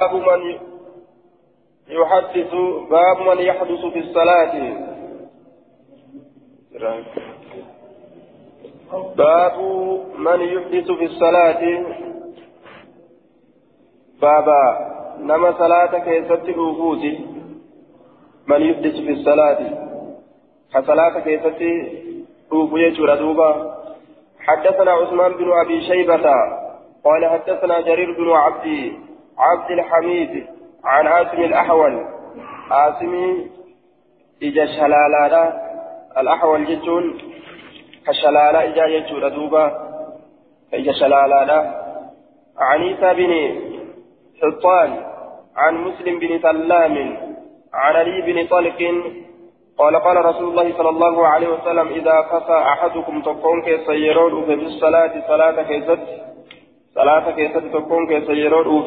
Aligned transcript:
باب 0.00 0.14
من 0.14 0.58
يحدث 1.88 2.54
باب 2.90 3.20
من 3.28 3.38
يحدث 3.44 3.86
في 3.92 3.98
الصلاة. 3.98 4.54
باب 9.16 9.56
من 10.18 10.40
يحدث 10.40 10.90
في 10.90 11.04
الصلاة. 11.04 11.62
بابا 14.22 14.62
نما 15.20 15.52
صلاة 15.58 15.98
كيست 15.98 16.48
الوفوت 16.48 17.02
من 18.46 18.62
يحدث 18.62 18.94
في 18.94 19.10
الصلاة. 19.10 19.60
كصلاة 20.74 21.20
كيست 21.20 21.60
الوفوت 22.52 22.80
يجور 22.80 23.74
حدثنا 24.40 24.90
عثمان 24.90 25.32
بن 25.32 25.52
أبي 25.64 25.80
شيبة. 25.80 26.26
قال 27.04 27.26
حدثنا 27.26 27.80
جرير 27.80 28.12
بن 28.18 28.30
عبد 28.30 28.92
عبد 29.38 29.70
الحميد 29.70 30.46
عن 30.84 31.06
عاصم 31.06 31.42
الأحول. 31.42 32.04
عاصم 32.70 33.36
إجا 34.42 34.66
شلالا 34.66 35.52
الأحول 36.18 36.64
جتون. 36.64 37.18
كشلالا 38.06 38.68
إجا 38.68 38.84
يجور 38.84 39.28
دوبا 39.28 39.64
إجا 40.74 40.92
شلالا 40.92 41.50
عن 42.58 42.80
عيسى 42.82 43.14
بن 43.14 43.32
حطان. 44.42 45.04
عن 45.56 45.74
مسلم 45.74 46.18
بن 46.18 46.38
سلام. 46.38 46.96
عن 47.74 47.96
علي 47.96 48.20
بن 48.22 48.46
طلق. 48.46 48.80
قال 49.78 49.96
قال 49.96 50.24
رسول 50.24 50.48
الله 50.48 50.78
صلى 50.78 50.88
الله 50.88 51.26
عليه 51.26 51.48
وسلم 51.48 51.88
إذا 51.88 52.20
قصى 52.20 52.52
أحدكم 52.52 53.22
تكون 53.22 53.62
كيسيرون 53.62 54.44
في 54.44 54.54
الصلاة 54.54 55.12
صلاة 55.28 55.62
كيست 55.62 56.27
صلاة 56.94 57.30
كيست 57.30 57.58
تكون 57.72 58.06
كيسيرون 58.06 58.86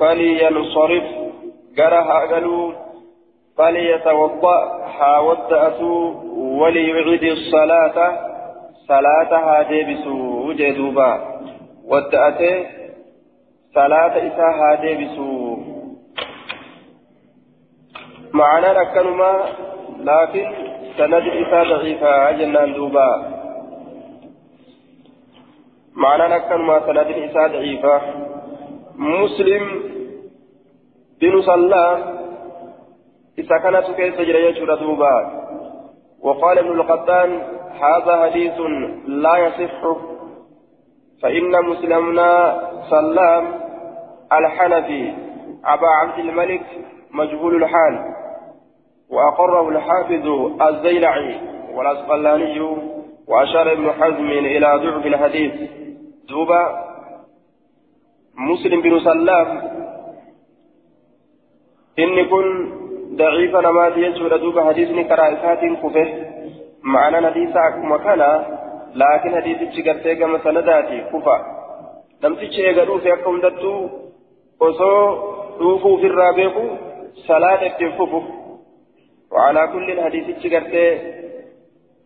فلينصرف 0.00 1.04
قرها 1.78 2.18
قالوا 2.32 2.72
فليتوضأ 3.58 4.86
حاودأتوا 4.98 6.14
وليعيد 6.36 7.22
الصلاة 7.22 8.18
صلاتها 8.88 9.62
ديبسوا 9.62 10.52
جدوبا 10.52 11.40
ودأته 11.84 12.66
صلاة 13.74 14.14
إساها 14.28 14.74
ديبسوا 14.80 15.56
معنى 18.32 18.66
لكنما 18.66 19.44
لكن 20.00 20.52
سند 20.98 21.26
إساء 21.42 21.64
ضعيفة 21.64 22.30
جنان 22.30 22.72
دوبا 22.74 23.35
معنى 25.96 26.34
نكن 26.34 26.56
ما 26.56 26.80
سند 26.86 26.98
إساء 26.98 27.48
ضعيفة 27.48 28.00
مسلم 28.96 29.82
بن 31.20 31.42
سلام 31.42 32.16
إذا 33.38 33.58
كانت 33.58 33.86
كيف 33.96 34.20
دوبا 34.80 35.46
وقال 36.22 36.58
ابن 36.58 36.80
القطان 36.80 37.42
هذا 37.80 38.22
حديث 38.22 38.60
لا 39.06 39.36
يصح 39.36 39.96
فإن 41.22 41.64
مسلمنا 41.64 42.60
سلام 42.90 43.44
الحنفي 44.32 45.12
أبا 45.64 45.88
عبد 45.88 46.18
الملك 46.18 46.62
مجهول 47.10 47.62
الحال 47.62 48.14
وأقره 49.10 49.68
الحافظ 49.68 50.26
الزيلعي 50.62 51.40
والأسقلاني 51.74 52.60
وأشار 53.28 53.72
ابن 53.72 53.92
حزم 53.92 54.26
إلى 54.30 54.80
ضعف 54.84 55.06
الحديث 55.06 55.52
دوبا 56.28 56.62
مسلم 58.36 58.80
بن 58.80 59.00
سلام 59.00 59.48
إن 61.98 62.16
كن 62.30 62.46
ضعيف 63.16 63.56
نمات 63.56 63.96
يجود 63.96 64.32
دوبا 64.40 64.64
حديثني 64.64 65.04
كرائسات 65.04 65.62
كفه 65.82 66.08
معنى 66.82 67.26
حديث 67.26 67.56
مكانا 67.92 68.30
لكن 68.94 69.30
حديث 69.36 69.58
تشكرتي 69.70 70.14
كما 70.14 70.38
سنداتي 70.44 70.98
كفا 71.12 71.36
نمتي 72.24 72.60
يقولوا 72.60 72.98
في 72.98 73.12
أكم 73.12 73.40
دتو 73.40 73.74
dhuufuu 75.58 75.94
ofirraa 75.94 76.32
beeku 76.32 76.64
salaata 77.26 77.66
ittiin 77.66 77.96
fufu. 77.98 78.20
وعلى 79.30 79.68
كل 79.72 79.90
الحديث 79.90 80.26
تشكرت 80.38 80.74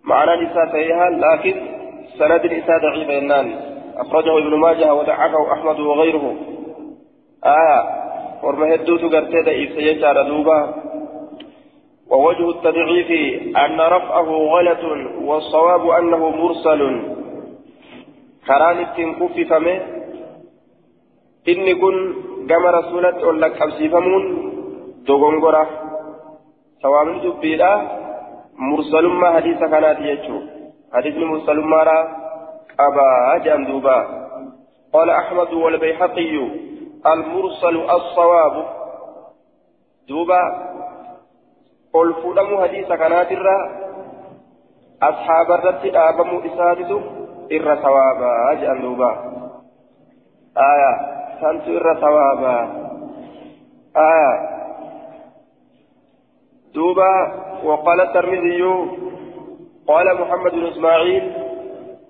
معنى 0.04 0.32
نساء 0.42 0.74
لكن 1.24 1.56
سند 2.18 2.46
نساء 2.46 2.78
ضعيف 2.78 3.10
إنان 3.10 3.46
أخرجه 4.00 4.38
ابن 4.38 4.54
ماجه 4.54 4.94
ودعكه 4.94 5.52
أحمد 5.52 5.80
وغيره. 5.80 6.34
آية 7.44 7.80
ورمى 8.42 8.74
هدو 8.74 8.96
تقرت 8.96 9.32
ضعيف 9.46 9.72
سيجار 9.72 10.22
دوبا. 10.22 10.74
ووجه 12.10 12.50
التضعيف 12.50 13.10
أن 13.56 13.80
رفعه 13.80 14.28
غلط 14.54 14.82
والصواب 15.22 15.88
أنه 15.88 16.30
مرسل. 16.30 16.80
كران 18.46 18.78
التنكف 18.78 19.34
فمه. 19.50 19.80
إن 21.48 21.66
كن 21.80 21.96
كما 22.48 22.70
رسولت 22.70 23.24
ولك 23.24 23.62
أبسيفمون. 23.62 24.24
دوغنغرة 25.06 25.80
sawaabni 26.82 27.20
dubbiidha 27.20 27.70
mursalummaa 28.58 29.32
hadiisa 29.32 29.68
kanaati 29.68 30.02
jechuu 30.02 30.42
hadiisni 30.90 31.24
mursalummaadha 31.24 32.19
jedhan 33.44 33.64
duuba 33.66 34.20
قال 34.92 35.10
أحمد 35.10 35.52
والبيحقي 35.52 36.36
المرسل 37.06 37.76
الصواب. 37.90 38.54
دوبا 40.08 40.42
قل 41.94 42.14
فلم 42.14 42.60
حديث 42.62 42.88
كانت 42.88 43.32
الرا 43.32 43.58
أصحاب 45.02 45.50
الرد 45.50 45.84
آبموا 45.94 46.40
إسادته 46.46 47.00
إر 47.52 47.76
ثوابا 47.76 48.52
أجل 48.52 48.82
دوبا 48.82 49.10
آية 50.58 50.92
سنت 51.40 51.68
إر 51.68 51.94
ثوابا 52.00 52.56
آية. 53.96 54.34
دوبا 56.74 57.14
وقال 57.64 58.00
الترمذي 58.00 58.62
قال 59.88 60.20
محمد 60.20 60.52
بن 60.52 60.66
إسماعيل 60.66 61.49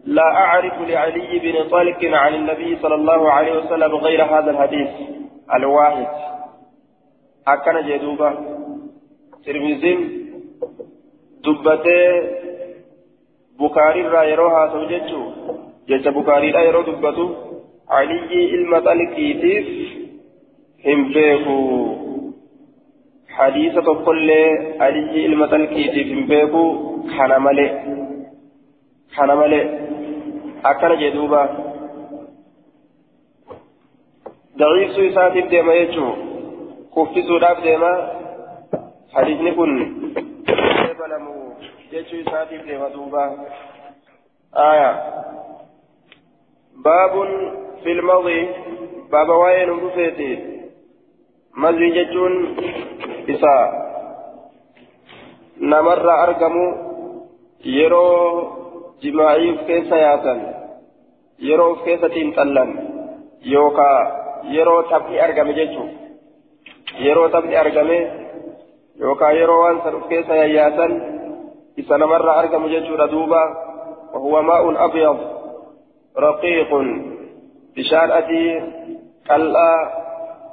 لا 0.04 0.22
أعرف 0.22 0.80
لعلي 0.88 1.38
بن 1.38 1.68
طالق 1.68 2.04
عن 2.04 2.34
النبي 2.34 2.78
صلى 2.82 2.94
الله 2.94 3.32
عليه 3.32 3.58
وسلم 3.58 3.94
غير 3.94 4.24
هذا 4.24 4.50
الحديث. 4.50 4.88
الواحد. 5.54 6.06
أكن 7.48 7.88
جدوبا 7.88 8.30
ترمذي. 9.46 9.94
دبته. 11.44 12.40
بخاري 13.60 14.02
را 14.02 14.22
يروها 14.22 14.68
سوجتشو 14.72 15.22
جيش 15.88 16.08
بخاري 16.08 16.50
را 16.50 16.60
يرو 16.60 16.82
دبته. 16.82 17.50
علي 17.90 18.54
المطلقيتيف 18.54 19.66
هم 20.86 21.12
بيكو 21.12 21.60
حديث 23.28 23.74
تقول 23.74 24.30
علي 24.80 25.26
المتلكي 25.26 25.84
في 25.92 26.22
بيكو 26.22 26.64
كان 27.02 27.42
ملي 27.42 27.68
كان 29.16 29.28
ملي 30.64 30.70
أكن 30.70 30.98
جدوبا 31.00 31.42
ضعيف 34.58 34.92
سويسات 34.92 35.32
ديما 35.32 35.74
يجو 35.74 36.14
كفتي 36.96 37.22
سوداب 37.22 37.62
ديما 37.62 38.20
حديث 39.14 39.40
نكون 39.40 39.70
بلمو 40.98 41.52
يجو 41.92 42.30
سات 42.30 42.54
ديما 42.54 42.88
دوبا 42.88 43.46
آية 44.56 44.90
باب 46.84 47.14
في 47.82 47.92
الماضي 47.92 48.48
باب 49.12 49.28
وين 49.28 49.70
رفيتي 49.70 50.60
مزي 51.56 51.90
جتون 51.90 52.56
isa 53.30 53.54
namarra 55.60 56.14
argamu 56.24 56.66
yeroo 57.76 58.59
yaatan 59.02 60.40
yeroo 61.48 61.70
of 61.72 61.84
keessatiin 61.84 62.34
xallan 62.34 62.70
yookaa 63.52 63.98
yeroo 64.56 64.82
taphni 64.82 65.20
argame 65.20 65.52
jechuun 65.54 65.90
yeroo 67.06 67.28
taphni 67.28 67.56
argame 67.56 67.98
yookaa 69.00 69.32
yeroo 69.40 69.60
waan 69.62 69.82
san 69.84 69.94
of 69.94 70.08
keessa 70.12 70.36
yayyaatan 70.42 70.92
isa 71.76 71.98
namarra 71.98 72.38
argamu 72.42 72.68
jechuudha 72.68 73.10
duuba 73.16 73.42
وهو 74.14 74.42
ماء 74.42 74.84
أبيض 74.84 75.18
رقيق 76.18 76.70
بشان 77.76 78.10
أدي 78.10 78.62
كلا 79.26 79.72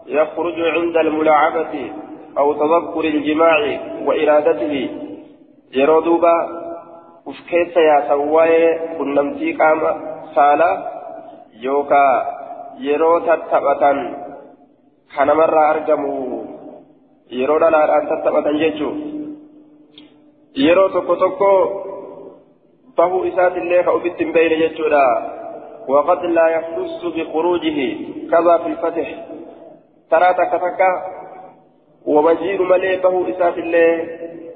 يخرج 0.08 0.58
عند 0.60 0.98
الملاعبة 0.98 1.92
أو 2.38 2.54
تذكر 2.54 3.04
الجماع 3.06 3.80
وإرادته 4.06 4.90
yeroo 5.78 6.02
duuba 6.02 6.34
uf 7.32 7.40
keessa 7.52 7.86
yaasan 7.90 8.24
waa'ee 8.36 8.70
qunnamtii 8.98 9.54
qaama 9.62 9.92
saalaa 10.36 10.76
yookaa 11.66 12.14
yeroo 12.88 13.20
tattaphatan 13.30 14.02
kanamarraa 15.16 15.70
argamu 15.70 16.14
yeroo 17.40 17.60
dhalaadhaan 17.66 18.12
tattaphatan 18.12 18.60
jechuun 18.66 19.02
yeroo 20.66 20.90
tokko 20.90 21.16
tokko 21.24 21.50
bahuu 23.00 23.24
isaatillee 23.32 23.84
ka 23.84 23.98
ufitti 24.02 24.24
hin 24.24 24.38
beeyne 24.38 24.62
jechuudha 24.66 25.08
وقد 25.88 26.26
لا 26.26 26.48
يحس 26.48 27.06
بخروجه 27.16 27.98
كذا 28.32 28.58
في 28.58 28.68
الفتح 28.68 29.08
ترى 30.12 30.34
تكتكا 30.34 30.92
ومجيء 32.06 32.62
ملي 32.62 32.98
به 32.98 33.30
إسات 33.30 33.58
الله 33.58 33.92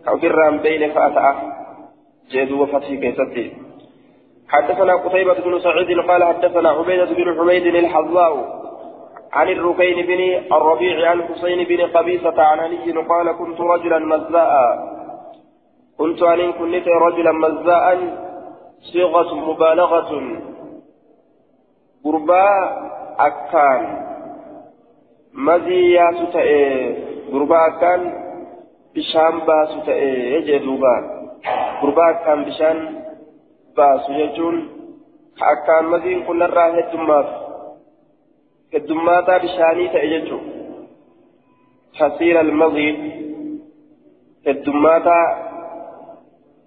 كفران 0.05 0.57
بين 0.57 0.91
فأتأه 0.91 1.35
جيدوا 2.29 2.63
وفتح 2.63 2.87
كيستي 2.87 3.53
حدثنا 4.49 4.95
قتيبة 4.95 5.33
بن 5.33 5.59
سعيد 5.59 5.99
قال 5.99 6.23
حدثنا 6.23 6.69
عبيدة 6.69 7.05
بن 7.05 7.39
حميد 7.39 7.65
الحظاء 7.75 8.61
عن 9.33 9.47
الركين 9.49 10.05
بن 10.05 10.21
الربيع 10.55 11.09
عن 11.09 11.23
حسين 11.23 11.63
بن 11.63 11.81
قبيصة 11.81 12.41
عن 12.41 12.59
علي 12.59 12.91
قال 12.91 13.31
كنت 13.31 13.61
رجلا 13.61 13.99
مزاء. 13.99 14.51
كنت 15.97 16.23
أن 16.23 16.51
كنت 16.51 16.87
رجلا 16.87 17.31
مزاء 17.31 17.99
صيغة 18.81 19.35
مبالغة. 19.35 20.11
قربا 22.05 22.47
أكان. 23.19 23.83
مزيا 25.33 26.11
ستأي. 26.11 26.95
قربا 27.31 27.67
أكان. 27.67 28.01
بشام 28.95 29.39
باسو 29.39 29.79
تأي 29.85 30.33
يجي 30.33 30.57
قربا 31.81 32.09
أكان 32.09 32.43
بشام 32.45 33.01
baasu 33.75 34.13
jechuun 34.13 34.57
akkaan 35.51 35.85
maziin 35.85 36.25
kun 36.25 36.41
irraa 36.41 36.71
heddummaatu 36.77 37.33
heddummaataa 38.73 39.39
bishaanii 39.39 39.89
ta'e 39.93 40.09
jechuun 40.13 40.43
kasiira 41.99 42.39
almaziin 42.39 42.97
heddummaataa 44.45 45.25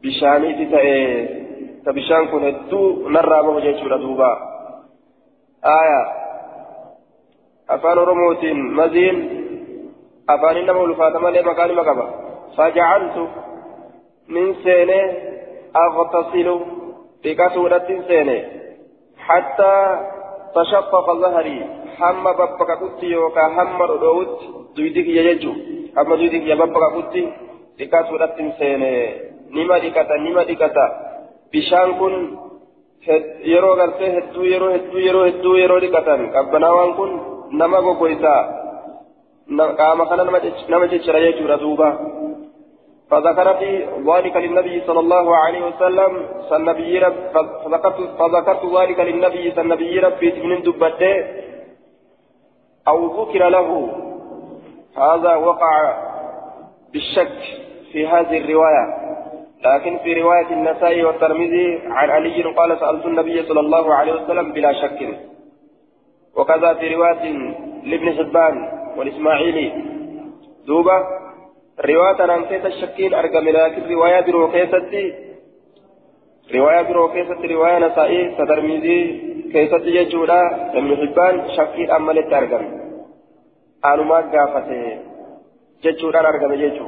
bishaaniiti 0.02 0.66
ta'e 0.74 0.96
ta 1.84 1.96
bishaan 1.98 2.28
kun 2.28 2.42
hedduu 2.48 3.08
narraa 3.16 3.42
bahu 3.46 3.64
jechuudha 3.66 4.02
duuba 4.04 4.30
aya 5.76 6.00
afaan 7.68 7.98
oromootiin 7.98 8.64
maziin 8.80 9.18
afaanin 10.26 10.66
nama 10.66 10.86
ulfaata 10.88 11.20
malee 11.20 11.44
qaba 14.28 14.32
fajacaltu 14.32 14.32
min 14.32 14.56
seenee 14.62 15.34
agtasilu 15.74 16.60
dhiqatuudhatti 17.22 18.02
seene 18.08 18.44
hattaa 19.16 19.98
tashaqaqa 20.54 21.14
zaharii 21.20 21.62
hamma 21.98 22.32
babbaqaqutti 22.32 23.10
yookaan 23.10 23.52
hamma 23.52 23.86
dhodhoowutti 23.86 24.46
duydi 24.76 25.04
kiyya 25.04 25.22
jechuun 25.22 25.56
hamma 25.96 26.16
duydi 26.16 26.40
kiyya 26.40 26.56
babbaqaqutti 26.56 27.28
dhiqatuudhatti 27.78 28.52
seene 28.58 28.90
nima 29.50 29.78
dhiqata 29.78 30.18
nima 30.18 30.44
dhiqata 30.44 30.84
bishaan 31.52 31.98
kun 31.98 32.38
yeroo 33.44 33.76
gartee 33.76 34.12
hedduu 34.12 34.44
yeroo 34.44 34.72
hedduu 34.72 35.00
yeroo 35.00 35.24
hedduu 35.24 35.56
yeroo 35.56 35.80
dhiqatan 35.80 36.32
qabbanaawaan 36.32 36.94
kun 36.94 37.10
nama 37.52 37.80
gogoysa 37.80 38.34
qaama 39.76 40.06
kana 40.06 40.24
nama 40.68 40.86
jechira 40.86 41.20
jechuudha 41.20 41.56
duuba. 41.56 42.23
فذكر 43.10 43.54
في 43.54 43.86
ذلك 44.06 44.36
للنبي 44.36 44.80
صلى 44.86 45.00
الله 45.00 45.36
عليه 45.36 45.66
وسلم 45.66 46.26
فالنبي 46.50 46.98
رب 46.98 47.14
فذكرت, 47.64 47.96
فذكرت 48.18 48.80
ذلك 48.80 49.00
للنبي 49.00 49.50
فالنبي 49.50 49.98
ربي 49.98 50.42
من 50.42 50.62
دبته 50.62 51.24
أو 52.88 53.22
ذكر 53.22 53.48
له. 53.48 53.90
هذا 54.96 55.34
وقع 55.34 55.98
بالشك 56.92 57.38
في 57.92 58.06
هذه 58.06 58.38
الرواية. 58.38 59.04
لكن 59.64 59.98
في 59.98 60.22
رواية 60.22 60.46
النسائي 60.50 61.04
والترمذي 61.04 61.80
عن 61.86 62.10
علي 62.10 62.42
قال 62.42 62.80
سألت 62.80 63.06
النبي 63.06 63.42
صلى 63.42 63.60
الله 63.60 63.94
عليه 63.94 64.12
وسلم 64.12 64.52
بلا 64.52 64.72
شك. 64.72 65.20
وكذا 66.36 66.74
في 66.74 66.94
رواية 66.94 67.24
لابن 67.84 68.12
حبان 68.12 68.56
والإسماعيلي. 68.96 69.72
دوبة 70.66 71.24
رواية 71.80 72.32
عن 72.32 72.44
كيس 72.44 72.66
الشكين 72.66 73.14
أرقم 73.14 73.48
لكن 73.48 73.92
رواية 73.92 74.20
برو 74.20 74.50
كيستي 74.50 75.14
رواية 76.54 76.82
برو 76.82 77.08
كيست 77.08 77.40
رواية 77.52 77.78
نسائي 77.78 78.34
سترميزي 78.34 79.00
كيست 79.52 79.84
يجودا 79.84 80.40
ابن 80.78 80.96
حبان 80.96 81.50
شكين 81.56 81.90
أمالت 81.90 82.32
أرقم 82.32 82.64
أنما 83.84 84.18
قافته 84.32 84.98
ججودا 85.82 86.20
أرقم 86.20 86.52
يجو 86.52 86.86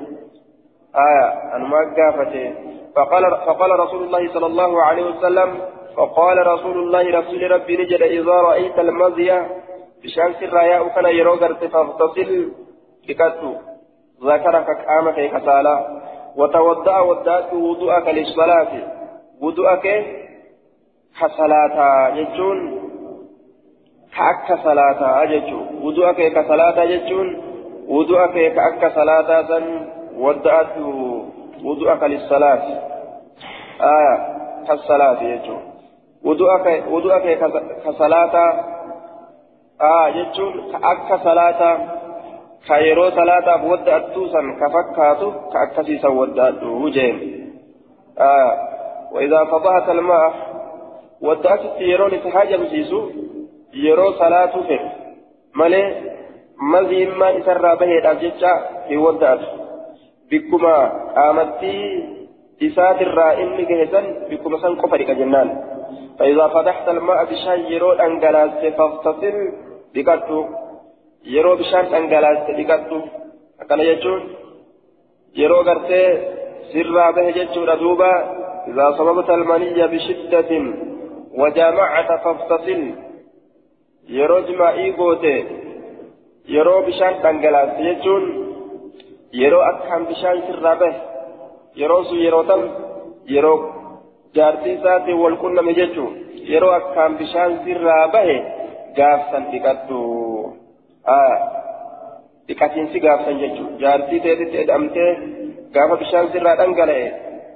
آية 1.09 1.27
أنما 1.57 1.79
قافته 1.97 2.55
فقال, 2.97 3.23
فقال 3.47 3.81
رسول 3.81 4.03
الله 4.05 4.33
صلى 4.35 4.47
الله 4.47 4.83
عليه 4.83 5.05
وسلم 5.05 5.61
فقال 5.97 6.47
رسول 6.47 6.79
الله 6.79 7.21
رسول 7.21 7.51
ربي 7.51 7.77
نجد 7.77 8.03
إذا 8.03 8.33
رأيت 8.33 8.79
المزية 8.79 9.47
بشمس 10.03 10.43
الراياء 10.43 10.89
كان 10.89 11.07
يروغر 11.07 11.55
فاغتسل 11.55 12.53
بكتو 13.09 13.55
ذكرك 14.25 14.87
قامك 14.89 15.31
كسالة. 15.31 15.87
وتودع 16.37 17.01
ودعت 17.01 17.53
وضوءك 17.53 18.09
للصلاة. 18.09 18.73
وضوءك 19.41 19.87
كصلاة 21.21 22.09
يجون 22.09 22.59
كأك 24.17 24.59
صلاة 24.65 25.23
يجون 25.23 25.81
وضوءك 25.83 26.33
كصلاة 26.33 26.83
يجون 26.83 27.29
وضوءك 27.89 28.35
كأك 28.55 28.93
صلاة 28.95 29.43
سن. 29.43 29.89
ودعت 30.17 30.79
وضوءك 31.65 32.03
للصلاة. 32.03 32.65
آية. 33.81 34.37
كالصلاة 34.67 35.23
يجون 35.23 35.63
وضوءك 36.25 36.85
وضوءك 36.91 37.39
كصلاة 37.85 38.35
آه 39.81 40.09
يجون 40.09 40.73
كأك 40.73 41.21
صلاة 41.25 41.79
كايرو 42.68 43.10
صلاة 43.10 43.66
ودع 43.72 43.98
التوسا 43.98 44.42
كفكاتو 44.60 45.32
كأكسيسا 45.54 46.08
ودع 46.08 46.48
الوجين 46.48 47.16
آه 48.20 48.52
وإذا 49.14 49.46
فضحت 49.46 49.90
الماء 49.90 50.34
ودعت 51.22 51.60
يرون 51.80 52.24
تحاجة 52.24 52.58
مسيسو 52.58 53.10
يرو 53.74 54.12
صلاة 54.12 54.62
فيه 54.68 54.82
مالي 55.56 55.84
مزين 56.72 57.12
ما 57.12 57.38
إسرى 57.38 57.76
به 57.76 57.92
الأججة 58.02 58.54
في 58.88 58.98
ودعت 58.98 59.40
بكما 60.32 60.76
قامتي 61.16 61.78
إسات 62.64 63.02
الرائم 63.02 63.56
جهزا 63.70 64.02
بكما 64.30 64.58
سنقفرك 64.62 65.12
جنان 65.12 65.48
فإذا 66.20 66.48
فتحت 66.48 66.90
الماء 66.90 67.26
بشان 67.26 67.60
يرو 67.74 67.92
أنجلاس 67.92 68.74
فاغتسل 68.78 69.36
بكتو 69.96 70.46
yeroo 71.35 71.57
bishaan 71.61 71.87
dhangalaaste 71.93 72.53
dhiqadhu 72.59 72.99
akkana 73.63 73.85
jechuun 73.91 74.23
yeroo 75.41 75.63
gartee 75.69 76.09
sirraa 76.73 77.11
bahe 77.17 77.31
jechuudha 77.39 77.81
duuba 77.85 78.11
إذا 78.67 78.87
صببت 78.99 79.31
المني 79.31 79.87
بشدة 79.93 80.51
وجامعت 81.41 82.11
فاغتسل 82.25 82.83
yeroo 84.17 84.41
jimaa'ii 84.49 84.91
goote 84.99 85.35
yeroo 86.55 86.83
bishaan 86.87 87.15
dhangalaaste 87.23 87.83
jechuun 87.89 88.25
yeroo 89.41 89.63
akkaan 89.71 90.07
bishaan 90.11 90.43
sirraa 90.47 90.77
bahe 90.83 90.99
yeroo 91.81 92.03
sun 92.09 92.21
yeroo 92.27 92.45
tam 92.51 92.63
yeroo 93.35 93.59
jaartii 94.37 94.75
isaatiin 94.79 95.19
wal 95.23 95.37
qunname 95.43 95.73
jechuun 95.81 96.13
yeroo 96.53 96.73
akkaan 96.81 97.19
bishaan 97.21 97.59
sirraa 97.65 98.05
bahe 98.15 98.37
gaafsan 98.99 99.51
dhiqadhu. 99.51 100.01
Dhiqatiinsi 102.49 102.99
gaafsan 103.07 103.39
jechuudha 103.43 103.79
jaartii 103.85 104.21
ta'etti 104.25 104.57
edhamtee 104.65 105.11
gaafa 105.75 106.01
bishaan 106.03 106.33
sirraa 106.33 106.59
dhangala'e 106.61 107.07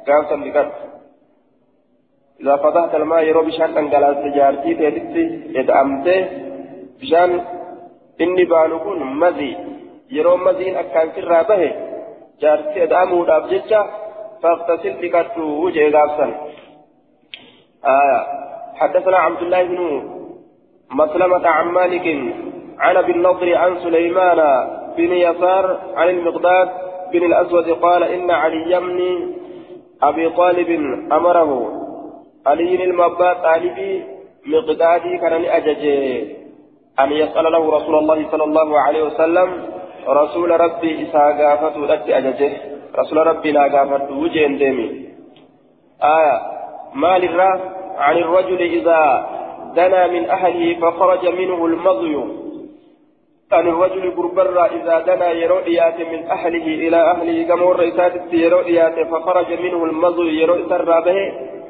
gaafsan 0.09 0.47
dhiqatu 0.47 0.90
إذا 2.40 2.57
فتحت 2.57 2.95
الماء 2.95 3.23
يرو 3.23 3.42
بشان 3.42 3.75
دنگلاس 3.75 4.16
جارتي 4.37 4.75
تيتي 4.75 5.25
ادامته 5.61 6.19
بشان 7.00 7.30
إني 8.21 8.45
بانكون 8.45 9.00
مزي 9.23 9.52
يرو 10.11 10.37
مزين 10.37 10.76
أكان 10.76 11.09
سرا 11.14 11.42
به 11.49 11.62
جارتي 12.42 12.83
ادامو 12.85 13.25
داب 13.25 13.49
جيتشا 13.49 13.80
فاغتسل 14.42 14.95
بكتو 15.02 15.42
وجه 15.64 15.85
غافسا 15.95 16.26
آية 17.85 18.21
حدثنا 18.80 19.19
عبد 19.26 19.42
الله 19.42 19.62
بن 19.62 19.80
مسلمة 20.90 21.47
عن 21.49 21.66
مالك 21.78 22.07
عن 22.80 22.96
أبي 22.96 23.12
النضر 23.12 23.54
عن 23.54 23.78
سليمان 23.78 24.38
بن 24.96 25.12
يسار 25.12 25.80
عن 25.96 26.08
المقداد 26.08 26.68
بن 27.12 27.25
الأسود 27.25 27.70
قال 27.70 28.02
إن 28.02 28.30
علي 28.30 28.80
بن 28.80 29.30
أبي 30.02 30.30
طالب 30.30 30.70
أمره 31.12 31.72
علي 32.46 32.84
المبا 32.84 33.32
طالبي 33.32 34.04
مقدادي 34.46 35.18
كان 35.18 35.44
اجج 35.44 35.84
أن 37.00 37.12
يسأل 37.12 37.52
له 37.52 37.76
رسول 37.76 37.94
الله 37.99 38.30
صلى 38.30 38.44
الله 38.44 38.80
عليه 38.80 39.02
وسلم 39.02 39.49
رسول 40.08 40.60
ربي 40.60 41.02
إسا 41.02 41.18
قافته 41.18 41.87
لك 41.87 42.60
رسول 42.99 43.26
ربي 43.26 43.52
لا 43.52 43.62
قافته 43.62 44.18
وجين 44.18 44.58
ديمي. 44.58 45.08
آية 46.02 46.40
ما 46.94 47.18
للرا 47.18 47.60
عن 47.99 48.16
الرجل 48.16 48.60
إذا 48.60 49.26
دنا 49.76 50.06
من 50.06 50.30
أهله 50.30 50.80
فخرج 50.80 51.28
منه 51.28 51.66
المضي 51.66 52.39
عن 53.52 53.69
الرجل 53.69 54.11
بربرا 54.11 54.66
إذا 54.66 54.99
دنا 55.00 55.30
يرؤيات 55.30 56.00
من 56.00 56.30
أهله 56.30 56.66
إلى 56.87 56.97
أهله 56.97 57.42
كما 57.49 57.71
الرئيسات 57.71 58.33
يرؤيات 58.33 59.07
فخرج 59.09 59.61
منه 59.61 59.85
المضي 59.85 60.40
يرؤي 60.42 60.69
سر 60.69 61.00
به 61.00 61.19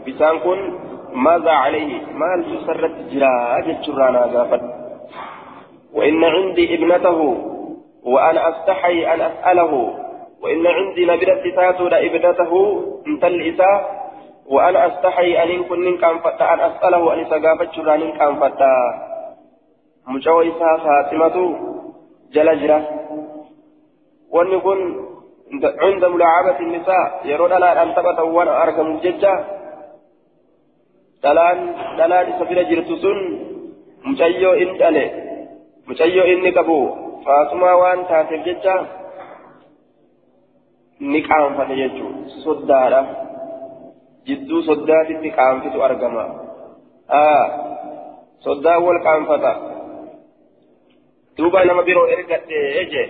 بسان 0.07 0.39
كن 0.39 0.79
ماذا 1.13 1.51
عليه؟ 1.51 2.07
ما 2.21 2.45
سرت 2.67 2.97
جرا 3.11 3.61
جتشرانا 3.67 4.21
قافت 4.21 4.63
وإن 5.95 6.25
عندي 6.25 6.75
ابنته 6.75 7.21
وأنا 8.05 8.49
أستحي 8.49 9.15
أن 9.15 9.21
أسأله. 9.21 9.73
وإن 10.43 10.67
عندي 10.67 11.05
نبرة 11.05 11.45
تاتو 11.57 11.87
ابنته 11.87 12.53
انتل 13.07 13.41
إساء 13.51 14.01
وأنا 14.47 14.87
أستحي 14.87 15.43
أن 15.43 15.65
كن 15.65 15.97
كان 15.97 16.19
فتا 16.19 16.55
أن 16.55 16.61
أسأله 16.61 17.15
أن 17.15 17.19
يسقافت 17.19 17.73
شران 17.73 18.13
كان 18.19 18.35
فتا 20.11 20.19
مجوى 20.19 20.49
إساء 20.49 20.79
فاطمة 20.79 21.37
جلجرة 22.33 22.88
وأن 24.31 24.52
يكون 24.52 24.79
عند 25.83 26.05
ملاعبة 26.05 26.59
النساء 26.61 27.21
يرون 27.25 27.52
أن 27.52 27.95
تبت 27.95 28.19
وأنا 28.19 28.62
أركم 28.62 28.99
ججة 28.99 29.45
دلان 31.23 31.75
دلان 31.99 32.26
سفينة 32.40 32.62
جرتسون 32.62 33.19
مجيو 34.05 34.52
إن 34.52 34.79
دلي 34.79 35.07
مجيو 35.88 36.23
إن 36.23 36.50
كبو 36.50 36.81
فاطمة 37.25 37.75
وأن 37.75 38.07
تاتف 38.09 38.33
ججة 38.33 38.87
نكام 41.00 41.55
فتججو 41.59 42.09
صدارة 42.45 43.31
jidduu 44.26 44.62
soddaatitti 44.62 45.31
qaanfitu 45.31 45.83
argama. 45.83 46.25
Aa 47.09 47.45
soddaan 48.45 48.83
wal 48.85 49.00
qaanfata. 49.07 49.52
Duuba 51.41 51.65
nama 51.65 51.83
biroo 51.89 52.07
ergadhe 52.15 52.61
eje 52.85 53.05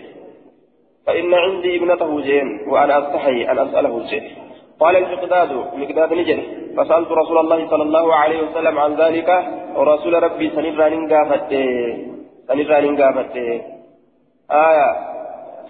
فإن 1.07 1.35
عندي 1.35 1.77
ابنته 1.77 2.21
جين 2.21 2.49
وأنا 2.69 2.99
أستحي 2.99 3.51
أن 3.51 3.59
أسأله 3.59 3.95
جين 4.11 4.25
قال 4.81 4.97
المقداد 4.97 5.53
مقداد 5.81 6.13
نجري 6.13 6.45
فسألت 6.77 7.11
رسول 7.13 7.39
الله 7.39 7.69
صلى 7.71 7.83
الله 7.83 8.15
عليه 8.15 8.41
وسلم 8.43 8.79
عن 8.79 8.93
ذلك 8.95 9.29
ورسول 9.77 10.23
ربي 10.23 10.47
سنران 10.51 10.95
قافت 11.13 11.53
سنران 12.49 13.03
قافت 13.03 13.37
آية 14.69 14.91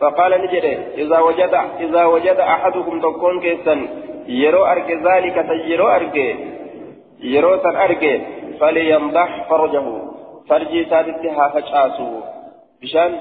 فقال 0.00 0.32
نجري 0.44 0.74
إذا 1.02 1.18
وجد 1.18 1.54
إذا 1.80 2.04
وجد 2.04 2.38
أحدكم 2.54 3.00
تكون 3.00 3.40
كيسا 3.40 3.76
zaalika 5.04 5.42
san 5.48 5.60
yeroo 5.70 5.88
arge 5.88 6.26
yeroo 7.32 7.56
san 7.62 7.76
arge 7.76 8.12
falyamdax 8.58 9.30
farjahu 9.48 9.94
farjii 10.48 10.82
isaatitti 10.86 11.28
haa 11.28 11.50
facaasu. 11.54 12.06
Bishaan 12.80 13.18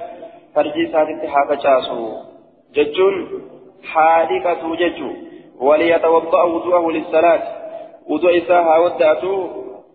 farjii 0.53 0.85
isaatitti 0.89 1.27
haa 1.33 1.47
facaasu 1.49 1.97
jechuun 2.77 3.17
haa 3.93 4.19
dhiqatu 4.31 4.77
jechuu 4.83 5.15
وليتوضأ 5.67 6.43
وضوءه 6.43 6.91
للصلاة 6.91 7.43
وضوء 8.09 8.37
إساء 8.37 8.61
هاودأته 8.63 9.49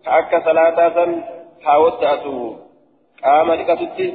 كأكا 0.05 0.39
صلاة 0.47 0.89
سن 0.95 1.11
هاودأته 1.65 2.55
قام 3.23 3.51
لكتت 3.51 4.13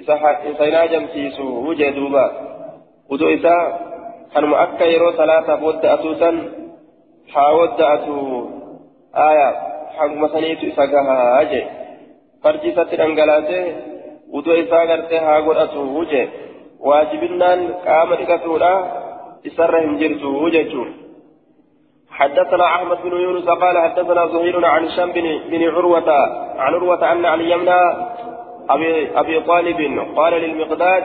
إسا 0.00 0.86
جمسيسو 0.92 1.46
وجدوبا 1.66 2.26
وضوء 3.10 3.34
إساء 3.34 3.92
kanuma 4.32 4.64
akka 4.64 4.84
yeroo 4.88 5.12
salaataaf 5.16 5.60
wadda'atuu 5.60 6.14
san 6.20 6.36
haa 7.34 7.52
wadda'atu 7.60 8.14
aya 9.12 9.48
hanguma 9.98 10.28
saniitu 10.34 10.72
isa 10.72 10.86
gahaa 10.92 11.42
je 11.52 11.60
farji 12.42 12.72
isatti 12.72 12.96
dhangalaasee 13.00 13.64
udoo 14.32 14.58
isaa 14.64 14.86
gartee 14.86 15.22
haa 15.26 15.40
godhatu 15.46 16.04
je 16.10 16.22
waajibinnaan 16.88 17.60
qaama 17.86 18.20
dhiqatuudha. 18.20 18.72
Isarra 19.44 19.80
hin 19.84 19.96
jirtu 19.98 20.50
jechuun 20.50 20.90
حدثنا 22.12 22.64
احمد 22.64 22.98
بن 23.02 23.14
يونس 23.20 23.44
قال 23.44 23.78
حدثنا 23.78 24.26
زهير 24.26 24.66
عن 24.66 24.84
هشام 24.84 25.12
بن 25.12 25.26
بن 25.50 25.62
عروه 25.74 26.10
عن 26.58 26.74
عروه 26.74 27.12
ان 27.12 27.24
علي 27.24 27.56
بن 27.56 27.68
ابي 28.70 29.18
ابي 29.20 29.40
طالب 29.40 29.80
قال 30.16 30.32
للمقداد 30.32 31.04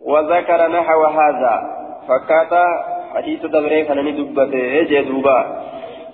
وذكر 0.00 0.68
نحو 0.68 1.04
هذا 1.04 1.54
فكاتا 2.08 2.64
حديث 3.14 3.46
دبري 3.46 3.84
كان 3.84 3.98
ندبته 3.98 4.82
جدوبا 4.82 5.38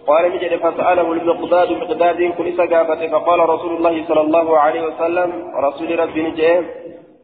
قال 0.07 0.33
نجد 0.33 0.57
فسأله 0.57 1.13
المقداد 1.13 1.73
مقداد 1.73 2.33
كل 2.39 2.53
سقافة 2.53 3.07
فقال 3.07 3.49
رسول 3.49 3.77
الله 3.77 4.05
صلى 4.09 4.21
الله 4.21 4.59
عليه 4.59 4.83
وسلم 4.87 5.31
رسول 5.57 5.99
ربي 5.99 6.23
نجيه 6.23 6.63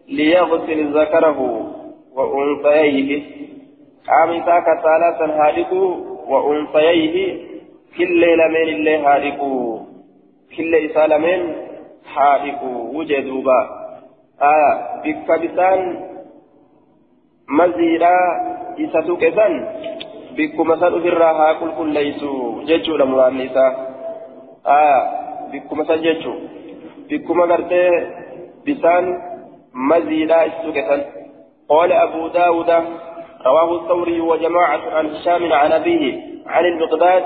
ليغسل 0.09 0.99
ذكره 0.99 1.39
وأنثيه 2.17 3.23
قام 4.09 4.31
ساكا 4.47 4.75
ثلاثا 4.83 5.27
هالكو 5.41 5.97
وأنثيه 6.29 7.17
كل 7.99 8.21
لمن 8.21 8.69
الله 8.77 9.17
هالكو 9.17 9.81
كل 10.57 10.75
إسالمين 10.75 11.55
هالكو 12.17 12.99
وجدوبا. 12.99 13.61
آه 14.43 15.03
بكبسان 15.05 15.81
مزيدا 17.49 18.17
isa 18.77 19.03
tuqe 19.05 19.29
bikkuma 20.37 20.77
san 20.81 20.95
ofirraa 20.95 21.35
haa 21.41 21.55
qulqulleessu 21.61 22.31
jechuudha 22.69 23.07
muraanni 23.13 23.45
isaa. 23.51 23.73
Aya 24.77 24.99
bikkuma 25.53 25.85
san 25.85 26.03
jechuu. 26.07 26.37
Bikkuma 27.09 27.47
gartee 27.47 27.91
bisaan 28.65 29.11
maziidhaa 29.73 30.45
isa 30.51 30.63
tuqe 30.69 30.85
san. 30.89 31.03
قال 31.73 31.93
أبو 31.93 32.29
داود 32.29 32.71
رواه 33.47 33.71
الثوري 33.81 34.21
وجماعة 34.21 34.81
عن 34.93 35.07
هشام 35.15 35.53
عن 35.53 35.73
أبيه 35.73 36.23
عن 36.47 36.65
المقداد 36.65 37.25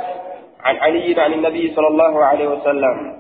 عن 0.65 0.77
علي 0.77 1.21
عن 1.21 1.33
النبي 1.33 1.75
صلى 1.75 1.89
الله 1.89 2.25
عليه 2.25 2.49
وسلم 2.49 3.17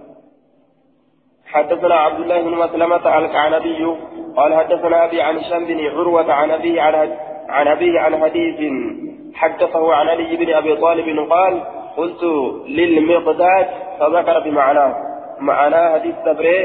حدثنا 1.46 1.94
عبد 1.94 2.20
الله 2.20 2.42
بن 2.42 2.54
مسلمة 2.58 3.18
الكعنبي 3.18 3.96
قال 4.36 4.54
حدثنا 4.54 5.04
أبي 5.04 5.22
عن 5.22 5.38
هشام 5.38 5.64
بن 5.64 5.86
عروة 5.86 6.32
عن 6.32 6.50
أبيه 6.50 6.82
عن 6.82 6.94
عن 7.48 7.68
أبيه 7.68 8.00
عن 8.00 8.22
حديث 8.22 8.72
حدثه 9.36 9.94
عن 9.94 10.08
علي 10.08 10.36
بن 10.36 10.52
أبي 10.54 10.76
طالب 10.76 11.08
قال 11.32 11.54
قلت 11.96 12.22
للمقداد 12.66 13.66
فذكر 14.00 14.40
بمعناه 14.40 14.92
معناه 15.40 15.92
حديث 15.92 16.14
تبري 16.26 16.58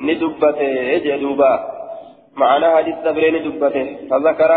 ندبته 0.00 0.98
جدوبا 1.04 1.52
معناه 2.36 2.76
حديث 2.76 2.96
تبري 3.04 3.30
ندبته 3.30 3.86
فذكر 4.10 4.50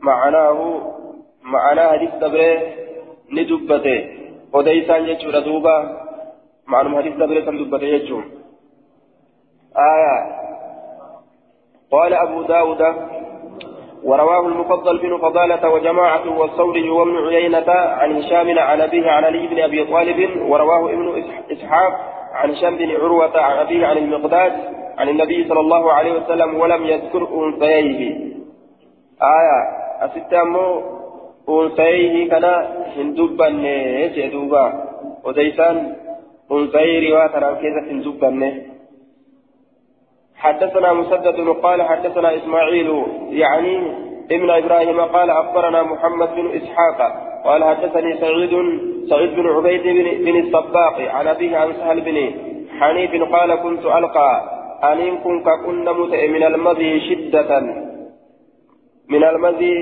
معناه 0.00 0.58
معناه 1.42 1.92
حديث 1.92 2.10
تبري 2.20 2.50
ندبته. 3.32 3.98
وديسان 4.54 5.02
يجور 5.08 5.38
دوبا 5.38 5.76
معنى 6.66 6.96
حديث 6.96 7.14
تبري 7.20 7.44
سندبته 7.46 7.84
يجور 7.84 8.24
آية. 9.76 10.16
قال 11.92 12.14
أبو 12.14 12.42
داود 12.42 12.82
ورواه 14.04 14.46
المفضل 14.48 14.98
بن 14.98 15.18
فضالة 15.18 15.70
وجماعة 15.70 16.38
والثوري 16.38 16.90
وابن 16.90 17.26
عيينة 17.26 17.70
عن 17.70 18.16
هشام 18.16 18.58
عن 18.58 18.80
أبيه 18.80 19.10
عن 19.10 19.24
علي 19.24 19.46
بن 19.46 19.58
أبي 19.58 19.84
طالب 19.84 20.42
ورواه 20.42 20.90
ابن 20.90 21.24
إسحاق 21.52 21.92
عن 22.34 22.50
هشام 22.50 22.76
بن 22.76 22.90
عروة 22.90 23.40
عن 23.40 23.58
أبيه 23.58 23.86
عن 23.86 23.96
المقداد 23.96 24.52
عن 24.98 25.08
النبي 25.08 25.48
صلى 25.48 25.60
الله 25.60 25.92
عليه 25.92 26.12
وسلم 26.12 26.54
ولم 26.60 26.86
يذكر 26.86 27.28
أنثييه. 27.44 28.34
آية 29.22 29.58
أستامو 30.00 30.82
أنثييه 31.48 32.30
كان 32.30 32.44
هندوبا 32.96 33.48
جدوبا 34.16 34.72
وديسان 35.24 35.96
أنثي 36.52 37.10
رواية 37.10 37.54
كيف 37.54 37.90
هندوبا 37.90 38.73
حدثنا 40.44 40.92
مسدد 40.92 41.48
قال 41.62 41.82
حدثنا 41.82 42.36
إسماعيل 42.36 43.04
يعني 43.30 43.76
ابن 44.30 44.50
إبراهيم 44.50 45.00
قال 45.00 45.30
أخبرنا 45.30 45.82
محمد 45.82 46.34
بن 46.34 46.46
إسحاق 46.50 46.98
قال 47.44 47.64
حدثني 47.64 48.20
سعيد 48.20 48.50
سعيد 49.10 49.34
بن 49.34 49.46
عبيد 49.46 49.82
بن, 49.82 50.24
بن 50.24 50.40
الصباق 50.40 50.96
عن 51.00 51.28
أبيه 51.28 51.56
عن 51.56 51.72
سهل 51.72 52.00
بن 52.00 52.16
حنيف 52.80 53.32
قال 53.32 53.54
كنت 53.54 53.84
ألقى 53.86 54.30
أن 54.92 55.16
كن 55.16 55.42
ككن 55.42 55.84
من 56.32 56.42
المضي 56.42 57.00
شدة 57.00 57.60
من 59.08 59.24
المضي 59.24 59.74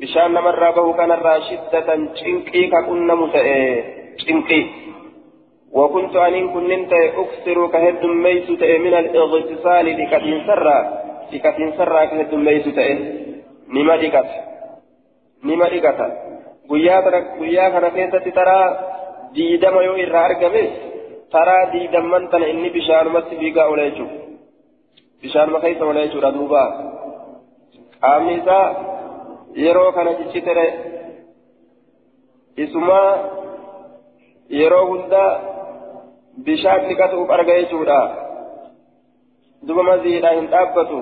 بشان 0.00 0.32
مرة 0.32 0.70
به 0.70 0.92
كان 0.92 1.10
شدة 1.50 1.88
شنقي 2.14 2.66
ككن 2.66 3.06
متئ 3.06 3.82
شنقي 4.16 4.64
وكنت 5.74 6.16
أن 6.16 6.48
كنت 6.54 6.92
أكثر 7.22 7.66
كهد 7.66 8.04
ميس 8.04 8.50
من 8.84 8.94
الاغتسال 9.00 9.86
لكتين 9.98 10.38
سرا 10.46 10.78
لكتين 11.32 11.70
سرا 11.78 12.04
كهد 12.04 12.30
نما 13.74 13.96
ديكت 13.96 14.30
نما 15.44 15.68
ديكت 15.68 16.00
guyyaa 16.68 17.70
kana 17.70 17.90
keessatti 17.90 18.32
taraa 18.32 18.66
diidama 19.34 19.82
yoo 19.82 19.96
irraa 19.96 20.24
argames 20.24 20.70
taraa 21.30 21.72
diidamman 21.72 22.28
tana 22.28 22.46
inni 22.46 22.70
bishaanumatti 22.70 23.36
fiigaa 23.36 23.66
oola 23.68 23.84
jechuudha 23.88 24.16
bishaanuma 25.22 25.60
keessa 25.64 25.86
oola 25.86 26.06
jechuudha 26.06 26.32
duuba 26.36 26.62
qaamni 28.04 28.34
isaa 28.34 28.66
yeroo 29.64 29.92
kana 29.92 30.14
ciccitere 30.20 30.66
isuma 32.66 33.00
yeroo 34.60 34.86
hunda 34.92 35.24
dhiqatuuf 36.42 37.30
arga 37.30 37.58
jechuudha 37.60 37.98
duba 39.66 39.82
maziidhaa 39.82 40.34
hin 40.38 40.50
dhaabbatu 40.54 41.00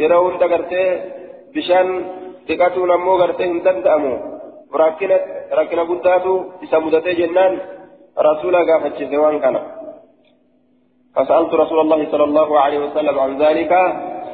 yeroo 0.00 0.22
hunda 0.26 0.48
gartee 0.48 0.88
bishaan 1.54 1.88
dhiqatuun 2.48 2.94
ammoo 2.96 3.16
gartee 3.18 3.48
hin 3.52 3.62
danda'amu 3.64 4.12
rakkina 4.82 5.16
rakkina 5.58 5.84
guddaatu 5.84 6.34
isa 6.62 6.80
mudatee 6.80 7.14
jennaan 7.14 7.62
rasuula 8.28 8.64
gaafachiise 8.64 9.24
waan 9.24 9.40
kana 9.40 9.62
فسألت 11.14 11.54
رسول 11.54 11.80
الله 11.80 12.10
صلى 12.10 12.24
الله 12.24 12.60
عليه 12.60 12.78
وسلم 12.78 13.18
عن 13.18 13.32
ذلك 13.38 13.72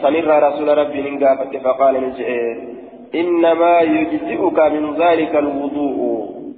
سنرى 0.03 0.37
رسول 0.49 0.69
ربي 0.79 1.11
نقافت 1.11 1.57
فقال 1.65 1.95
نجئ 2.05 2.29
إنما 3.15 3.81
يجزئك 3.81 4.59
من 4.75 4.85
ذلك 5.03 5.33
الوضوء 5.37 5.99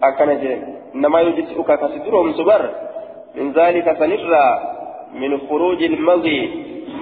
أكنجئ 0.02 0.58
إنما 0.94 1.20
يجزئك 1.20 1.68
كسترهم 1.80 2.32
سبر 2.32 2.62
من 3.34 3.52
ذلك 3.52 3.96
سنرى 3.98 4.46
من 5.14 5.38
خروج 5.48 5.82
المضي 5.82 6.40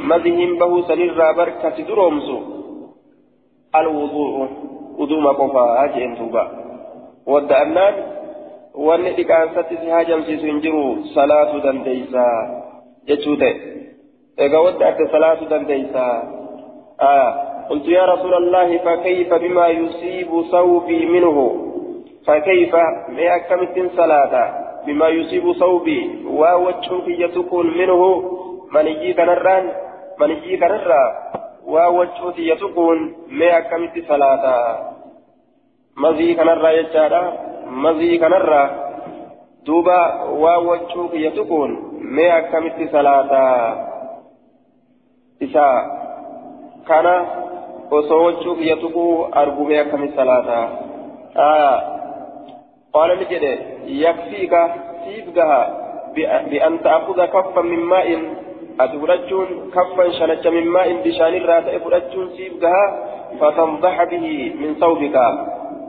مضيهم 0.03 0.59
به 0.59 0.83
سنرى 0.89 1.35
بركة 1.37 1.71
سترهم 1.71 2.21
الوضوء 3.77 4.49
وضوء 4.99 5.21
مقفى 5.21 5.65
أجئن 5.85 6.17
توبا. 6.19 6.45
ودأنان 7.27 7.95
si 8.75 9.91
hajamsiisu 9.91 10.47
hin 10.47 10.61
jiru 10.61 11.05
salaatu 11.15 11.61
dandeeysa 11.61 12.25
jechuu 13.07 13.37
ta'e 13.37 13.55
egaa 14.37 14.61
wadda 14.61 14.87
adda 14.89 15.11
salaatu 15.13 15.51
dandeeysa 15.51 16.07
قلت 17.71 17.89
يا 17.89 18.05
رسول 18.05 18.35
الله 18.35 18.79
فكيف 18.79 19.35
بما 19.35 19.69
يصيب 19.69 20.31
ثوبي 20.51 21.07
منه؟ 21.07 21.37
فكيف؟ 22.27 22.75
ما 23.09 23.37
أكملت 23.37 23.91
صلاة 23.97 24.35
بما 24.87 25.09
يصيب 25.09 25.53
ثوبي 25.53 26.25
ووجهك 26.27 27.09
يتكون 27.09 27.67
منه. 27.79 28.01
من 28.73 28.87
يجي 28.87 29.15
كنران 29.15 29.73
من 30.21 30.31
يجي 30.31 30.57
كنرا 30.57 31.05
ووجهك 31.67 32.39
يتكون 32.39 32.99
ما 33.29 33.59
أكملت 33.59 34.05
صلاة 34.09 34.45
مزي 35.97 36.35
كنرا 36.35 36.71
يجارا 36.71 37.23
مزي 37.67 38.19
كنرا 38.19 38.63
دوبا 39.67 40.23
ووجهك 40.43 41.15
يتكون 41.15 41.71
ما 42.03 42.29
صلاة 42.93 43.33
إسا 45.43 45.69
كان 46.89 47.07
osoo 47.91 48.25
wachuu 48.25 48.55
kiyya 48.57 48.77
tuquu 48.77 49.27
argumee 49.33 49.79
akkami 49.79 50.13
salaata 50.17 50.59
ta'akuza 56.87 57.27
kaffan 57.35 57.67
min 57.73 57.83
maa'in 57.93 58.23
ati 58.83 58.99
fudhachuun 59.03 59.71
kaffan 59.77 60.13
shanacha 60.19 60.51
min 60.51 60.67
maa'in 60.77 61.03
bishaanirraa 61.07 61.61
ta'e 61.67 61.79
fudhachuun 61.85 62.33
siif 62.37 62.55
gaha 62.65 62.85
fatamdaxa 63.43 64.07
bihi 64.13 64.35
min 64.63 64.75
sawbika 64.83 65.27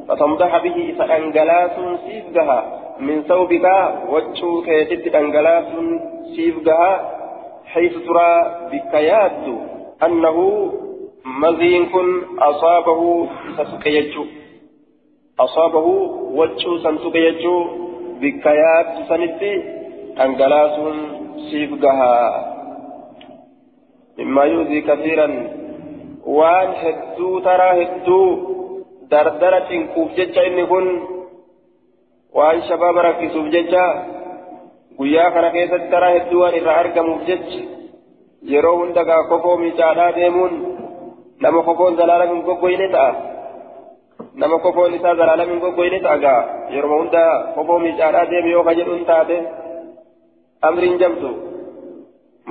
fatamdaxa 0.07 0.59
bihi 0.65 0.81
isa 0.93 1.09
dhangalaasuun 1.13 1.97
siif 2.05 2.25
gaha 2.37 2.59
min 3.07 3.25
sawbika 3.31 3.75
wachuu 4.13 4.61
keetitti 4.67 5.09
dhangalaasuun 5.17 5.89
siif 6.35 6.61
gaha 6.69 6.93
حيث 7.71 7.93
ترى 8.07 8.31
بك 8.71 8.93
أنه 10.03 10.37
مزين 11.25 11.83
أصابه 12.39 13.01
سسكيجو 13.57 14.25
أصابه 15.45 15.87
وجو 16.37 16.77
سنسكيجو 16.83 17.55
بكيات 18.21 18.91
سنتي 19.09 19.53
أنجلاس 20.23 20.75
سيفقها 21.51 22.15
مما 24.17 24.43
يؤذي 24.43 24.81
كثيرا 24.81 25.27
وان 26.25 26.69
هدو 26.81 27.39
ترى 27.39 27.69
هدو 27.79 28.21
دردرة 29.11 29.71
كوف 29.95 30.09
ججا 30.17 30.47
إني 30.47 30.65
كن 30.65 30.87
وان 32.37 32.61
شباب 32.69 32.95
kana 35.33 35.51
keessatti 35.51 35.89
taraa 35.91 36.13
hedduu 36.15 36.41
waan 36.41 36.55
irraa 36.59 36.79
argamuuf 36.83 37.21
jecha 37.27 37.61
yeroo 38.51 38.75
hunda 38.79 39.03
gaa 39.09 39.23
kofoo 39.31 39.57
miicaadhaa 39.61 40.11
deemuun 40.17 40.53
nama 41.45 41.63
kofoon 41.69 41.97
zalaalam 41.99 42.33
hin 42.33 42.43
goggoyne 42.49 42.87
ta'a 42.95 43.11
nama 44.35 44.59
kofoon 44.59 44.93
isaa 44.95 45.15
zalaalam 45.19 45.49
hin 45.51 45.59
goggoyne 45.63 45.99
ta'a 46.05 46.17
gaa 46.25 46.41
yeroo 46.73 46.97
hunda 47.01 47.23
kofoo 47.55 47.79
miicaadhaa 47.85 48.25
deeme 48.31 48.49
yoo 48.55 48.63
ka 48.67 48.73
jedhuun 48.79 49.05
taate 49.09 49.37
amriin 50.69 50.99
jamtu 51.01 51.29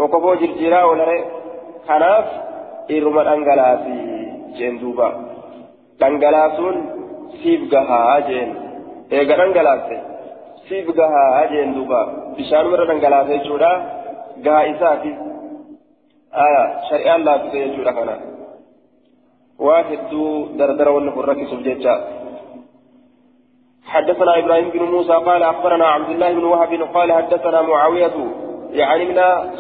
moo 0.01 0.09
kofoo 0.15 0.35
jirjiiraa 0.43 0.85
oolare 0.91 1.17
kanaaf 1.89 2.27
irruma 2.97 3.25
dhangalaasi 3.29 3.97
jeen 4.59 4.81
duuba 4.83 5.09
dhangalaasuun 6.03 6.77
siif 7.43 7.63
gahaa 7.75 8.21
jeen 8.29 8.51
eega 9.21 9.37
dhangalaaste 9.43 9.97
siif 10.69 10.87
gahaa 11.01 11.47
jeen 11.55 11.75
duuba 11.79 12.01
bishaanuma 12.37 12.77
irra 12.79 12.87
dhangalaasa 12.93 13.33
jechuudha 13.37 13.73
gahaa 14.49 14.67
isaati 14.75 15.13
shari'aan 16.89 17.25
laaffise 17.31 17.59
jechuudha 17.65 18.17
kana 19.61 19.67
واحد 19.67 20.11
دردر 20.59 20.89
ونفرك 20.89 21.47
سبجتا. 21.51 21.95
حدثنا 23.85 24.39
إبراهيم 24.39 24.69
بن 24.71 24.83
موسى 24.83 25.13
قال 25.13 25.43
أخبرنا 25.43 25.87
عبد 25.87 26.11
الله 26.11 26.33
بن 26.33 26.45
وهب 26.45 26.73
قال 26.95 27.13
حدثنا 27.13 27.63
معاوية 27.63 28.17
يعني 28.73 29.05
من 29.05 29.17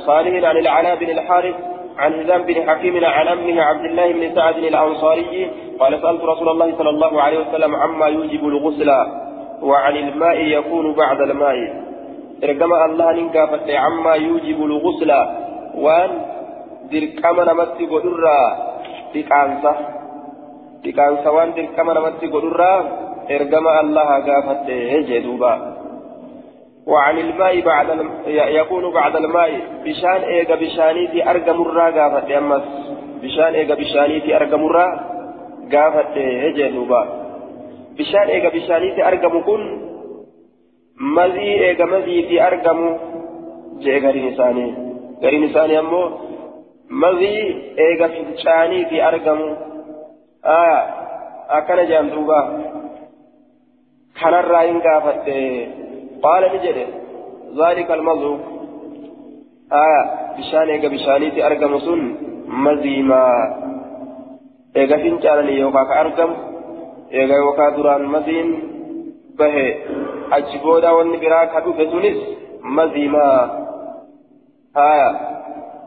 صالح 0.06 0.48
عن 0.48 0.56
العلاء 0.56 0.96
بن 0.96 1.10
الحارث 1.10 1.54
عن 1.98 2.20
هزام 2.20 2.42
بن 2.42 2.70
حكيم 2.70 3.04
عن 3.04 3.28
أمه 3.28 3.62
عبد 3.62 3.84
الله 3.84 4.12
بن 4.12 4.34
سعد 4.34 4.56
الأنصاري 4.56 5.50
قال 5.80 6.02
سألت 6.02 6.22
رسول 6.24 6.48
الله 6.48 6.76
صلى 6.78 6.90
الله 6.90 7.22
عليه 7.22 7.38
وسلم 7.38 7.74
عما 7.76 8.06
يوجب 8.06 8.48
الغسل 8.48 8.90
وعن 9.62 9.96
الماء 9.96 10.36
يكون 10.36 10.94
بعد 10.94 11.20
الماء. 11.20 11.56
إرجم 12.44 12.72
الله 12.72 13.12
ننكافت 13.12 13.70
عما 13.70 14.14
يوجب 14.14 14.64
الغسل 14.64 15.10
وأن 15.74 16.10
دركم 16.92 17.40
نمت 17.40 17.78
قدرا 17.92 18.69
dhiqaansa 19.13 19.71
dhiqaansa 20.83 21.35
waan 21.35 21.55
dirqama 21.57 21.97
namatti 21.97 22.33
godhurraa 22.35 22.79
ergama 23.37 23.71
allaha 23.81 24.15
gaafatte 24.27 24.75
jee 25.07 25.23
duuba 25.27 25.53
وعن 26.87 27.17
الماء 27.17 27.61
بعد 27.61 27.89
الم... 27.89 28.09
يكون 28.27 28.93
بعد 28.93 29.15
الماء 29.15 29.51
بشان 29.85 30.21
ايغا 30.33 30.55
بشانيتي 30.55 31.29
ارغمرا 31.29 31.89
غافت 31.89 32.31
امس 32.31 32.63
بشان 33.23 33.53
ايغا 33.53 33.75
بشانيتي 33.75 34.35
ارغمرا 34.35 34.87
غافت 35.73 36.17
هجي 36.17 36.67
دوبا 36.69 37.03
بشان 37.97 38.27
ايغا 38.33 38.49
بشانيتي 38.49 39.07
ارغم 39.07 39.41
كن 39.41 39.61
مزي 41.15 41.49
ايغا 41.65 41.85
مزي 41.85 42.23
في 42.27 42.47
ارغم 42.47 42.79
جي 43.83 43.97
غري 43.97 44.21
نساني 44.29 44.67
غري 45.23 45.37
نساني 45.45 45.79
امو 45.79 46.01
mazii 46.90 47.74
eega 47.86 48.08
fincaanii 48.14 48.84
fi 48.90 49.00
argamu 49.08 49.48
akkana 51.58 51.84
jedhan 51.90 52.10
duuba 52.14 52.38
kanarraa 54.20 54.62
hin 54.68 54.80
gaafadhe 54.86 55.36
qaala 56.24 56.48
ni 56.54 56.58
jedhe 56.66 56.84
eega 60.76 60.88
bishaaniiti 60.96 61.42
argamu 61.48 61.80
sun 61.86 62.02
maziimaa 62.66 63.38
eega 64.82 64.98
fincaananii 65.04 65.58
yookaa 65.62 65.86
ka 65.90 66.00
argamu 66.04 66.34
eega 67.22 67.34
yookaa 67.44 67.70
duraan 67.76 68.04
maziin 68.14 68.50
bahe 69.38 69.66
achi 70.38 70.58
booda 70.64 70.92
wanni 70.98 71.18
biraa 71.24 71.46
ka 71.54 71.60
dhufe 71.66 71.90
sunis 71.92 72.18
maziimaa 72.78 73.40
haya 74.80 75.08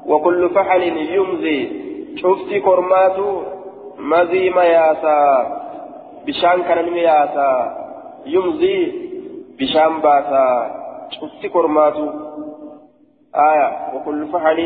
وكل 0.08 0.50
فحل 0.50 0.84
يمزي 0.98 1.70
شفتي 2.16 2.60
كرماتو 2.60 3.42
مزي 3.98 4.50
مياسا 4.50 5.20
بشان 6.28 6.62
كان 6.64 6.90
مياسا 6.90 7.50
يمزي 8.26 8.92
بشان 9.60 10.02
باسا 10.02 10.46
شفت 11.10 11.46
كرماتو 11.54 12.10
آية. 13.36 13.70
وكل 13.96 14.28
فحل. 14.28 14.60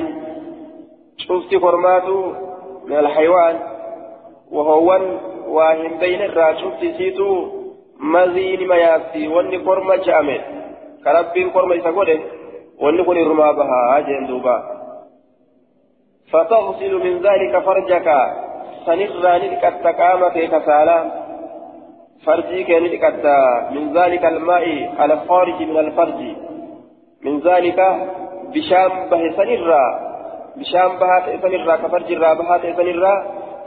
شفت 1.18 1.56
كرماتو 1.56 2.34
من 2.88 2.98
الحيوان. 2.98 3.60
وهو 4.52 4.90
واهم 5.48 6.00
بين 6.00 6.22
الرا. 6.22 6.54
شفت 6.54 6.82
سيتو؟ 6.98 7.48
مزين 8.00 8.68
ما 8.68 8.76
ياسي. 8.76 9.28
واني 9.28 9.58
كرمة 9.60 9.96
جامد. 9.96 10.42
كربين 11.04 11.50
كرمة 11.50 11.76
يسقوده 11.76 12.20
واني 12.82 13.04
كوني 13.04 13.24
رما 13.24 13.52
بها. 13.52 13.98
أجين 13.98 14.28
دوبا. 14.28 14.77
فتغسل 16.32 16.94
من 16.96 17.14
ذلك 17.28 17.54
فرجك. 17.66 18.08
سنرى 18.86 19.34
نلقت 19.44 19.88
قامك 20.00 20.38
كسالا. 20.54 21.00
فرجي 22.26 22.64
كان 22.64 22.84
نلقت 22.84 23.26
من 23.72 23.84
ذلك 23.98 24.26
الماء 24.26 24.66
على 25.00 25.14
الخارج 25.14 25.62
من 25.62 25.78
الفرج. 25.78 26.22
من 27.26 27.40
ذلك 27.40 27.80
بشام 28.54 28.92
به 29.10 29.24
سنرى. 29.38 30.08
بشام 30.58 30.92
بهات 31.00 31.26
سنرى 31.42 31.78
كفرج 31.84 32.12
الرا 32.12 32.34
بهات 32.34 32.62
سنرى 32.78 33.16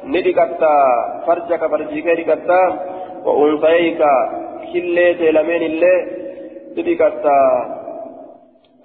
نلقت 0.04 0.62
فرجك 1.26 1.62
فرجي 1.66 2.00
كان 2.02 2.16
نلقت 2.16 2.50
وأنثيك 3.24 4.02
كليت 4.72 5.20
لمن 5.36 5.62
الله 5.70 5.98
نلقت 6.76 7.24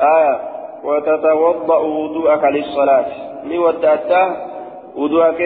آية 0.01 0.55
وتتوضأ 0.88 1.78
وضوءك 1.78 2.43
للصلاة. 2.43 3.06
نودأت 3.45 4.12
وضوءك 4.95 5.41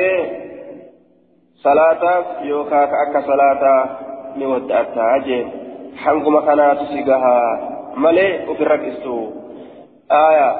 صلاة 1.63 2.23
يوكاك 2.41 2.89
أكا 3.03 3.21
صلاة 3.21 3.63
نودأتا 4.37 5.15
أجين 5.15 5.51
حنكم 5.97 6.39
كانت 6.39 6.79
سيقها 6.91 7.39
ملي 7.97 8.47
وفي 8.49 8.63
الركستو 8.63 9.27
آية 10.11 10.55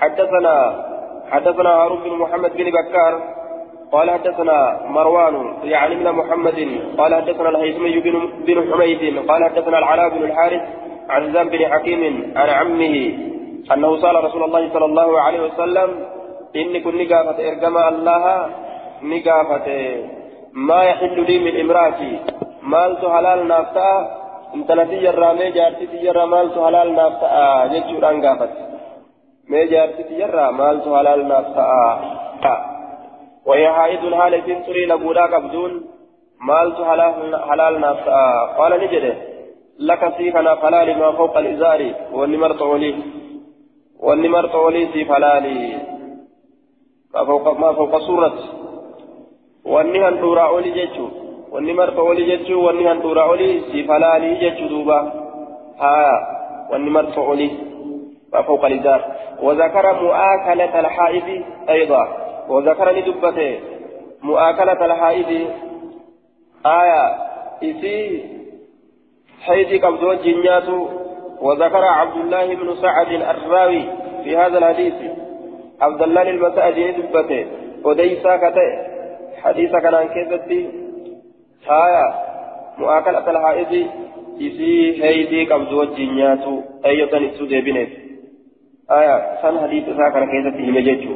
حدثنا 0.00 0.84
حدثنا 1.30 1.70
هارون 1.70 2.00
بن 2.04 2.12
محمد 2.18 2.56
بن 2.56 2.70
بكار 2.70 3.20
قال 3.92 4.10
حدثنا 4.10 4.80
مروان 4.88 5.54
يعني 5.64 5.94
من 5.94 6.12
محمد 6.12 6.80
قال 6.98 7.14
حدثنا 7.14 7.48
الهيثمي 7.48 8.00
بن 8.46 8.72
حميد 8.72 9.28
قال 9.28 9.44
حدثنا 9.44 9.78
العلاء 9.78 10.08
بن 10.08 10.24
الحارث 10.24 10.62
عن 11.08 11.32
بن 11.32 11.66
حكيم 11.66 12.32
عن 12.36 12.48
عمه 12.48 13.18
أنه 13.72 14.00
سأل 14.00 14.24
رسول 14.24 14.42
الله 14.44 14.72
صلى 14.72 14.84
الله 14.84 15.20
عليه 15.20 15.40
وسلم 15.40 15.88
إني 16.56 16.80
كن 16.80 16.96
نقافة 16.98 17.48
إرجما 17.48 17.88
الله 17.88 18.50
نقافة. 19.02 19.68
ما 20.52 20.82
يحل 20.84 21.26
لي 21.26 21.38
من 21.38 21.60
امرأتي؟ 21.60 22.12
مالت 22.62 23.04
حلال 23.04 23.48
نافتا؟ 23.48 23.90
انتلتي 24.54 24.96
جرى 25.04 25.34
مي 25.38 25.50
جارتي 25.50 25.86
جرى 26.04 26.26
مالت 26.26 26.54
حلال 26.58 26.94
نافتا؟ 26.94 27.66
جتشو 27.72 27.98
رانقافت 28.04 28.52
مي 29.50 29.66
جارتي 29.66 30.02
جرى 30.20 30.52
مالت 30.52 30.84
حلال 30.96 31.28
نافتا؟ 31.28 31.70
وهي 33.46 33.72
حائد 33.72 34.04
الحال 34.04 34.44
تنصري 34.46 34.86
لبودا 34.86 35.24
قبدون 35.32 35.72
مالت 36.40 36.78
حلال 37.48 37.74
نافتا؟ 37.80 38.20
قال 38.58 38.72
نجده 38.82 39.14
لك 39.78 40.02
سيفنا 40.16 40.54
فلالي 40.54 40.94
ما 40.94 41.12
فوق 41.12 41.38
الإزار 41.38 41.80
والنمر 42.12 42.52
طولي 42.52 42.94
والنمر 44.00 44.46
طولي 44.46 44.88
سيف 44.92 45.12
حلالي 45.12 45.78
ما 47.14 47.24
فوق 47.24 47.58
ما 47.58 47.72
فوق 47.72 47.98
سورة 47.98 48.34
wanni 49.66 49.98
handhuuraa 49.98 50.48
olii 50.48 50.72
jechuun 50.72 51.10
wanni 51.52 51.72
marfa 51.74 52.02
olii 52.02 52.26
jechuun 52.26 52.64
wanni 52.64 52.84
handhuuraa 52.84 53.24
olii 53.24 53.62
siif 53.70 53.88
halaalii 53.88 54.36
jechuu 54.36 54.68
duuba 54.68 55.12
haa 55.78 56.12
wanni 56.70 56.90
marfa 56.90 57.20
olii 57.20 57.52
فوق 58.46 58.64
الإزار 58.64 59.00
وذكر 59.42 60.02
مؤاكلة 60.02 60.80
الحائض 60.80 61.44
أيضا 61.70 62.02
وذكر 62.48 62.90
لدبته 62.90 63.60
مؤاكلة 64.22 64.80
الحائض 64.86 65.30
آية 66.66 67.02
إسي 67.62 68.24
حيث 69.40 69.84
قبضوا 69.84 70.12
الجنيات 70.12 70.68
وذكر 71.40 71.84
عبد 71.84 72.16
الله 72.16 72.54
بن 72.54 72.74
سعد 72.82 73.12
الراوي 73.12 73.84
في 74.24 74.36
هذا 74.36 74.58
الحديث. 74.58 74.94
عبد 75.80 76.02
الله 76.02 76.22
المساجد 76.22 76.94
دبته 77.00 77.46
وديسا 77.84 78.36
كته. 78.36 78.68
حديث 79.42 79.70
كان 79.70 80.08
كيفتي. 80.08 80.68
آية 81.70 82.04
مؤاكلة 82.78 83.30
الحائض. 83.30 83.86
إسي 84.36 85.04
هيدي 85.04 85.44
قبض 85.44 85.72
وجينياتو 85.72 86.60
أيضا 86.86 87.18
إسو 87.26 87.44
ديبينيت 87.44 87.88
آية 88.90 89.16
سن 89.42 89.60
حديث 89.60 89.84
ساكن 89.84 90.24
كيفتي 90.30 90.70
مجيجو 90.70 91.14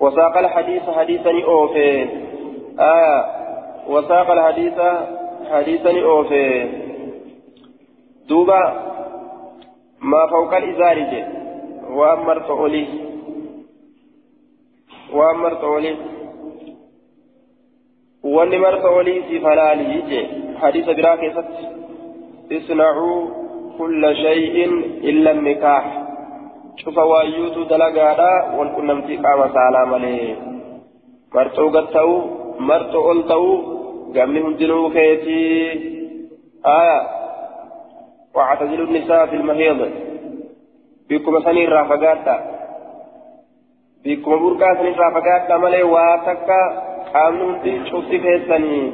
وساق 0.00 0.38
الحديث 0.38 0.82
حديثا 0.82 1.30
أوفي. 1.44 2.06
آية 2.80 3.24
وساق 3.88 4.30
الحديث 4.30 4.78
حديثا 5.52 6.02
أوفي. 6.02 6.68
دوبا 8.28 8.62
ما 10.00 10.26
فوق 10.26 10.54
الإزار 10.56 10.98
جي 10.98 11.24
وأمرت 11.90 12.50
أولي 12.50 12.86
وأمرت 15.12 15.64
أولي 15.64 15.96
wanni 18.24 18.58
marfa 18.58 18.90
walii 18.90 19.22
siif 19.28 19.42
halaalii 19.42 20.02
jee 20.08 20.28
hadiisa 20.60 20.94
biraa 20.94 21.16
keessatti 21.16 21.66
isnacuu 22.56 23.18
kulla 23.76 24.14
shay'in 24.16 24.72
illa 25.10 25.32
nikaax 25.32 25.84
cufa 26.84 27.04
waayyuutu 27.10 27.64
dalagaadha 27.72 28.30
wal 28.58 28.70
qunnamtii 28.76 29.18
qaama 29.26 29.50
saalaa 29.56 29.86
malee 29.92 30.36
marxoo 31.34 31.68
gad 31.76 31.92
ta'uu 31.96 32.18
marxoo 32.70 33.04
ol 33.10 33.22
ta'uu 33.32 33.54
وأعتزلوا 38.34 38.86
النساء 38.86 39.26
في 39.26 39.36
المهيض 39.36 39.90
بكم 41.10 41.40
سنين 41.40 41.68
رافقاتا. 41.68 42.36
بكم 44.04 44.30
بركا 44.42 44.74
سنين 44.74 44.94
رافقاتا 44.94 45.56
ملي 45.56 45.82
واتكا. 45.82 46.60
qaamni 47.14 47.44
hundi 47.46 47.72
cufti 47.90 48.18
keessanii 48.24 48.92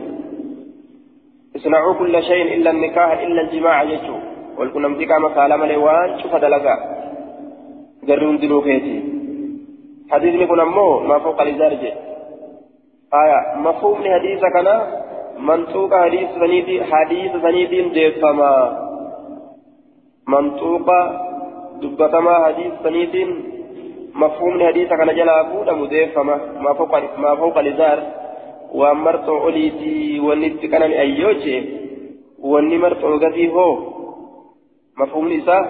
اصنعوا 1.57 1.95
كل 1.95 2.23
شيء 2.23 2.55
إلا 2.55 2.71
النكاح 2.71 3.11
إلا 3.13 3.41
الجماع 3.41 3.83
يجو 3.83 4.17
والكل 4.59 4.83
نمتي 4.83 5.05
قام 5.05 5.27
قال 5.27 5.61
ملي 5.61 5.77
وان 5.77 6.19
شوف 6.23 6.37
دلقا. 6.37 6.77
قرون 8.09 8.39
دلو 8.39 8.63
كيتي 8.63 8.97
حديث 10.11 10.35
نقول 10.35 10.61
أمو 10.61 11.01
ما 11.01 11.19
فوق 11.19 11.41
الإزارج 11.43 11.85
آية 13.23 13.41
مفهوم 13.57 13.99
لحديث 14.03 14.41
كان 14.55 14.69
منطوق 15.39 15.95
حديث 15.95 16.29
سنيدي 16.41 16.85
حديث 16.85 17.33
سنيدي 17.43 17.83
ديفما 17.83 18.53
منطوق 20.33 20.89
دبتما 21.83 22.35
حديث 22.45 22.73
سنيدي 22.85 23.25
مفهوم 24.15 24.55
الحديث 24.55 24.89
كان 24.89 25.15
جلا 25.19 25.37
فودا 25.51 25.73
مديفما 25.73 26.37
ما 26.65 26.73
فوق 26.73 26.93
ما 27.19 27.35
فوق 27.41 27.59
الإزار 27.59 27.99
ومرت 28.75 29.29
أوليتي 29.29 30.21
ونت 30.21 30.61
كان 30.73 30.83
أيوجي 30.83 31.57
وني 32.39 32.79
مرت 32.79 33.05
أوغتي 33.05 33.49
هو 33.49 33.79
مفهوم 35.01 35.27
الإساء 35.27 35.63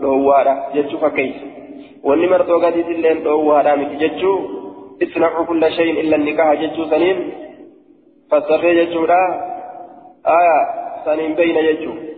لو 0.00 0.28
وارا 0.28 0.54
جتشو 0.74 0.98
فكيس 0.98 1.36
وني 2.04 2.26
مرت 2.26 2.48
أوغتي 2.50 2.82
تلين 2.82 3.18
لو 3.24 3.40
وارا 3.48 3.74
متي 3.80 3.96
جتشو 4.02 4.32
اصنعوا 5.02 5.44
كل 5.44 5.72
شيء 5.78 6.00
إلا 6.00 6.16
النكاح 6.16 6.48
جتشو 6.62 6.84
سنين 6.92 7.18
فسري 8.30 8.70
جتشو 8.78 9.04
آية 10.38 10.58
سنين 11.04 11.34
بين 11.38 11.58
جتشو 11.68 12.13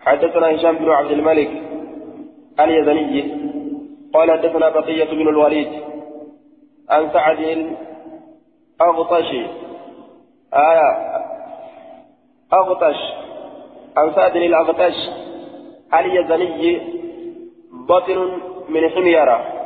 حدثنا 0.00 0.56
هشام 0.56 0.76
بن 0.76 0.90
عبد 0.90 1.10
الملك 1.10 1.50
اليزني 2.60 3.38
قال 4.14 4.30
حدثنا 4.30 4.68
بقية 4.68 5.04
بن 5.04 5.28
الوليد 5.28 5.68
عن 6.90 7.10
سعد 7.12 7.66
أغطش 8.80 9.30
آية 10.54 10.90
أغطش 12.52 12.96
عن 13.96 14.12
سعد 14.14 14.36
الأغطش 14.36 14.96
اليزني 15.94 16.80
بطن 17.88 18.30
من 18.68 18.88
حميرة 18.88 19.58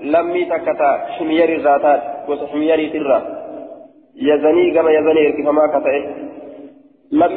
لم 0.00 0.44
تكتا 0.44 1.06
حمير 1.18 1.60
ذاتات 1.62 2.28
وحمير 2.28 2.92
ترى. 2.92 3.36
يزني 4.16 4.74
كما 4.74 4.90
يزني 4.90 5.42
كما 5.42 5.66
كتا 5.66 6.26
لم 7.12 7.36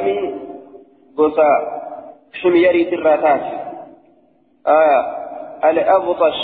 gosa 1.16 1.79
حمير 2.34 2.90
ترى 2.90 3.14
آية 4.66 5.70
الأغطش. 5.70 6.38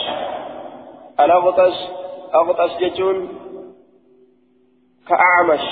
الأغطش 1.20 1.74
أغطش 2.34 2.70
جتون 2.80 3.28
كأعمش 5.08 5.64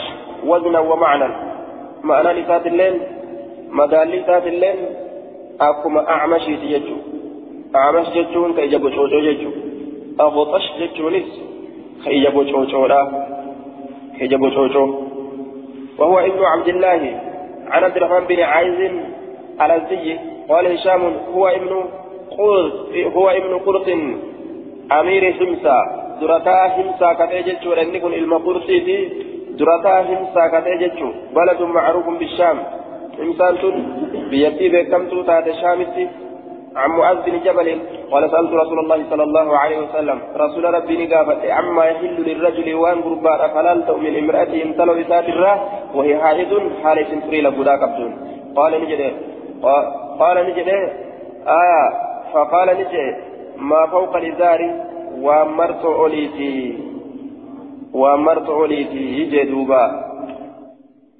وزنا 0.44 0.78
ومعنى. 0.78 1.54
معنى 2.02 2.40
لسات 2.40 2.66
الليل 2.66 3.00
مدال 3.68 4.08
لسات 4.08 4.46
الليل 4.46 4.76
أكما 5.60 6.08
أعمشي 6.08 6.56
تججو 6.56 6.96
أعمش 7.76 8.08
ججون 8.08 8.54
كي 8.54 8.66
جبو 8.66 8.90
شوشو 8.90 9.20
ججو 9.20 9.50
أغطش 10.20 10.72
ججونيس 10.78 11.40
كي 12.04 12.24
جبو 12.24 12.44
شوشو 12.44 12.86
لا. 12.86 13.26
كي 14.18 14.26
جبو 14.26 14.50
شوشو. 14.50 15.04
وهو 15.98 16.18
ابن 16.18 16.44
عبد 16.44 16.68
الله 16.68 17.20
عن 17.70 17.84
عبد 17.84 17.96
الرحمن 17.96 18.26
بن 18.26 18.40
عايز 18.40 18.92
الأزدي 19.60 20.18
قال 20.48 20.66
هشام 20.66 21.02
هو 21.34 21.48
ابن 21.48 21.72
قرط 22.38 22.90
هو 23.16 23.26
ابن 23.30 23.58
قرط 23.66 23.88
أمير 24.92 25.24
همسا 25.40 25.78
درتا 26.20 26.66
همسا 26.76 27.12
كتججو 27.18 27.74
لأن 27.74 27.94
يكون 27.94 28.14
المقرطي 28.14 28.78
درتا 29.58 29.94
همسا 30.08 30.42
كتججو 30.52 31.08
بلد 31.36 31.60
معروف 31.62 32.06
بالشام. 32.18 32.58
إنسان 33.22 33.54
بيتي 34.30 34.68
بكمتو 34.68 35.22
تات 35.22 35.46
شامتي 35.60 36.04
عن 36.76 36.90
معاذ 36.90 37.18
بن 37.26 37.34
جبل 37.46 37.68
قال 38.10 38.30
سألت 38.30 38.52
رسول 38.62 38.78
الله 38.78 38.98
صلى 39.10 39.22
الله 39.22 39.46
عليه 39.58 39.78
وسلم. 39.78 40.18
رسول 40.36 40.64
ربي 40.74 40.94
نقافت 41.06 41.40
عما 41.58 41.84
يحل 41.84 42.16
للرجل 42.28 42.74
وان 42.74 42.98
قربان 43.06 43.40
فلالت 43.54 43.90
من 43.90 44.12
امرأته 44.22 44.62
امتلو 44.62 44.94
بسات 44.94 45.28
الراه 45.28 45.58
وهي 45.94 46.12
حائض 46.22 46.52
حالة 46.82 47.10
فريلة 47.26 47.50
كبدون 47.50 48.12
قال 48.56 48.72
نجد 48.82 49.02
قال 50.20 50.46
نجد 50.46 50.68
آية. 51.46 51.90
فقال 52.32 52.68
نجد 52.68 53.16
ما 53.56 53.86
فوق 53.86 54.16
الإزار 54.16 54.84
ومرت 55.20 55.84
أوليتي. 55.84 56.78
ومرت 57.94 58.48
أوليتي. 58.48 59.20
يجي 59.20 59.44
دوبا. 59.44 60.04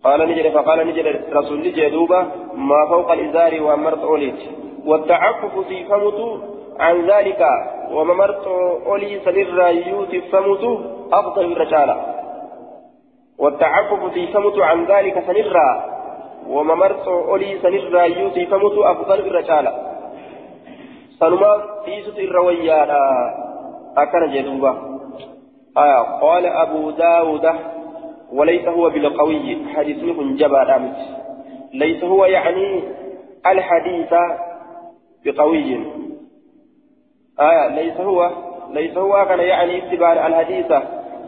قال 0.04 0.28
نجد 0.28 0.52
فقال 0.52 0.86
نجد 0.86 1.20
رسول 1.32 1.58
نجد 1.58 1.90
دوبا. 1.90 2.26
ما 2.54 2.86
فوق 2.86 3.12
الإزار 3.12 3.62
ومرت 3.62 4.02
أوليتي. 4.02 4.50
والتعفف 4.86 5.58
في 5.68 5.84
فمت 5.84 6.40
عن 6.80 7.06
ذلك. 7.10 7.46
وممرت 7.92 8.46
أولي 8.86 9.20
سنر 9.24 9.68
يوتي 9.68 10.20
فمت 10.20 10.64
أفضل 11.12 11.52
الرجالة 11.52 11.96
والتعفف 13.38 14.12
في 14.12 14.26
فمت 14.26 14.58
عن 14.58 14.84
ذلك 14.84 15.18
سنر 16.44 16.58
وممرت 16.58 17.08
أولي 17.08 17.58
سنر 17.58 18.04
يوتي 18.04 18.46
فمت 18.46 18.78
أفضل 18.78 19.22
من 19.22 19.30
الرجالة 19.30 19.72
سنما 21.20 21.64
تيسة 21.84 22.18
الرويانا 22.18 23.00
أكن 23.96 24.32
جدوبا. 24.32 25.00
آه 25.76 26.20
قال 26.20 26.46
أبو 26.46 26.90
داود 26.90 27.46
وليس 28.32 28.68
هو 28.68 28.90
بالقوي. 28.90 29.56
حديث 29.76 30.02
من 30.02 30.36
جبا 30.36 30.90
ليس 31.72 32.04
هو 32.04 32.24
يعني 32.24 32.82
الحديث 33.46 34.14
بقوي. 35.24 35.78
آية 37.40 37.68
ليس 37.68 38.00
هو. 38.00 38.30
ليس 38.70 38.96
هو 38.96 39.24
كان 39.28 39.40
يعني 39.40 39.78
اتباع 39.78 40.26
الحديث. 40.26 40.72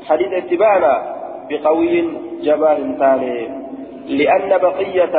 حديث 0.08 0.32
اتباعنا 0.32 1.16
بقوي 1.50 2.04
جبار 2.42 2.76
ثاني. 2.98 3.66
لأن 4.06 4.58
بقية 4.58 5.16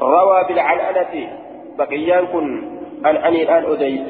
روى 0.00 0.44
بالعنعنة 0.48 1.14
بقيان 1.78 2.26
كن 2.26 2.46
عن 3.04 3.16
عن 3.16 3.34
الآن 3.34 3.64
أديس 3.64 4.08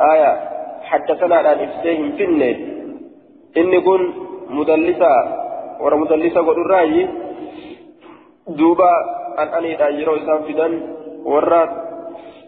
آية. 0.00 0.32
حدثنا 0.82 1.40
الآن 1.40 1.58
إفسيهم 1.68 2.12
فنه 2.18 2.56
إني 3.56 3.80
كن 3.80 4.02
مدلسة. 4.50 5.12
ورا 5.80 5.96
مدلسة 5.96 6.40
قد 6.40 6.58
الرأي 6.58 7.08
دوبا 8.48 8.92
عن 9.38 9.48
عن 9.48 9.64
الآن 9.64 9.94
يرو 10.00 10.16
إسان 10.16 10.42
فدن 10.42 10.72
ورات 11.24 11.70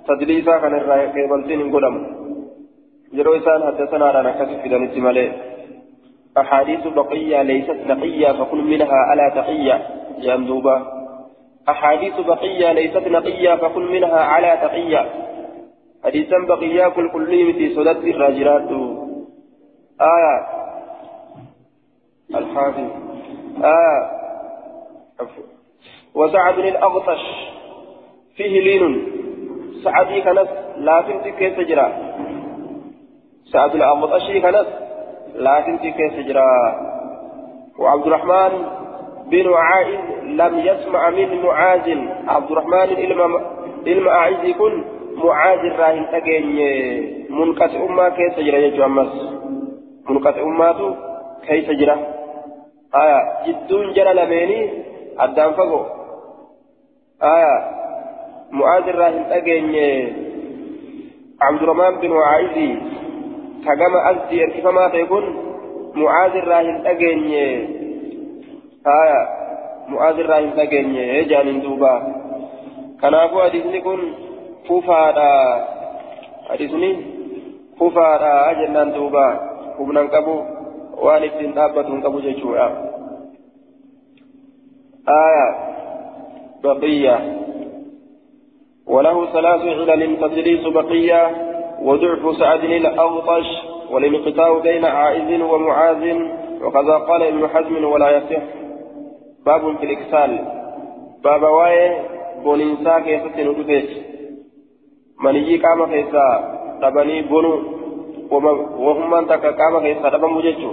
تدليسا 0.09 0.59
كان 0.59 0.75
الراي 0.75 1.07
قيبلتين 1.15 1.61
قدم 1.75 1.95
جرو 3.15 3.33
إسان 3.37 3.61
حدثنا 3.67 4.07
لنا 4.15 4.31
كسف 4.39 4.61
في 4.95 5.01
مالي 5.01 5.50
أحاديث 6.39 6.87
بقية 6.87 7.43
ليست 7.43 7.79
نقية 7.87 8.33
فكل 8.33 8.63
منها 8.63 9.13
ألا 9.13 9.29
تقية 9.35 9.87
جندوبا 10.19 11.01
أحاديث 11.69 12.21
بقية 12.21 12.73
ليست 12.73 13.09
نقية 13.09 13.55
فكل 13.55 13.93
منها 13.93 14.21
على 14.21 14.59
تقية. 14.63 15.11
حديثا 16.05 16.39
بقية 16.49 16.89
كل 16.89 17.11
كل 17.13 17.55
في 17.55 17.75
سدد 17.75 18.05
الراجلات. 18.05 18.71
آية. 20.01 20.47
الحافظ. 22.35 22.89
آية. 23.65 24.11
وسعد 26.15 26.59
الأغطش. 26.59 27.23
فيه 28.37 28.61
لين. 28.61 29.07
سعدي 29.85 30.21
كانت 30.21 30.49
لا 30.77 31.03
تنتي 31.03 31.31
كيف 31.31 31.61
جرا 31.61 31.93
سعد 33.53 33.75
الأمطشي 33.75 34.41
كانت 34.41 34.67
تنتي 35.67 35.91
كيف 35.91 36.27
جرا. 36.27 36.91
وعبد 37.79 38.07
الرحمن 38.07 38.53
بن 39.31 39.53
عائد 39.55 40.01
لم 40.25 40.59
يسمع 40.59 41.11
من 41.11 41.43
معاذ. 41.43 41.99
عبد 42.29 42.51
الرحمن 42.51 42.89
إلما 43.87 44.09
أعز 44.09 44.45
يكون 44.45 44.85
معاذ 45.25 45.59
راهن 45.59 46.05
أجين 46.05 46.47
منقطع 47.31 47.85
أمة 47.89 48.09
كيف 48.09 48.41
جرا 48.41 48.59
يجو 48.59 48.85
أمس 48.85 49.13
منقطع 50.11 50.41
أمته 50.43 50.97
كيف 51.47 51.71
جرا. 51.71 51.97
آية 52.95 53.21
جدون 53.47 53.93
جرى 53.93 54.13
لميني 54.15 54.83
أدام 55.19 55.53
فقو. 55.53 55.85
آية 57.23 57.57
معاذ 58.53 58.89
الراهن 58.89 59.25
أجن 59.31 59.75
عبد 61.43 61.63
الرحمن 61.63 62.01
بن 62.01 62.13
عايزي 63.67 63.85
كما 63.85 64.11
أزدي 64.11 64.61
كما 64.63 64.89
تكون 64.89 65.25
معاذ 65.95 66.37
الراهن 66.37 66.87
أجن 66.87 67.33
آية 68.87 69.29
معاذ 69.89 70.19
الراهن 70.19 70.61
أجن 70.61 71.29
جان 71.29 71.61
دوبا. 71.61 71.95
كنافو 73.03 73.43
حديثني 73.43 73.81
كن 73.81 74.01
فوفادا 74.69 75.33
حديثني 76.49 76.97
فوفادا 77.79 78.51
أجنان 78.51 78.93
دوبا. 78.93 79.51
humnan 79.81 80.13
qabu 80.13 80.45
waan 81.01 81.25
ittiin 81.25 81.57
dhaabbatu 81.57 81.93
hin 81.93 82.03
qabu 82.05 82.21
jechuudha 82.21 82.69
aya 85.09 85.47
baqiya 86.63 87.17
وله 88.91 89.17
ثلاث 89.33 89.63
علل 89.63 90.19
تدليس 90.19 90.65
بقية. 90.67 91.50
وضعف 91.83 92.37
سعد 92.37 92.65
الأغطش 92.65 93.47
والانقطاع 93.91 94.59
بين 94.59 94.85
عائز 94.85 95.41
ومعاذ 95.41 96.05
وكذا 96.65 96.97
قال 97.09 97.23
ابن 97.23 97.49
حزم 97.49 97.85
ولا 97.85 98.11
يصح. 98.17 98.43
باب 99.47 99.77
في 99.77 99.85
الإكسال 99.85 100.39
باب 101.25 101.43
واي 101.43 101.99
بونينسا 102.45 102.99
كيسة 102.99 103.37
ندفت 103.43 103.89
من 105.25 105.37
يجي 105.37 105.57
قام 105.57 105.87
كيسا 105.93 106.27
تبني 106.83 107.23
بنو 107.23 107.53
وهم 108.31 109.11
من 109.11 109.27
تك 109.27 109.45
قام 109.61 109.75
كيسا 109.83 110.09
تبن 110.09 110.31
مججو. 110.31 110.71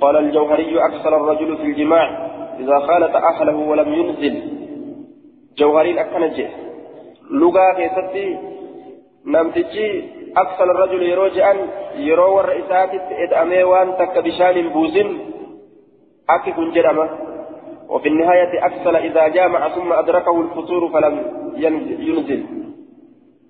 قال 0.00 0.16
الجوهري 0.16 0.84
أكثر 0.84 1.16
الرجل 1.16 1.56
في 1.56 1.62
الجماع 1.62 2.06
إذا 2.60 2.78
خالط 2.78 3.16
أهله 3.16 3.56
ولم 3.56 3.94
ينزل. 3.94 4.34
جوهري 5.58 6.00
أكنجه 6.00 6.48
lugaa 7.32 7.74
keessatti 7.74 8.24
namtichi 9.24 9.86
je'an 11.36 11.58
yeroo 12.08 12.34
warra 12.36 12.54
isaatitti 12.62 13.14
ed'amee 13.24 13.64
waan 13.72 13.96
takka 14.00 14.22
bishaan 14.22 14.54
hin 14.54 14.72
buusin 14.72 15.08
akki 16.28 16.52
kun 16.52 16.72
jedhama 16.72 17.06
وفي 17.92 18.08
النهاية 18.08 18.66
أكسل 18.66 18.96
إذا 18.96 19.28
جامع 19.28 19.68
ثم 19.68 19.92
أدركه 19.92 20.40
الفطور 20.40 20.88
فلم 20.88 21.14
ينزل. 21.56 22.42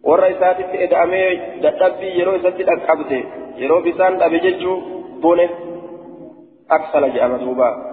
والرئيسات 0.02 0.56
إذا 0.60 1.02
أمي 1.02 1.22
دتبي 1.62 2.06
يرو 2.18 2.38
ستي 2.38 2.62
أكبته 2.72 3.24
يرو 3.56 3.80
بسان 3.80 4.22
أبججو 4.22 4.80
بونه. 5.22 5.50
أكسل 6.70 7.14
جامع 7.14 7.36
دوبا 7.36 7.92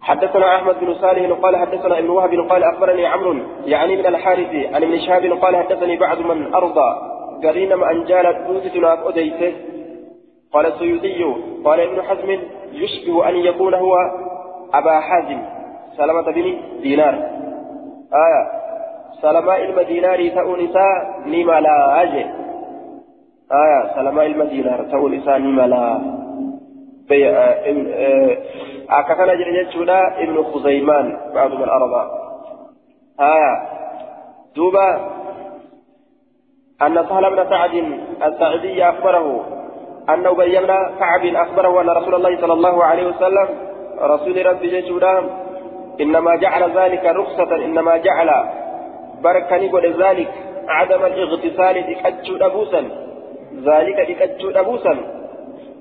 حدثنا 0.00 0.56
أحمد 0.56 0.80
بن 0.80 0.94
صالح 0.94 1.30
قال 1.42 1.56
حدثنا 1.56 1.98
ابن 1.98 2.10
وهب 2.10 2.32
قال 2.50 2.62
أخبرني 2.64 3.06
عمرو 3.06 3.34
يعني 3.64 3.96
من 3.96 4.06
الحارث 4.06 4.52
عن 4.74 4.82
ابن 4.82 4.98
شهاب 4.98 5.24
قال 5.42 5.56
حدثني 5.56 5.96
بعض 5.96 6.18
من 6.18 6.54
أرضى. 6.54 7.13
قرين 7.46 7.74
ما 7.74 7.90
ان 7.90 8.04
جالت 8.04 8.36
اوتتنا 8.46 8.92
اوديته 9.02 9.52
قال 10.52 10.66
السيوطي 10.66 11.24
قال 11.64 11.80
ابن 11.80 12.02
حزم 12.02 12.30
يشبه 12.72 13.28
أن 13.28 13.36
يكون 13.36 13.74
هو 13.74 13.94
أبا 14.74 15.00
حازم 15.00 15.40
سلمة 15.96 16.22
بن 16.22 16.46
دينار. 16.82 17.14
آية 18.24 18.42
سلمة 19.22 19.56
المدينار 19.56 20.28
تؤنسا 20.28 20.86
نما 21.26 21.60
لا 21.60 22.02
أجي. 22.02 22.24
آية 23.52 23.94
سلمة 23.94 24.22
المدينار 24.22 24.82
تؤنسا 24.82 25.38
نما 25.38 25.66
لا. 25.66 25.84
akka 28.88 29.14
kana 29.14 29.36
jedhe 29.36 29.52
jechuudha 29.52 29.98
ibnu 30.24 30.44
khuzaymaan 30.44 31.06
ba'aduma 31.34 31.64
al-araba 31.68 32.02
haya 33.20 33.52
أن 36.82 37.06
سهل 37.08 37.30
بن 37.30 37.50
سعد 37.50 37.74
الساعدي 38.22 38.84
أخبره 38.84 39.44
أن 40.08 40.26
أبي 40.26 40.58
بن 40.58 40.66
كعب 40.98 41.24
أخبره 41.26 41.80
أن 41.80 41.90
رسول 41.90 42.14
الله 42.14 42.40
صلى 42.40 42.52
الله 42.52 42.84
عليه 42.84 43.06
وسلم 43.06 43.48
رسول 44.00 44.46
ربي 44.46 44.70
جيشودا 44.70 45.30
إنما 46.00 46.36
جعل 46.36 46.78
ذلك 46.78 47.04
رخصة 47.04 47.54
إنما 47.54 47.96
جعل 47.96 48.30
بركني 49.22 49.68
ذلك 49.98 50.32
عدم 50.68 51.04
الاغتسال 51.04 51.86
دكتشو 51.86 52.36
أبوسا 52.36 52.82
ذلك 53.64 54.10
دكتشو 54.10 54.50
أبوسا 54.50 54.96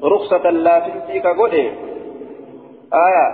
رخصة 0.03 0.49
لا 0.49 0.79
تنسي 0.79 1.19
كقوله. 1.19 1.71
آية. 2.93 3.27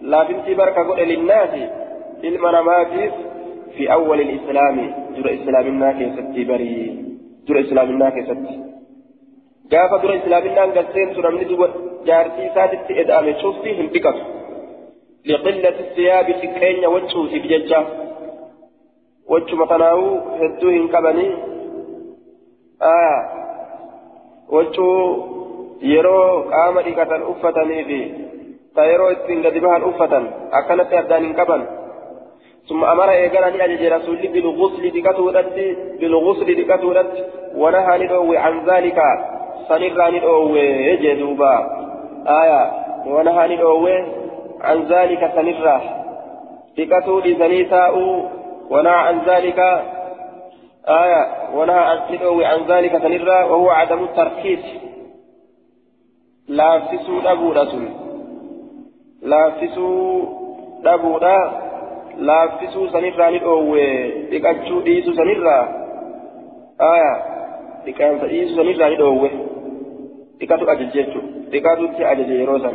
لا 0.00 0.24
تنسي 0.24 0.54
بركة 0.54 0.86
قوله 0.88 1.04
للناس 1.04 1.50
المناماتيف 2.24 3.12
في 3.76 3.92
أول 3.92 4.20
الإسلام 4.20 4.76
در 5.16 5.26
إسلامنا 5.34 5.92
كيستي 5.92 6.44
بري 6.44 7.04
در 7.48 7.60
إسلامنا 7.60 8.10
كيستي 8.10 8.68
dura 9.70 10.14
islaaminaan 10.16 10.70
galseentu 10.76 11.22
namni 11.22 11.44
duba 11.48 11.66
jaartii 12.08 12.46
isaatitti 12.50 12.92
eda'ame 13.02 13.32
cufti 13.40 13.74
hin 13.78 13.88
dhiqatu 13.94 14.22
liqillati 15.30 15.82
siyaabi 15.96 16.36
xiqqeenya 16.42 16.88
wachuutiif 16.94 17.44
jecha 17.52 17.80
wachuma 19.32 19.66
kanaa'uu 19.72 20.14
hedduu 20.40 20.70
hin 20.76 20.86
qabanii 20.94 21.32
wachuu 24.56 24.96
yeroo 25.92 26.30
qaama 26.54 26.86
dhiqatan 26.88 27.26
uffatanii 27.32 27.82
fi 27.90 27.98
ta 28.74 28.86
yeroo 28.92 29.10
ittiin 29.16 29.44
gadi 29.48 29.60
bahan 29.66 29.88
uffatan 29.90 30.24
akkanatti 30.60 31.00
addaan 31.02 31.28
hin 31.28 31.36
qaban 31.42 31.68
ثم 32.68 32.84
أمر 32.84 33.10
إيقانا 33.10 33.64
أجج 33.64 33.84
رسول 33.86 34.16
بالغسل 34.16 34.90
دكتورت 34.90 35.54
بالغسل 36.00 36.48
دكتورت 36.60 37.12
ونهى 37.54 37.98
ندعو 38.04 38.34
عن 38.34 38.54
ذلك. 38.70 38.98
سنرى 39.68 40.18
ندعو 40.18 40.56
يجدوبا 40.56 41.54
آية. 42.42 42.62
ونهى 43.06 43.56
ندعو 43.56 43.86
عن 44.60 44.78
ذلك 44.82 45.32
سنرى. 45.36 45.76
دكتور 46.78 47.24
زنيتاء 47.40 47.94
ونهى 48.70 48.98
عن 49.08 49.20
ذلك. 49.26 49.58
آية. 50.88 51.22
ونهى 51.54 51.78
عن 51.78 51.98
تدعو 52.08 52.40
عن 52.40 52.60
ذلك 52.72 52.92
سنرى. 52.98 53.38
وهو 53.50 53.70
عدم 53.70 54.04
التركيز 54.04 54.64
لا 56.48 56.78
فسو 56.78 57.20
دبورة 57.20 57.74
لا 59.22 59.50
فسو 59.50 60.22
دبورة 62.18 62.26
لا 62.26 62.48
فسو 62.48 62.88
سنرى 62.88 63.38
ندعو 63.38 63.76
دكتشو 64.32 64.80
ديسو 64.80 65.12
سنرى 65.12 65.58
آية 66.80 67.12
دكان 67.86 68.28
ديسو 68.28 68.54
سنرى 68.54 68.94
ندعو 68.94 69.28
دكتو 70.40 70.64
أججيتو 70.72 71.20
دكتو 71.52 71.86
تي 71.96 72.12
أججي 72.12 72.34
يروسا 72.42 72.72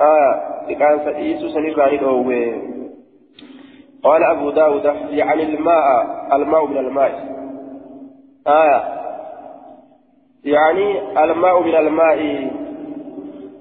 آية 0.00 0.30
دكان 0.68 1.14
ديسو 1.16 1.48
سنرى 1.48 1.96
ندعو 1.96 2.32
قال 4.02 4.22
أبو 4.24 4.50
داود 4.50 4.84
يعني 5.10 5.42
الماء 5.42 5.86
الماء 6.32 6.66
من 6.66 6.78
الماء 6.78 7.12
آية 8.46 8.80
يعني 10.44 10.86
الماء 11.24 11.62
من 11.62 11.74
الماء 11.74 12.50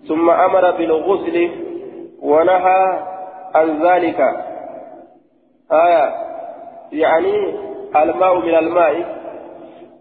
ثم 0.07 0.29
أمر 0.29 0.71
بالغسل 0.71 1.49
ونهى 2.21 2.99
عن 3.55 3.83
ذلك 3.83 4.50
آية 5.71 6.13
يعني 6.91 7.53
الماء 7.95 8.39
من 8.39 8.55
الماء. 8.55 9.21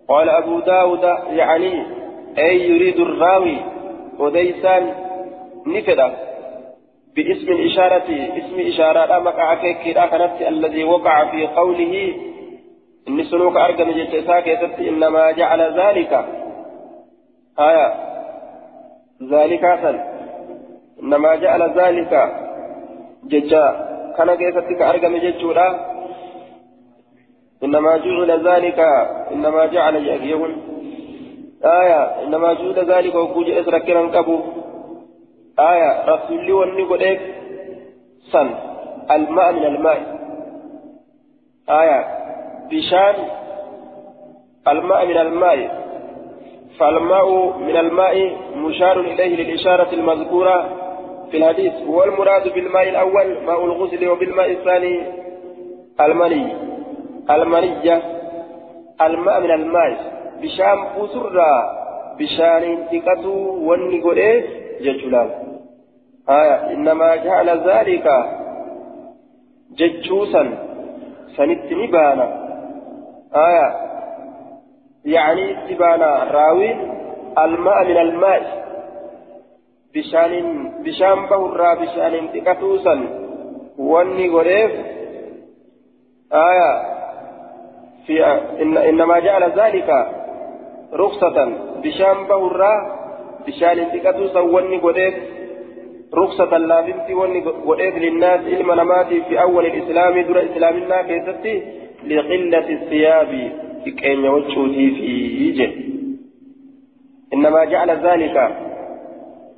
قال 0.08 0.28
أبو 0.28 0.60
داود 0.60 1.02
يعني 1.28 1.86
أي 2.38 2.70
يريد 2.70 3.00
الراوي 3.00 3.56
وديسان 4.18 4.94
نفده 5.66 6.12
باسم 7.16 7.52
الإشارة 7.52 8.08
اسم 8.38 8.60
إشارة 8.68 9.18
مقع 9.18 9.54
كيكيدا 9.54 10.06
كانت 10.06 10.42
الذي 10.42 10.84
وقع 10.84 11.30
في 11.30 11.46
قوله. 11.46 12.14
إن 13.08 13.24
سلوك 13.24 13.56
أرقم 13.56 13.90
جتساك 13.90 14.48
إنما 14.78 15.30
جعل 15.30 15.80
ذلك. 15.80 16.24
آية 17.58 17.94
ذلك 19.30 19.64
أصل. 19.64 19.98
إنما 21.02 21.34
جعل 21.34 21.62
ذلك 21.78 22.32
ججا 23.24 23.89
كان 24.20 24.34
كيفتك 24.34 24.82
أرقم 24.82 25.16
جتشورا 25.16 25.68
إنما 27.64 27.96
جعل 27.96 28.30
ذلك 28.48 28.78
إنما 29.32 29.66
جعل 29.66 29.96
يقول 30.06 30.56
آية 31.64 32.00
إنما 32.24 32.52
جعل 32.52 32.78
ذلك 32.92 33.14
وكوج 33.14 33.50
إسرك 33.50 33.82
كبو 34.14 34.40
آية 35.58 35.90
رسولي 36.08 36.52
وني 36.52 36.82
قديك 36.82 37.20
سن 38.32 38.50
الماء 39.10 39.52
من 39.52 39.64
الماء. 39.64 40.00
آية 41.70 42.00
بشان 42.70 43.14
الماء 44.68 45.06
من 45.06 45.16
الماء. 45.16 45.58
فالماء 46.78 47.58
من 47.58 47.76
الماء 47.76 48.36
مشار 48.56 49.00
إليه 49.00 49.36
للإشارة 49.36 49.94
المذكورة. 49.94 50.79
في 51.30 51.36
الحديث 51.36 51.72
والمراد 51.86 52.52
بالماء 52.54 52.88
الأول 52.88 53.44
ماء 53.46 53.64
الغسل 53.64 54.08
وبالماء 54.08 54.50
الثاني 54.50 55.02
المني 56.00 56.52
المنية 57.30 58.02
الماء 59.02 59.40
من 59.40 59.50
الماء. 59.50 59.96
بشام 60.42 60.84
بسرة 60.98 61.80
بشان 62.18 62.78
وني 63.66 64.00
قديك 64.00 64.44
ججلان. 64.80 65.30
آية 66.28 66.72
إنما 66.72 67.16
جعل 67.16 67.48
ذلك 67.68 68.06
ججوسا 69.78 70.58
سنت 71.36 71.72
نبانا 71.72 72.26
آية 73.34 73.90
يعني 75.04 75.64
اتبانا 75.64 76.24
راوي 76.30 76.70
الماء 77.38 77.84
من 77.84 77.96
الماء. 77.96 78.59
بشان 79.94 80.72
بشان 80.84 81.26
بهرا 81.26 81.74
بشان 81.74 82.14
انتكتوسا 82.14 82.94
واني 83.78 84.28
غريف 84.28 84.70
آية 86.32 86.72
في 88.06 88.24
إن 88.62 88.76
إنما 88.76 89.18
جعل 89.18 89.52
ذلك 89.60 90.06
رخصة. 90.92 91.36
بشان 91.84 92.24
بهرا 92.28 92.74
بشان 93.46 93.78
انتكتوسا 93.78 94.40
واني 94.40 94.78
غريف 94.78 95.14
رخصة 96.14 96.58
لازمتي 96.58 97.14
وإذ 97.64 97.98
للناس 97.98 98.40
علم 98.40 98.72
نماتي 98.72 99.20
في 99.28 99.42
أول 99.42 99.66
الإسلام 99.66 100.20
در 100.20 100.44
إسلامنا 100.44 101.02
كيستي 101.02 101.62
لقلة 102.06 102.68
الثياب. 102.68 103.52
كأن 104.00 104.24
يوجهتي 104.24 104.90
في 104.90 105.50
جه. 105.50 105.70
إنما 107.34 107.64
جعل 107.64 107.90
ذلك 107.90 108.36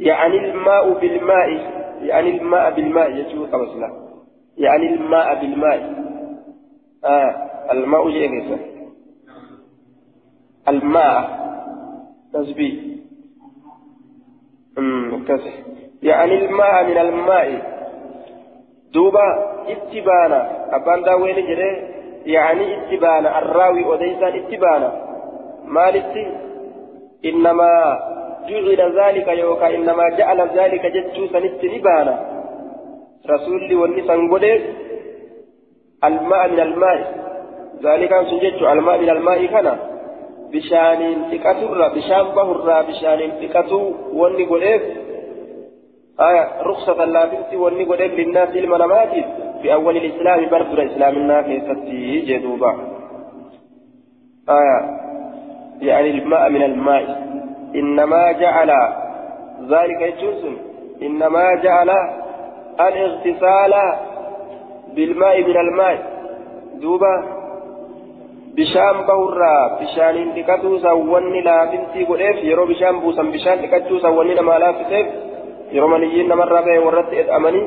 يعني 0.02 0.50
الماء 0.50 0.98
بالماء 0.98 1.48
يعني 2.02 2.38
الماء 2.38 2.70
بالماء 2.74 3.10
يجوز 3.10 3.48
مثلا 3.48 3.92
يعني 4.58 4.94
الماء 4.94 5.40
بالماء. 5.40 5.94
آه 7.04 7.50
الماء 7.72 8.10
جيغيسا 8.10 8.58
الماء. 10.68 11.42
تسبيح. 12.32 12.74
يعني 16.02 16.44
الماء 16.44 16.84
من 16.84 16.98
الماء. 16.98 17.48
دوبا 18.92 19.52
اتبانا. 19.68 20.40
أبان 20.76 21.02
داوين 21.02 21.36
جري؟ 21.36 21.88
يعني 22.26 22.66
اتبانا. 22.78 23.38
الراوي 23.38 23.84
وديسان 23.84 24.32
اتبانا. 24.38 24.90
مالتي 25.64 26.26
إنما 27.24 27.98
جعل 28.48 28.80
ذلك 29.00 29.28
يوكا 29.28 29.74
إنما 29.74 30.04
جعل 30.18 30.40
ذلك 30.58 30.86
جتشوسا 30.86 31.38
اتبانا 31.38 32.14
رسول 33.30 33.74
والنسان 33.74 34.32
قدس 34.32 34.62
الماء 36.04 36.48
من 36.52 36.60
الماء. 36.60 37.22
ذلك 37.82 38.12
أن 38.12 38.24
سنجد 38.26 38.54
الماء 38.62 38.98
من 38.98 39.10
الماء 39.10 39.46
كان 39.46 39.78
بشان 40.52 41.00
تكتر 41.32 41.88
بشان 41.94 42.22
بهر 42.22 42.82
بشان 42.88 43.20
تكتر 43.40 43.92
وني 44.12 44.44
قدس 44.44 44.82
آية 46.20 46.62
رخصة 46.62 47.04
لا 47.04 47.24
تنسي 47.24 47.56
والني 47.56 47.84
قد 47.84 48.00
للناس 48.02 48.48
المنامات 48.48 49.24
في 49.62 49.72
أول 49.72 49.96
الإسلام 49.96 50.48
برد 50.50 50.72
الإسلام 50.78 51.16
الناس 51.16 51.46
ستي 51.62 52.20
جدوبا. 52.20 52.72
آية 54.48 54.78
يعني 55.80 56.10
الماء 56.10 56.50
من 56.50 56.62
الماء. 56.62 57.32
إنما 57.74 58.32
جعل 58.32 58.70
ذلك 59.70 60.00
يجوز 60.00 60.42
إنما 61.02 61.54
جعل 61.54 61.90
الاغتسال 62.80 63.74
بالماء 64.94 65.42
من 65.42 65.56
الماء 65.56 65.98
دوبا 66.80 67.14
bishaan 68.52 69.06
bahurraa 69.08 69.80
bishaaniin 69.80 70.34
dhiqatuu 70.36 70.78
sawwanni 70.84 71.40
laafintii 71.44 72.04
godheef 72.04 72.44
yeroo 72.44 72.66
bishaan 72.66 73.00
buusan 73.00 73.32
bishaan 73.32 73.62
dhiqachuu 73.62 74.00
sawwanni 74.00 74.34
namaa 74.34 74.58
laaffiseef 74.64 75.06
yeroo 75.72 75.88
maniyyiin 75.88 76.28
namarraa 76.28 76.62
ba'e 76.66 76.78
warratti 76.86 77.20
edhamanii 77.22 77.64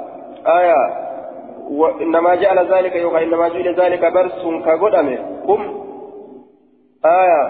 zaalika 3.80 4.12
barsuun 4.12 4.62
ka 4.64 4.78
godhame 4.78 5.16
kum 5.48 5.62
aya 7.04 7.42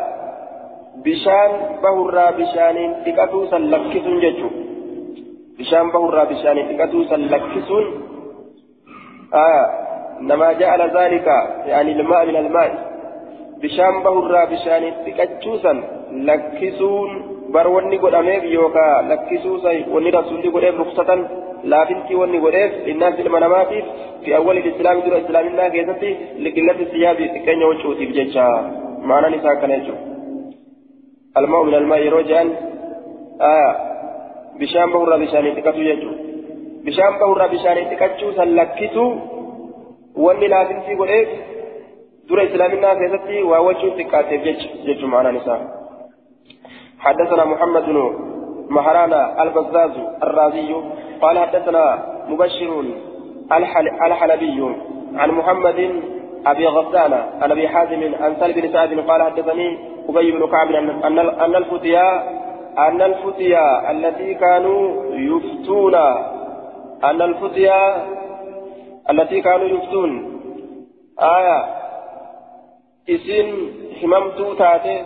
bishaan 1.04 1.52
bahurraa 1.82 2.32
bishaaniin 2.39 2.91
dhiqatuu 3.06 3.46
san 3.50 3.72
lakkisuun 3.74 4.22
jechuun 4.26 4.54
bishaan 5.58 5.91
bahurraa 5.96 6.26
bishaaniin 6.32 6.68
dhiqatuu 6.72 7.04
san 7.10 7.30
lakkisuun 7.34 7.86
namaa 10.30 10.54
ja'ala 10.62 10.89
zaalika 10.96 11.36
yaani 11.72 11.91
ilmaa 11.98 12.26
min 12.30 12.36
almaa'i 12.44 12.74
bishaan 13.62 14.04
bahurraa 14.06 14.46
bishaaniin 14.54 15.00
dhiqachuu 15.06 15.58
san 15.66 15.84
lakkisuun 16.30 17.10
bar 17.54 17.68
wanni 17.76 17.98
godhameef 18.04 18.44
yookaan 18.54 19.10
lakkisuu 19.10 19.58
san 19.66 19.84
wanni 19.94 20.12
rasuulli 20.18 20.54
godheef 20.56 20.78
ruksatan 20.84 21.26
laafintii 21.72 22.22
wanni 22.22 22.39
godheef 22.45 22.88
innaas 22.93 23.20
ilma 23.26 23.39
namaatiif 23.45 23.86
fi 24.24 24.34
awwal 24.39 24.57
islaami 24.57 25.05
dura 25.05 25.22
islaaminaa 25.26 25.70
keessatti 25.76 26.16
liqillatti 26.47 26.89
siyaabii 26.95 27.30
xiqqeenya 27.36 27.70
wacuutiif 27.74 28.18
jecha 28.18 28.47
maanaan 29.11 29.39
isaa 29.39 29.53
akkana 29.57 29.78
jechuudha. 29.78 30.14
الماء 31.38 31.64
من 31.64 31.76
الماء 31.76 31.99
يروجان 31.99 32.55
آه 33.41 33.76
بشام 34.59 34.93
بهرة 34.93 35.16
بشان 35.18 35.55
تكتو 35.55 35.82
يجو 35.82 36.11
بشام 36.86 37.14
بهرة 37.20 37.47
بشان 37.47 37.78
تكتو 37.91 38.32
سلكتو 38.32 39.05
واني 40.16 40.47
لازم 40.47 40.82
في 40.82 40.95
قريب 40.95 41.28
دور 42.28 42.43
إسلامنا 42.43 42.93
كيستي 42.93 43.43
ووجه 43.43 43.89
تكاتب 43.97 44.45
يج 44.45 44.61
يج 44.88 45.03
معنا 45.05 45.32
نساء 45.32 45.59
حدثنا 46.99 47.45
محمد 47.45 47.86
بن 47.86 47.97
مهرانا 48.70 49.43
البزاز 49.43 49.91
الرازي. 50.24 50.74
قال 51.22 51.39
حدثنا 51.39 52.03
مبشر 52.30 52.84
الحل 53.51 53.88
الحلبي 53.88 54.76
عن 55.16 55.32
محمد 55.32 56.01
أبي 56.45 56.68
غسان 56.68 57.14
عن 57.41 57.51
أبي 57.51 57.68
حازم 57.68 58.16
عن 58.22 58.36
سالم 58.39 58.61
بن 58.61 58.74
سعد 58.74 58.99
قال 59.09 59.24
حدثني 59.24 59.78
أبي 60.09 60.32
بن 60.32 60.47
كعب 60.47 60.68
أن 61.45 61.55
الفتيا 61.55 62.07
أن 62.78 63.01
الفتيا 63.01 63.91
التي 63.91 64.34
كانوا 64.34 65.05
يفتون 65.16 65.95
أن 67.03 67.22
الفتيا 67.22 67.82
التي 69.09 69.41
كانوا 69.41 69.68
يفتون. 69.68 70.11
آية. 71.22 71.59
إسين 73.09 73.47
هممتو 74.03 74.53
تاتي. 74.53 75.03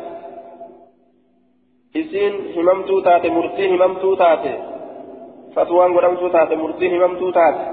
إسين 1.99 2.33
هممتو 2.55 2.99
تاتي 2.99 3.29
مرتي 3.29 3.65
هممتو 3.73 4.15
تاتي 4.15 4.53
فتوان 5.55 5.97
قدمتو 5.97 6.27
تاتي 6.35 6.55
مرتي 6.55 6.85
هممتو 6.93 7.31
تاتي 7.31 7.65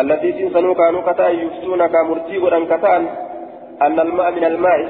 التي 0.00 0.32
سنسنوا 0.32 0.74
كانوا 0.74 1.02
كتا 1.08 1.28
يفتون 1.28 1.86
كمرتي 1.86 2.36
قدم 2.38 2.64
كتان 2.72 3.02
أن 3.82 4.00
الماء 4.00 4.30
من 4.36 4.44
الماء 4.44 4.80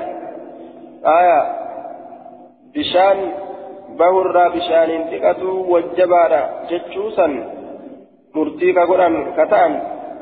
آية 1.18 1.40
بشان 2.74 3.18
bahurraa 3.98 4.50
bishaaniin 4.50 5.08
dhiqatuu 5.10 5.72
wajjabaadha 5.72 6.40
jechuusan 6.70 7.32
murtii 8.34 8.74
ka 8.76 8.86
godhan 8.90 9.16
ka 9.36 9.46
ta'an 9.52 9.74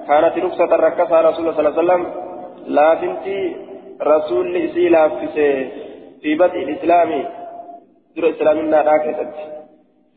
kaanati 0.06 0.44
ruksatan 0.46 0.82
rakkasaa 0.86 1.22
rasuula 1.28 1.54
sala 1.58 1.72
sallam 1.74 2.06
laafinti 2.78 3.36
rasuulli 4.10 4.64
isii 4.68 4.88
laaffise 4.96 5.46
fi 6.22 6.36
bad'i 6.42 6.64
islaami 6.74 7.20
dura 8.16 8.28
islaaminaadhaa 8.34 8.98
keessatti 9.04 9.48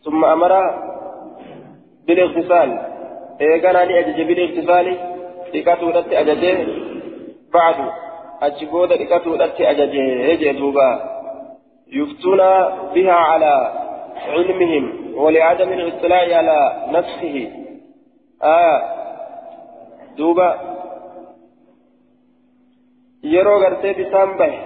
summa 0.05 0.31
amara 0.35 0.61
biliqtisaal 2.07 2.71
eeganaa 3.47 3.85
ni 3.85 3.97
ajaje 4.01 4.29
biliqtisaali 4.31 4.93
dhiqatuudhatti 5.53 6.21
ajajee 6.21 6.59
bacdu 7.55 7.89
achi 8.47 8.69
booda 8.75 9.01
dhiqatuudhatti 9.01 9.67
ajajee 9.73 10.37
jee 10.43 10.59
duubaa 10.61 10.93
يفتون 11.93 12.37
بها 12.95 13.13
على 13.13 13.71
علمهم 14.27 15.15
ولعدم 15.15 15.73
الاطلاع 15.73 16.37
على 16.37 16.87
نفسه 16.91 17.51
آه 18.43 18.81
دوبا 20.17 20.73
gartee 23.63 23.93
bisaan 23.99 24.31
bahe 24.39 24.59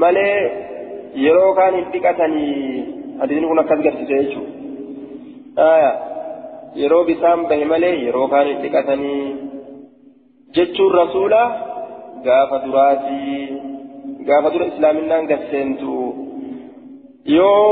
malee 0.00 0.71
yeroo 1.26 1.52
kaan 1.58 1.74
hin 1.78 1.86
dhiqatanii 1.92 2.84
hadiisni 3.20 3.48
kun 3.50 3.60
akkas 3.62 3.80
garsiise 3.86 4.14
jechuudha 4.22 5.70
yeroo 6.82 7.04
bisaan 7.10 7.40
bahe 7.50 7.64
malee 7.72 7.94
yeroo 8.04 8.26
kaan 8.34 8.46
hin 8.50 8.60
dhiqatanii 8.64 9.24
jechuun 10.58 10.92
rasuula 11.00 11.42
gaafa 12.28 12.56
duraatii 12.66 13.40
gaafa 14.28 14.48
dura 14.54 14.66
islaaminaan 14.72 15.26
gasseentu 15.32 15.94
yoo 17.36 17.66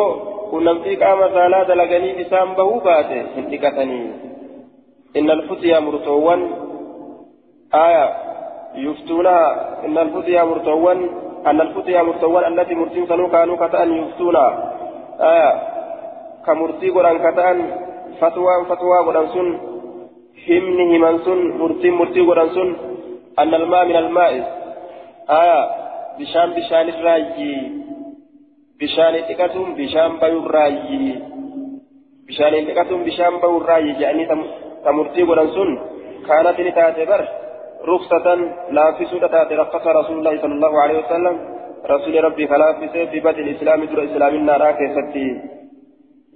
qunnamtii 0.50 0.96
qaama 1.04 1.26
saalaa 1.36 1.64
dalaganii 1.70 2.14
bisaan 2.20 2.50
bahuu 2.58 2.80
baate 2.88 3.18
hin 3.36 3.46
dhiqatanii 3.54 4.06
inna 5.18 5.32
alfutiyaa 5.38 5.80
murtoowwan 5.88 6.42
aya 7.84 8.04
yuftuunaha 8.86 9.48
inna 9.86 10.00
alfutiyaa 10.06 10.46
murtoowwan 10.52 11.00
anna 11.44 11.62
alfutiyaa 11.62 12.04
murtoowwan 12.04 12.44
allati 12.44 12.74
murtiin 12.74 13.08
sanuu 13.08 13.28
kaanuu 13.28 13.56
ka 13.56 13.68
ta'an 13.68 13.96
yuftuunaha 13.96 14.50
aya 15.18 15.50
ka 16.46 16.54
murtii 16.54 16.92
godhan 16.92 17.20
ka 17.20 17.32
ta'an 17.32 17.58
fatwaan 18.20 18.66
fatwaa 18.66 19.02
godhan 19.02 19.28
sun 19.32 19.48
himni 20.46 20.88
himan 20.92 21.20
sun 21.24 21.40
murtiin 21.58 21.94
murtii 21.94 22.24
godhan 22.24 22.50
sun 22.54 22.76
anna 23.36 23.56
almaa 23.56 23.84
min 23.84 23.96
almaa'is 23.96 24.44
aya 25.40 25.60
bishaan 26.18 26.54
bishaanirraayi 26.54 27.52
bishaanii 28.78 29.26
dhiqatuun 29.28 29.74
bishaan 29.74 30.18
bayurraayi 30.20 31.22
bishaanii 32.26 32.66
dhiqatuun 32.68 33.04
bishaan 33.04 33.40
bayurraayi 33.40 33.96
jedhanii 34.00 34.26
ta 34.84 34.92
murtii 34.92 35.24
godhan 35.24 35.50
sun 35.56 35.70
kaanati 37.84 37.98
ni 37.98 38.18
taate 38.20 38.40
bar 38.40 38.40
ruksatan 38.40 38.54
laaffisuudha 38.70 39.28
taate 39.28 39.56
rakkasa 39.56 39.92
rasuulillahi 39.92 40.38
sala 40.38 40.54
allahu 40.54 40.76
alehi 40.76 41.02
wasalam 41.02 41.38
rasuuli 41.84 42.20
rabbii 42.20 42.46
kalaafisee 42.46 43.06
fi 43.06 43.20
badil 43.20 43.48
islaami 43.48 43.86
dura 43.86 44.02
islaaminaadhaa 44.02 44.72
keessatti 44.72 45.40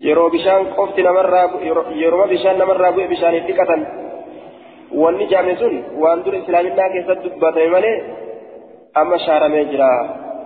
yeroo 0.00 0.30
bishaan 0.30 0.66
qofti 0.66 1.02
namarraa 1.02 1.50
yeroo 1.94 2.26
bishaan 2.26 2.58
namarraa 2.58 2.92
bu'e 2.92 3.08
bishaanii 3.08 3.40
dhiqatan 3.40 3.86
wanni 4.92 5.26
jaame 5.26 5.56
sun 5.56 5.84
waan 5.98 6.24
dura 6.24 6.38
islaaminaa 6.38 6.88
keessatti 6.88 7.28
dubbatame 7.28 7.68
malee 7.68 8.04
amma 8.94 9.18
shaaramee 9.18 9.64
jira 9.64 9.88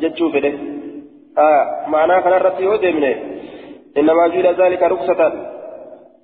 jechuu 0.00 0.30
fedhe 0.30 0.78
معناه 1.86 2.20
كان 2.20 2.32
الرتي 2.32 2.66
ودمنه 2.66 3.16
إنما 3.98 4.28
جعل 4.28 4.54
ذلك 4.54 4.82
رخصة 4.82 5.32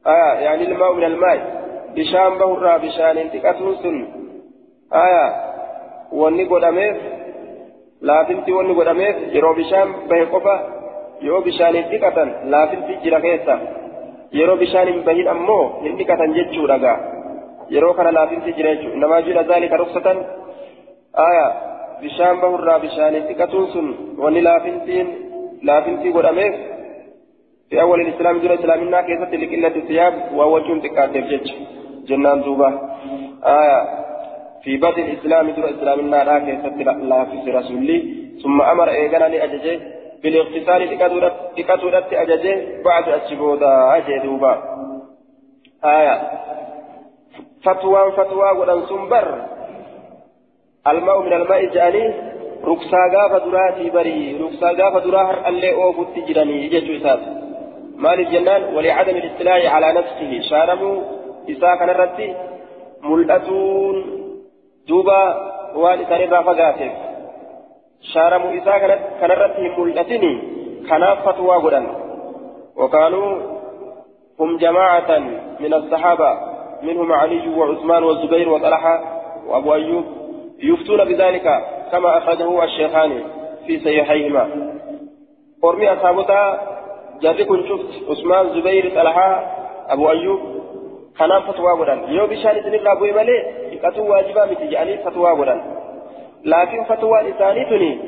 آية 0.07 0.41
يعني 0.41 0.65
الماء 0.65 0.95
من 0.95 1.05
الماء 1.05 1.65
بشان 1.97 2.39
بهرة 2.39 2.77
بشان 2.77 3.19
انتقاتون 3.19 3.77
سن 3.77 4.24
آية 4.95 5.25
واني 6.13 6.45
قداميف 6.45 6.97
لا 8.03 8.25
فنتي 8.25 8.53
واني 8.53 8.73
قداميف 8.73 9.17
يرو 9.35 9.53
بشان 9.55 9.89
به 10.11 10.25
قفا 10.33 10.57
يرو 11.23 11.41
بشان 11.41 11.77
انتقاتا 11.77 12.25
لا 12.53 12.67
فنتي 12.67 12.95
جرى 13.05 13.21
كيسا 13.25 13.55
يرو 14.33 14.57
بشان 14.57 14.87
بهين 15.07 15.29
أمو 15.29 15.61
انتقاتا 15.87 16.27
جتشو 16.37 16.67
لغا 16.67 16.95
يرو 17.71 17.93
كان 17.97 18.09
لا 18.15 18.27
فنتي 18.27 18.51
جرى 18.59 18.95
إنما 18.95 19.21
جعل 19.21 19.39
ذلك 19.51 19.73
رخصة 19.73 20.07
آية 21.29 21.47
bishaan 22.03 22.41
bahurraa 22.43 22.79
bishaanii 22.85 23.27
dhiqatuun 23.29 23.67
sun 23.73 23.87
wanni 24.23 24.41
laafintiin 24.47 25.09
laafintii 25.69 26.13
godhameef 26.17 26.55
fi 27.71 27.81
awwalin 27.85 28.11
islaami 28.13 28.43
dura 28.43 28.57
islaaminaa 28.61 29.03
keessatti 29.09 29.41
liqillatti 29.43 29.85
siyaab 29.91 30.15
waa 30.39 30.49
wachuun 30.55 30.83
xiqqaateef 30.85 31.31
jecha 31.33 31.55
jennaan 32.11 32.45
duuba 32.47 32.69
badin 34.85 35.09
islaami 35.15 35.57
dura 35.57 35.69
islaaminaadhaa 35.75 36.41
keessatti 36.47 36.83
laafise 37.13 37.51
rasulli 37.59 37.97
summa 38.43 38.63
amara 38.73 38.93
eegana 39.01 39.29
ni 39.29 39.39
ajaje 39.47 39.73
biliqtisaali 40.23 40.85
dhiqatuudhatti 41.57 42.15
ajaje 42.25 42.53
ba'atu 42.85 43.11
achi 43.19 43.35
boodaa 43.41 44.01
jee 44.07 44.21
duuba 44.27 44.53
fatwaan 47.65 48.13
fatwaa 48.21 48.55
godhan 48.61 48.87
sun 48.93 49.05
bar 49.15 49.29
الماء 50.93 51.19
من 51.27 51.33
الماء 51.33 51.65
جاني 51.77 52.05
ruksaa 52.69 53.09
gaafa 53.15 53.39
duraatii 53.45 53.91
barii 53.91 54.37
ruksaa 54.41 54.75
gaafa 54.81 55.01
duraa 55.05 55.25
har'allee 55.31 55.73
oofutti 55.85 56.25
jiranii 56.29 56.69
jechuu 56.75 56.97
isaati 57.01 57.29
maaliif 58.05 58.29
jennaan 58.35 58.63
walicadami 58.77 59.21
listilaahi 59.27 59.69
calaa 59.75 59.93
nafsihi 59.99 60.43
shaaramuu 60.51 60.97
isaa 61.55 61.77
kanarratti 61.81 62.29
mul'atuun 63.09 63.97
duuba 64.89 65.19
waan 65.83 66.01
isaanirraa 66.07 66.47
fagaateef 66.49 66.95
shaaramuu 68.13 68.57
isaa 68.61 68.81
kanarratti 69.21 69.63
hin 69.63 69.77
mul'atini 69.77 70.33
kanaaf 70.89 71.23
fatwaa 71.29 71.61
godhan. 71.67 71.87
وكانوا 72.77 73.39
هم 74.41 74.57
جماعة 74.57 75.19
من 75.61 75.75
الصحابة 75.75 76.39
منهم 76.83 77.13
علي 77.13 77.49
وعثمان 77.49 78.05
والزبير 78.05 78.49
وطلحة 78.49 79.21
وأبو 79.47 79.75
أيوب 79.75 80.05
يفتون 80.63 81.05
بذلك 81.05 81.65
كما 81.93 82.19
أخرجه 82.19 82.65
الشيخان 82.65 83.25
في 83.67 83.81
صحيحيهما 83.81 84.71
أرمي 85.65 85.93
أصحابتا 85.93 86.61
جاري 87.23 87.45
كن 87.45 87.69
شفت 87.69 88.11
عثمان 88.11 88.61
زبير 88.61 88.95
طلحة 88.95 89.55
أبو 89.89 90.11
أيوب 90.11 90.41
كان 91.19 91.41
فتوى 91.41 91.73
غدان 91.73 92.05
يوم 92.09 92.27
بشان 92.27 92.51
إذن 92.51 92.75
الله 92.75 92.93
أبو 92.93 93.05
إمالي 93.05 93.64
إكتو 93.85 94.03
واجبا 94.13 94.45
متجعلي 94.47 94.99
فتوى 94.99 95.31
غدان 95.31 95.61
لكن 96.45 96.85
فتوى 96.85 97.19
لساني 97.23 97.65
تني 97.65 97.99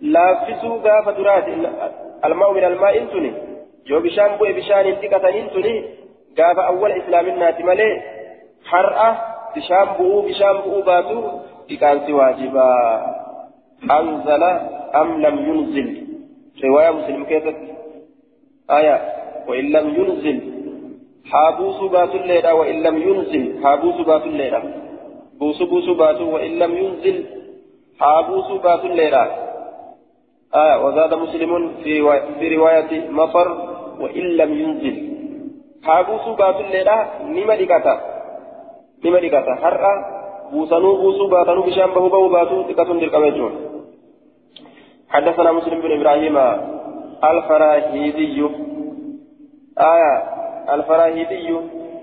لافسوا 0.00 0.78
غافة 0.84 1.12
درات 1.12 1.44
الماء 2.24 2.52
من 2.52 2.64
الماء 2.64 3.04
تني 3.04 3.32
يوم 3.86 4.02
بشان 4.02 4.36
بوي 4.38 4.52
بشان 4.52 4.86
انتكتنين 4.86 5.50
تني 5.50 5.84
غافة 6.40 6.62
أول 6.66 6.90
إسلام 6.92 7.26
الناس 7.26 7.60
مالي 7.60 8.02
حرأة 8.64 9.10
بشان 9.56 9.86
بؤو 9.98 10.22
بشان 10.22 10.52
بؤو 10.64 10.82
باتو 10.82 11.20
إكانسي 11.70 12.12
واجبا 12.12 12.68
أنزل 13.90 14.42
أم 15.00 15.08
لم 15.22 15.36
ينزل 15.48 16.06
رواية 16.64 16.90
مسلم 16.90 17.24
كيست 17.24 17.56
آية 18.70 18.96
وإن 19.48 19.64
لم 19.64 19.86
ينزل 19.98 20.38
حابوس 21.32 21.90
بات 21.92 22.14
الليلة 22.14 22.54
وإن 22.54 22.82
لم 22.82 22.96
ينزل 23.08 23.64
حابوس 23.64 24.06
بات 24.06 24.22
الليلة 24.22 24.62
بوس 25.40 25.62
بوس 25.62 25.88
بات 25.98 26.20
وإن 26.20 26.58
لم 26.58 26.76
ينزل 26.76 27.24
حابوس 28.00 28.48
بات 28.62 28.84
الليلة 28.84 29.22
آية 30.54 30.84
وزاد 30.84 31.14
مسلم 31.14 31.72
في 32.40 32.56
رواية 32.56 33.10
مطر 33.10 33.48
وإن 34.00 34.24
لم 34.40 34.50
ينزل 34.60 34.96
حابوس 35.84 36.38
بات 36.38 36.56
الليلة 36.60 36.96
نملكتا 37.24 37.94
نملكتا 39.04 39.54
حرة 39.62 39.92
بوسانو 40.52 40.96
بوسو 41.02 41.26
باتانو 41.28 41.62
بشام 41.62 41.90
بهو 41.94 42.08
بهو 42.08 42.28
باتو 42.28 42.62
تكتون 42.62 42.98
دلقمجون 43.00 43.52
حدثنا 45.08 45.52
مسلم 45.52 45.80
بن 45.80 45.92
إبراهيم 46.00 46.36
الفراهيدي 47.24 48.48
آية 49.78 50.14
الفراهيدي 50.74 51.48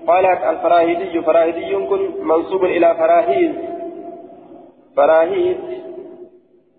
قالت 0.06 0.44
الفراهيدي 0.44 1.22
فراهيدي 1.22 1.86
كن 1.86 2.26
منصوب 2.26 2.64
إلى 2.64 2.94
فراهيد. 2.94 3.54
فراهيد 4.96 5.60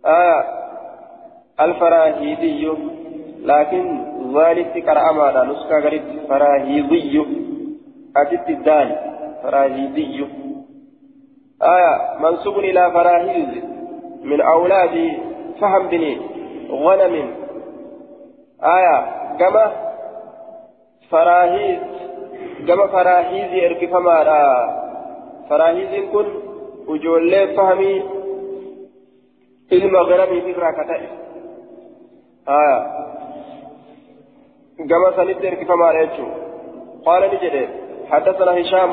آية 0.06 0.44
الفراهيدي. 1.60 2.72
لكن 3.42 4.06
ذلك 4.38 4.90
قرأ 4.90 5.12
ماذا 5.12 5.44
نسكا 5.44 5.86
قريب 5.86 6.04
فراهيدي 6.30 7.26
أجد 8.18 8.50
الدال. 8.50 8.96
فراهيدي. 9.44 10.26
آية 11.62 12.20
منسوب 12.20 12.58
إلى 12.60 12.92
فراهيز 12.92 13.64
من 14.24 14.42
أولاد 14.42 15.18
فهم 15.62 15.88
بن 15.88 16.18
غنم. 16.72 17.16
آية 18.64 18.98
كما 19.40 19.86
إركف 23.66 23.94
مالا 23.94 24.42
فراهيز 25.50 26.06
كن 26.14 26.26
وجول 26.88 27.56
فهمي 27.58 28.04
المغرب 29.72 30.28
في 30.28 30.52
راكته 30.52 31.02
آية 32.50 32.80
كما 34.90 35.12
سنت 35.16 35.46
إركف 35.46 35.72
مالا 35.72 36.10
قال 37.06 37.24
نجد 37.24 37.70
حدثنا 38.10 38.62
هشام 38.62 38.92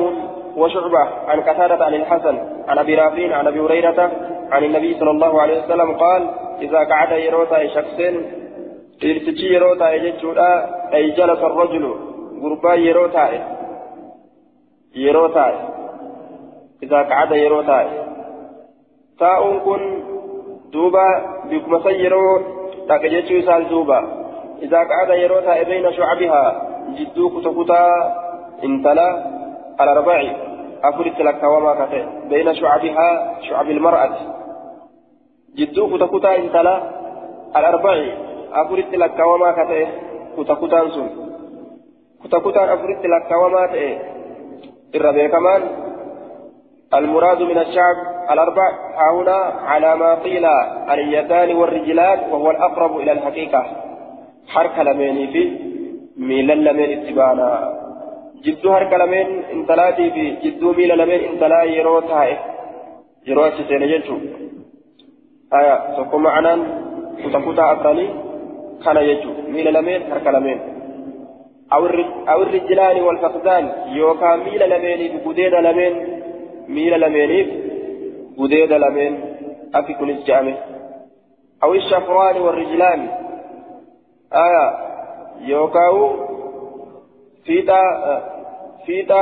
وشعبة 0.57 0.99
عن 1.29 1.41
قتادة 1.41 1.85
عن 1.85 1.95
الحسن 1.95 2.39
عن 2.69 2.79
أبي 2.79 2.95
رافع 2.95 3.37
عن 3.37 3.47
أبي 3.47 3.61
هريرة 3.61 4.11
عن 4.51 4.65
النبي 4.65 4.95
صلى 4.95 5.11
الله 5.11 5.43
عليه 5.43 5.63
وسلم 5.65 5.93
قال 5.93 6.31
إذا 6.63 6.79
قعد 6.79 7.13
يروتا 7.13 7.67
شخص 7.67 8.01
irra 9.05 9.25
taa'ee 9.25 9.55
yeroo 9.55 9.74
taa'e 9.74 9.93
يجتودا 9.93 10.71
أي 10.95 11.11
جلس 11.11 11.39
الرجل 11.39 11.95
يروتا 12.79 13.52
يروتا 14.95 15.47
إذا 16.83 17.03
قعد 17.03 17.33
يروتا 17.33 17.79
تاء 19.19 19.59
كن 19.59 19.83
دوبا 20.73 21.07
بكم 21.51 21.83
سيرو 21.83 22.41
تكجتشو 22.89 23.41
سال 23.47 23.69
دوبا 23.69 24.01
إذا 24.63 24.79
قعد 24.79 25.11
يروتا 25.11 25.63
بين 25.63 25.93
شعبها 25.93 26.45
جدو 26.99 27.31
كتكتا 27.31 27.83
انتلا 28.65 29.09
الأربع 29.81 30.21
أفرت 30.85 31.21
لك 31.21 31.43
وما 31.43 31.73
كتئ 31.81 32.05
بين 32.29 32.55
شعبها 32.55 33.39
شعب 33.41 33.71
المرأة 33.71 34.17
جدو 35.57 35.97
كتكتا 35.97 36.37
انتلا 36.37 36.77
الأربع 37.57 37.97
أفرت 38.53 38.95
لك 38.95 39.19
وما 39.27 39.51
كتئ 39.53 39.87
كتكتا 40.37 40.89
سن 40.95 41.09
كتكتا 42.25 42.75
أفرت 42.75 43.03
لك 43.07 43.31
وما 43.43 43.67
تئ 43.67 44.12
الربيع 44.95 45.27
كمان 45.29 45.63
المراد 46.95 47.43
من 47.43 47.59
الشعب 47.59 47.97
الأربع 48.33 48.67
هنا 49.17 49.39
على 49.71 49.97
ما 49.97 50.15
قيل 50.15 50.47
اليدان 50.91 51.57
والرجلان 51.57 52.19
وهو 52.31 52.51
الأقرب 52.51 52.97
إلى 52.97 53.13
الحقيقة 53.13 53.63
حركة 54.49 54.83
لمن 54.83 55.27
في 55.33 55.43
ميلا 56.17 56.55
لمن 56.55 56.89
اتبانا 56.97 57.83
jidduu 58.45 58.73
harka 58.75 58.99
lameen 58.99 59.29
intalaatii 59.55 60.11
fi 60.15 60.23
jidduu 60.43 60.73
miila 60.75 60.97
lameen 61.01 61.25
intalaa 61.31 61.63
yeroo 61.75 62.01
taa'e 62.11 62.33
yeroo 63.29 63.45
achi 63.49 63.67
seene 63.69 63.87
jechuun 63.93 64.23
aya 65.59 65.75
tokko 65.97 66.19
ma'anaan 66.25 66.61
kuta 67.23 67.41
kutaa 67.47 67.69
afranii 67.75 68.09
kana 68.85 69.05
jechuun 69.09 69.37
miila 69.55 69.75
lameen 69.79 70.09
harka 70.11 70.33
wal 73.07 73.21
faqdaan 73.25 73.65
yookaan 73.99 74.39
miila 74.47 74.67
lameeniif 74.75 75.13
gudeeda 75.25 75.63
lameen 75.67 75.95
miila 76.75 76.99
lameeniif 77.05 77.49
gudeeda 78.39 78.79
lameen 78.85 79.15
akki 79.79 79.95
kunis 80.01 80.21
je'ame 80.27 80.55
awi 81.65 81.81
shafraani 81.91 82.41
warri 82.47 82.67
jilaani 82.73 83.09
aya 84.45 84.65
yookaan 85.51 85.97
fiixa 87.47 87.81
fiixa 88.87 89.21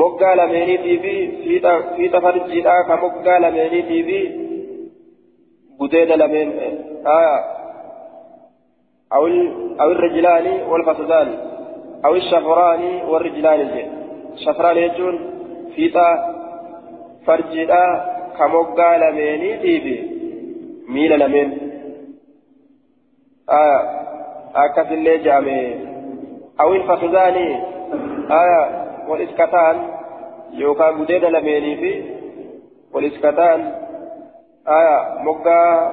moggaa 0.00 0.34
lameeniitii 0.40 0.98
fi 1.04 1.14
fiixa 1.44 1.72
fiixa 1.96 2.20
farjiidhaa 2.26 2.80
ka 2.88 2.96
moggaa 3.04 3.38
lameeniitii 3.44 4.02
fi 4.08 4.18
gudeeda 5.78 6.16
lameen 6.22 6.50
aya 7.16 7.34
أو 9.14 9.26
الرجلان 9.80 10.46
والفسدان 10.70 11.28
أو 12.04 12.14
الشفران 12.14 13.00
والرجلان 13.08 13.60
شفران 14.36 14.76
يجون 14.76 15.18
فيتا 15.74 16.34
فرجدا 17.26 17.84
كموغا 18.38 18.98
لميني 18.98 19.56
تيبي. 19.56 19.96
ميل 20.88 21.20
لمين؟ 21.20 21.58
آه 23.50 23.80
أكثر 24.54 25.16
جامي. 25.16 25.60
أو 26.60 26.74
الفخذان 26.74 27.36
آية 28.30 28.62
والإسكتان. 29.08 29.76
يوكا 30.52 30.86
قديد 30.86 31.24
لميني 31.24 31.76
في 31.76 32.02
والإسكتان 32.92 33.60
آية 34.68 35.22
مقا 35.22 35.92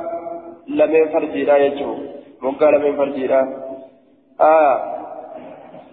لمن 0.68 1.08
فرجيرا 1.08 1.58
يجو 1.58 1.96
مقا 2.42 2.72
لمن 2.72 2.98
فرجيرا 2.98 3.42
آية 4.42 4.76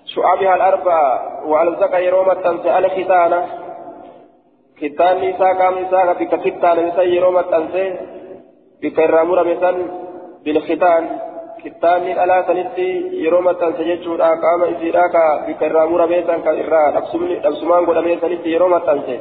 شعبها 0.05 0.55
الأربعة 0.55 1.11
وألزق 1.47 1.99
يروم 1.99 2.31
التنسى 2.31 2.79
الختانة 2.79 3.47
ختان 4.81 5.17
نساء 5.29 5.53
كام 5.59 5.79
نساء 5.79 6.15
بك 6.21 6.35
ختان 6.45 6.87
نساء 6.87 7.07
يروم 7.09 7.39
التنسى 7.39 7.85
بك 8.83 8.99
الرامور 8.99 9.39
مثلا 9.49 9.73
بالختان 10.45 11.05
yeroo 13.23 13.43
maxxanse 13.43 13.85
jechuudha 13.85 14.37
qaama 14.43 14.67
isiidhaa 14.73 15.09
ka 15.15 15.23
bika 15.47 15.67
irraa 15.67 15.87
murame 15.87 16.23
san 16.27 16.43
ka 16.43 16.53
irraa 16.53 16.93
dhabsumaan 16.95 17.85
godhamee 17.89 18.21
sanitti 18.21 18.53
yeroo 18.55 18.69
maxxanse 18.69 19.19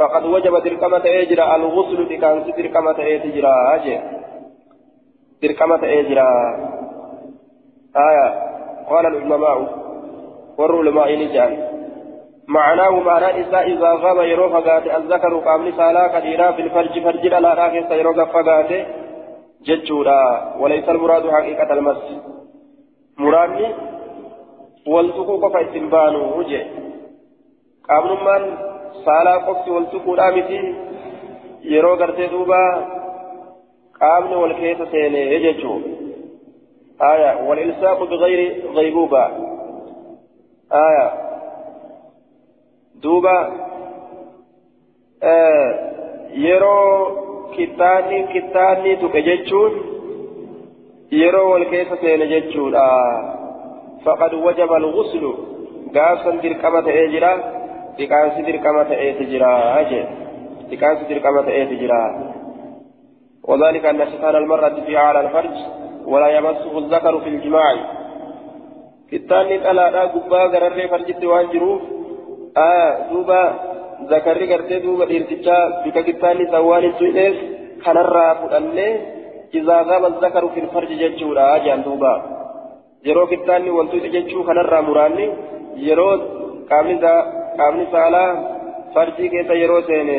فقد 0.00 0.24
وجب 0.24 0.54
درقمة 0.64 1.04
إجرا 1.04 1.56
الغسل 1.56 2.04
بكان 2.10 2.36
درقمة 2.58 2.98
إجرا 2.98 3.74
أجي 3.74 3.96
درقمة 5.42 5.80
إجرا 5.82 6.30
آية 7.96 8.28
قال 8.90 9.06
العلماء 9.06 9.56
والعلماء 10.58 11.18
نجان 11.18 11.52
معناه 12.48 12.90
معنى 12.90 13.40
إساء 13.40 13.72
إذا 13.72 13.90
غاب 13.92 14.18
يرو 14.18 14.48
فقات 14.48 14.86
الذكر 14.86 15.38
قام 15.38 15.72
سالا 15.76 16.18
كثيرا 16.18 16.52
في 16.52 16.62
الفرج 16.62 17.02
فرج 17.04 17.26
لا 17.26 17.54
راكس 17.54 17.90
يرو 17.90 18.14
فقات 18.14 18.70
ججورا 19.66 20.20
وليس 20.60 20.88
المراد 20.88 21.30
حقيقة 21.30 21.72
المس 21.72 22.02
مرادني 23.18 23.74
والتقوق 24.86 25.52
فإتنبانه 25.52 26.36
وجه 26.36 26.66
قام 27.88 28.06
من 28.26 28.56
سالا 29.04 29.34
قفت 29.36 29.68
والتقوق 29.68 30.18
رامتي 30.20 30.74
يرو 31.62 31.94
قرتي 31.94 32.26
دوبا 32.26 32.62
قامني 34.00 34.36
والكيس 34.36 34.78
سيني 34.90 35.34
يججو 35.34 35.80
آية 37.02 37.48
والإلساق 37.48 38.04
بغير 38.04 38.40
غيبوبة 38.74 39.26
آية 40.72 41.30
duuba 43.02 43.36
yeroo 46.46 47.50
kittaanni 47.56 48.18
kittaanni 48.32 48.96
tuqe 49.02 49.22
jechuun 49.28 49.78
yeroo 51.20 51.46
wal 51.52 51.64
keessa 51.70 51.96
seene 52.02 52.26
jechuudha 52.32 52.84
faqad 54.04 54.34
wajaba 54.46 54.76
alguslu 54.82 55.30
gaafsan 55.96 56.42
dirqama 56.42 56.82
ta'ee 56.88 57.06
jira 57.14 57.32
dhiqaansi 57.98 58.46
dirqama 58.48 58.84
ta'eeti 58.90 59.30
jira 59.32 59.52
jee 59.92 60.04
dhiqaansi 60.70 61.08
dirqama 61.12 61.46
ta'eeti 61.48 61.80
jira 61.82 62.00
وذلك 63.48 63.84
أن 63.86 64.06
شفان 64.12 64.36
المرأة 64.36 64.76
في 64.86 64.96
أعلى 64.96 65.20
الفرج 65.20 65.56
ولا 66.06 66.28
يمسه 66.28 66.78
الذكر 66.78 67.20
في 67.20 67.28
الجماع 67.28 67.74
كتاني 69.12 69.70
ألا 69.70 70.04
قبا 70.04 70.42
غرر 70.52 70.88
فرجت 70.88 71.24
وانجروف 71.24 71.82
duuba 73.10 73.40
zakarri 74.10 74.46
gartee 74.46 74.82
duuba 74.82 75.06
dhiirtichaa 75.06 75.82
bika 75.84 76.02
kittaanni 76.02 76.50
sawwaan 76.50 76.82
hin 76.82 76.94
tuyneef 76.98 77.36
kanarraa 77.84 78.34
fudhannee 78.42 78.92
izaa 79.52 79.84
gaba 79.84 80.10
zakaru 80.20 80.50
fil 80.54 80.68
farji 80.74 80.96
jechuudha 81.02 81.58
jaan 81.64 81.84
duuba 81.84 82.12
yeroo 83.06 83.26
kittaanni 83.26 83.70
wal 83.70 83.88
tuyxe 83.92 84.10
jechuu 84.16 84.44
kanarraa 84.44 84.82
muraanni 84.82 85.26
yeroo 85.86 86.14
qaamni 86.70 87.86
saalaa 87.92 88.30
farjii 88.94 89.30
keessa 89.34 89.54
yeroo 89.62 89.82
seene 89.82 90.18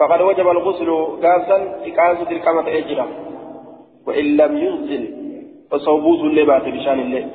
فقد 0.00 0.20
وجب 0.20 0.48
الغسل 0.48 0.90
قابسا 1.22 1.56
إقامة 1.86 2.30
القامة 2.30 2.68
أجرا 2.78 3.06
وإن 4.06 4.36
لم 4.36 4.58
ينزل 4.58 5.14
فصوبوز 5.70 6.20
اللي 6.20 6.44
بات 6.44 6.62
بشأن 6.62 7.00
الليل. 7.00 7.28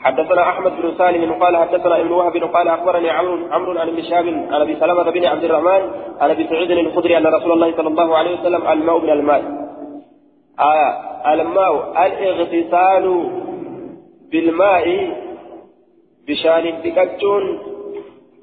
حدثنا 0.00 0.42
أحمد 0.50 0.72
بن 0.82 0.94
سالم 0.98 1.32
قال 1.32 1.56
حدثنا 1.56 2.00
ابن 2.00 2.12
وهب 2.12 2.36
قال 2.36 2.68
أخبرني 2.68 3.10
عمرو 3.10 3.52
عمرو 3.52 3.78
عن 3.78 3.88
ابن 3.88 4.02
عن 4.52 4.60
أبي 4.60 4.76
سلمة 4.80 5.10
بن 5.10 5.24
عبد 5.24 5.44
الرحمن 5.44 5.82
عن 6.20 6.30
أبي 6.30 6.46
سعيد 6.48 6.70
الخدري 6.70 7.18
أن 7.18 7.26
رسول 7.26 7.52
الله 7.52 7.76
صلى 7.76 7.88
الله 7.88 8.16
عليه 8.16 8.40
وسلم 8.40 8.68
الماء 8.68 8.98
من 8.98 9.10
الماء. 9.10 9.42
آه 10.60 10.92
الماء 11.34 11.72
الاغتسال 12.06 13.30
بالماء 14.32 14.86
بشأن 16.28 16.66
الدكتون 16.66 17.58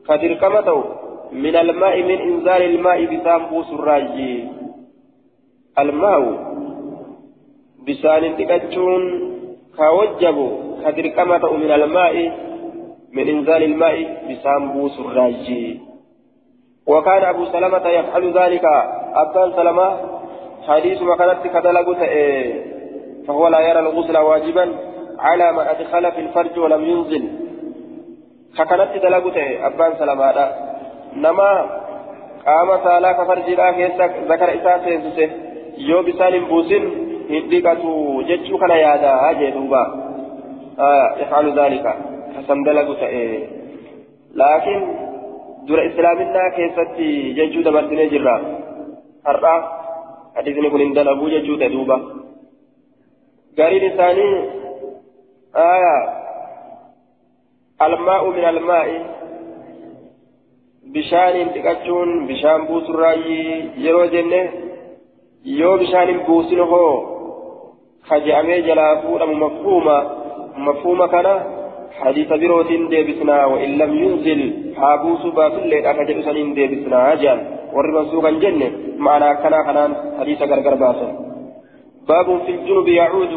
كدر 0.08 0.34
كمتو 0.34 0.84
من 1.32 1.56
الماء 1.56 2.04
من 2.04 2.18
إنزال 2.22 2.62
الماء 2.62 3.06
بسامبوس 3.06 3.70
الراجي. 3.74 4.48
الماء 5.80 6.22
بشان 7.88 8.24
الدكتون 8.24 9.02
كوجبوا 9.78 10.52
كدركمة 10.86 11.54
من 11.54 11.72
الماء 11.72 12.32
من 13.14 13.28
إنزال 13.30 13.64
الماء 13.64 13.98
بسامبوس 14.30 15.00
الراجي. 15.00 15.82
وكان 16.88 17.24
أبو 17.24 17.46
سلمة 17.46 17.88
يفعل 17.88 18.24
ذلك. 18.40 18.66
أبان 19.14 19.52
سلمة 19.56 19.98
حديث 20.68 21.02
ما 21.02 21.16
كانت 21.16 21.48
كدلقت 21.48 22.02
فهو 23.28 23.48
لا 23.48 23.60
يرى 23.60 23.80
الغسل 23.80 24.18
واجبا 24.18 24.66
على 25.20 25.52
من 25.52 25.60
أدخل 25.60 26.12
في 26.12 26.20
الفرج 26.22 26.60
ولم 26.60 26.86
ينزل. 26.86 27.30
فكانت 28.58 29.04
دلقت 29.04 29.38
أبان 29.38 29.94
سلمة 30.00 30.65
نما 31.16 31.52
قام 32.48 32.84
سالا 32.84 33.12
كفرج 33.12 33.50
لا 33.50 33.72
ذكر 34.32 34.50
إساسه 34.56 35.30
يو 35.78 36.02
بسان 36.04 36.34
بوسن 36.50 36.84
هدقة 37.30 37.84
جتشو 38.28 38.58
كان 38.58 38.72
يادا 38.72 39.12
هاجي 39.24 39.52
دوبا 39.52 39.84
يفعل 41.22 41.60
ذلك 41.60 41.86
حسن 42.36 42.64
دلق 42.64 43.00
إيه. 43.04 43.48
لكن 44.36 44.80
دور 45.68 45.80
إسلامنا 45.88 46.50
كيفتي 46.56 47.34
ججودة 47.38 47.72
مرتين 47.72 48.10
جرا 48.10 48.36
هرأ 49.28 49.56
حديث 50.36 50.58
نقول 50.58 50.82
إن 50.82 50.94
دلقوا 50.94 51.30
ججودة 51.30 51.68
دوبا 51.68 51.98
قرين 53.58 53.84
الثاني 53.92 54.30
آية 55.56 55.96
الماء 57.82 58.30
من 58.30 58.46
الماء 58.46 58.88
bishaaniin 60.96 61.54
dhiqachuun 61.56 62.12
bishaan 62.28 62.68
buusurraayi 62.68 63.40
yeroo 63.86 64.08
jenne 64.18 64.42
yoo 65.62 65.78
bishaaniin 65.86 66.22
buusin 66.28 66.68
hoo 66.74 66.94
ka 68.10 68.20
jalaa 68.70 68.94
fuudhamu 69.02 69.42
mafhuuma 69.46 69.98
مفهوم 70.58 71.06
كان 71.06 71.28
حديث 72.00 72.28
بروتين 72.28 72.90
ديبسنا 72.90 73.46
وإن 73.46 73.70
لم 73.78 73.92
ينزل 74.04 74.42
حابوس 74.78 75.22
باسل 75.22 75.74
أكجل 75.74 76.24
سنين 76.24 76.54
ديبسنا 76.54 77.16
جان 77.16 77.40
وربا 77.74 78.12
سوقا 78.12 78.32
جنة 78.32 78.70
معنى 78.98 79.30
كان 79.42 79.56
كنان 79.68 79.92
حديث 80.20 80.42
غرغر 80.42 80.76
باسل 80.76 81.10
باب 82.10 82.28
في 82.46 82.52
الجنوب 82.56 82.88
يعود 82.88 83.34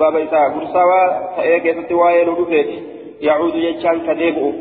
باب 0.00 0.16
إساء 0.16 0.44
قرصاوا 0.54 1.04
فإيه 1.36 1.58
كيست 1.58 1.92
وايل 1.92 2.28
ودفت 2.28 2.70
يعود 3.20 3.54
يجان 3.54 3.98
كديبو 4.06 4.52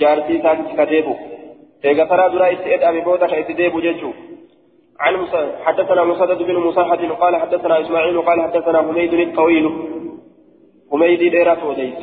جارتي 0.00 0.42
سانت 0.42 0.68
كديبو 0.78 1.14
إيه 1.84 2.04
ترى 2.04 2.30
درا 2.30 2.52
إسئد 2.52 2.82
أبي 2.82 3.00
بوتا 3.00 3.26
كإسديبو 3.26 3.80
ججو 3.80 4.12
عن 5.00 5.26
حدثنا 5.64 6.04
مسدد 6.04 6.42
بن 6.42 6.56
مصاحد 6.56 6.98
قال 6.98 7.36
حدثنا 7.36 7.80
إسماعيل 7.80 8.22
قال 8.22 8.42
حدثنا 8.42 8.78
حميد 8.82 9.14
الطويل 9.14 9.72
حميدي 10.92 11.28
ديرات 11.28 11.62
وديت 11.62 11.98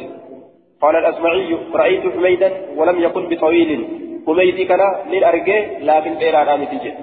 قال 0.81 0.95
الأسمعي 0.95 1.57
رأيت 1.73 2.13
حميدا 2.13 2.51
ولم 2.75 2.99
يكن 2.99 3.29
بطويل 3.29 3.87
حميدي 4.27 4.65
كان 4.65 4.79
للأرجاء 5.09 5.77
لكن 5.81 6.17
ديرات 6.17 6.47
آمتي 6.47 6.93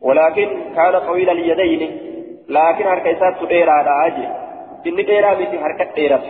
ولكن 0.00 0.48
كان 0.76 0.98
طويل 1.06 1.30
اليدين 1.30 1.98
لكن 2.48 2.84
حركة 2.84 3.46
ديرات 3.48 3.86
عاجي 3.86 4.28
إني 4.86 5.02
ديرات 5.02 5.38
متي 5.38 5.58
حركة 5.58 5.94
ديرات 5.94 6.24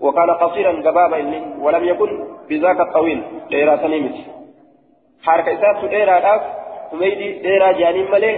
وكان 0.00 0.30
قصيرا 0.30 0.72
جبابا 0.72 1.18
ولم 1.60 1.84
يكن 1.84 2.24
بذاك 2.50 2.80
الطويل 2.80 3.22
ديرات 3.50 3.84
نمت 3.84 4.35
حركة 5.24 5.86
ديرات 5.88 6.42
حميدي 6.92 7.32
ديرات 7.32 7.76
جاني 7.76 8.02
ملي 8.02 8.32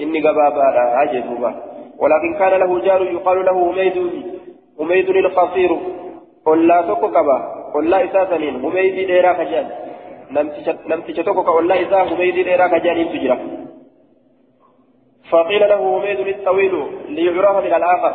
إني 0.00 0.20
جبابا 0.20 0.62
عاجي 0.96 1.22
ولكن 2.00 2.34
كان 2.38 2.60
له 2.60 2.78
جار 2.78 3.02
يقال 3.02 3.44
له 3.46 3.72
حميد 3.72 3.96
حميد 4.78 5.08
القصير 5.10 5.70
قل 6.46 6.66
لا 6.66 6.82
تكو 6.82 7.08
كبا 7.08 7.38
قل 7.74 7.90
لا 7.90 8.04
إساسنين 8.04 8.54
حميد 8.62 8.94
ديرا 9.06 9.32
كجان 9.32 9.66
نمتش 10.90 11.16
تكو 11.16 11.40
قل 11.40 11.68
لا 11.68 11.82
إسا 11.82 11.98
حميد 12.10 12.34
ديرا 12.34 12.66
كجان 12.66 13.08
تجرى 13.12 13.38
فقيل 15.30 15.62
له 15.68 16.00
حميد 16.00 16.20
الطويل 16.20 16.74
ليعرف 17.08 17.56
من 17.64 17.74
الآخر 17.74 18.14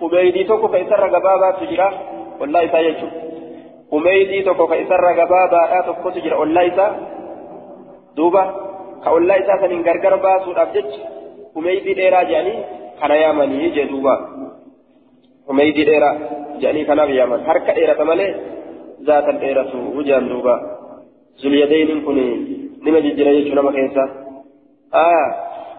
حميد 0.00 0.46
تكو 0.48 0.68
كيسر 0.68 1.04
قبابا 1.14 1.50
تجرى 1.60 1.88
قل 2.40 2.52
لا 2.52 2.64
إسا 2.64 2.78
يجو 2.78 3.08
كيسر 4.70 5.04
قبابا 5.18 5.60
لا 5.72 5.80
تكو 5.86 6.10
تجرى 6.10 6.34
قل 6.40 6.54
لا 6.54 6.62
إسا 6.66 6.86
دوبا 8.16 8.44
كقل 9.04 9.26
لا 9.28 9.34
إسا 9.40 9.54
سنين 9.60 9.82
غرغر 9.86 10.14
باسو 10.24 10.50
الأبجج 10.52 10.92
حميد 11.54 11.84
ديرا 11.98 12.22
جاني 12.30 12.54
كان 13.00 13.10
يامني 13.22 13.68
جدوبا 13.76 14.14
حميدي 15.48 15.84
ديرا 15.84 16.10
جاني 16.62 16.84
كان 16.88 17.00
بيامن 17.08 17.40
حركة 17.46 17.72
ديرا 17.76 17.94
تمالي 17.98 18.28
ذات 19.06 19.28
الديرة 19.34 19.72
وجان 19.96 20.28
دوبا 20.28 20.54
ذو 21.40 21.48
اليدين 21.50 22.00
كوني 22.04 22.26
نما 22.84 23.00
ججرا 23.04 23.30
يجو 23.36 23.54
نما 23.58 23.70
كيسا 23.76 24.04
آه 24.94 25.28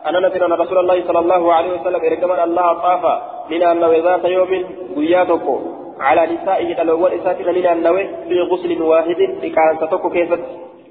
أنا 0.08 0.20
نسير 0.28 0.46
أن 0.46 0.54
رسول 0.64 0.78
الله 0.78 0.98
صلى 1.08 1.20
الله 1.20 1.54
عليه 1.54 1.72
وسلم 1.76 2.02
إركمان 2.10 2.40
الله 2.50 2.68
طاف 2.74 3.04
من 3.52 3.62
أنه 3.72 3.92
ذات 4.06 4.26
يوم 4.26 4.52
قياتكو 4.96 5.56
على 6.00 6.22
نسائه 6.34 6.82
الأول 6.82 7.12
إساتنا 7.12 7.52
من 7.52 7.66
أنه 7.66 7.96
في 8.28 8.40
غسل 8.52 8.82
واحد. 8.82 9.20
لكان 9.44 9.78
ستكو 9.78 10.10
كيفت 10.10 10.40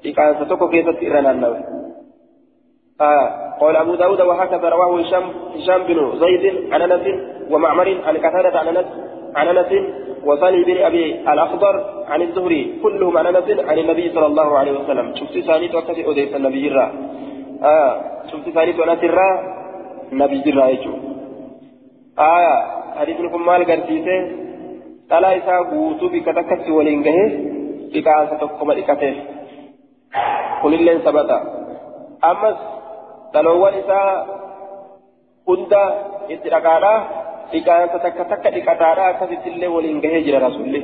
إقامة 0.05 0.43
تكو 0.43 0.69
كيست 0.69 1.03
إرنا 1.03 1.31
النوي 1.31 1.59
آه 3.01 3.57
قال 3.61 3.75
أبو 3.75 3.95
داود 3.95 4.21
وهكذا 4.21 4.69
رواه 4.69 4.99
هشام 4.99 5.23
هشام 5.55 5.83
بن 5.83 6.19
زيد 6.19 6.73
عن 6.73 6.81
أنس 6.81 7.05
ومعمر 7.51 7.97
عن 8.07 8.17
قتادة 8.17 8.59
عن 8.59 8.67
أنس 8.67 8.85
عن 9.35 9.47
أنس 9.47 9.71
وصالح 10.25 10.67
بن 10.67 10.77
أبي 10.77 11.31
الأخضر 11.33 12.03
عن 12.07 12.21
الزهري 12.21 12.79
كلهم 12.83 13.17
عن 13.17 13.25
أنس 13.25 13.59
عن 13.59 13.79
النبي 13.79 14.11
صلى 14.15 14.25
الله 14.25 14.57
عليه 14.57 14.79
وسلم. 14.79 15.15
شفت 15.15 15.39
ثاني 15.39 15.67
توكسي 15.67 16.11
أديس 16.11 16.35
النبي 16.35 16.67
الرا 16.67 16.91
آه 17.63 18.01
شفت 18.31 18.49
ثاني 18.49 18.71
أنس 18.71 19.03
الرا 19.03 19.29
نبي 20.11 20.49
الرا 20.49 20.67
يجو. 20.67 20.93
آية 22.19 22.55
حديثكم 22.99 23.45
مال 23.45 23.65
قرتيته 23.65 24.42
dhalaa 25.13 25.33
isaa 25.39 25.61
guutuu 25.71 26.09
bika 26.13 26.33
takkatti 26.39 26.71
waliin 26.77 27.01
gahe 27.07 27.25
dhiqaansa 27.93 28.35
tokkoma 28.43 28.73
dhiqateef 28.79 29.17
kunilleen 30.61 31.01
sabata 31.07 31.37
ammas 32.31 32.57
dhaloowwan 33.33 33.75
isaa 33.81 34.09
hunda 35.47 35.83
itti 36.35 36.47
dhaqaadhaa 36.55 36.97
dhiqaansa 37.53 37.97
takka 38.05 38.23
takka 38.33 38.49
dhiqataadhaa 38.57 39.07
akkasittillee 39.13 39.71
waliin 39.75 40.01
gahee 40.05 40.21
jira 40.27 40.39
rasulli 40.47 40.81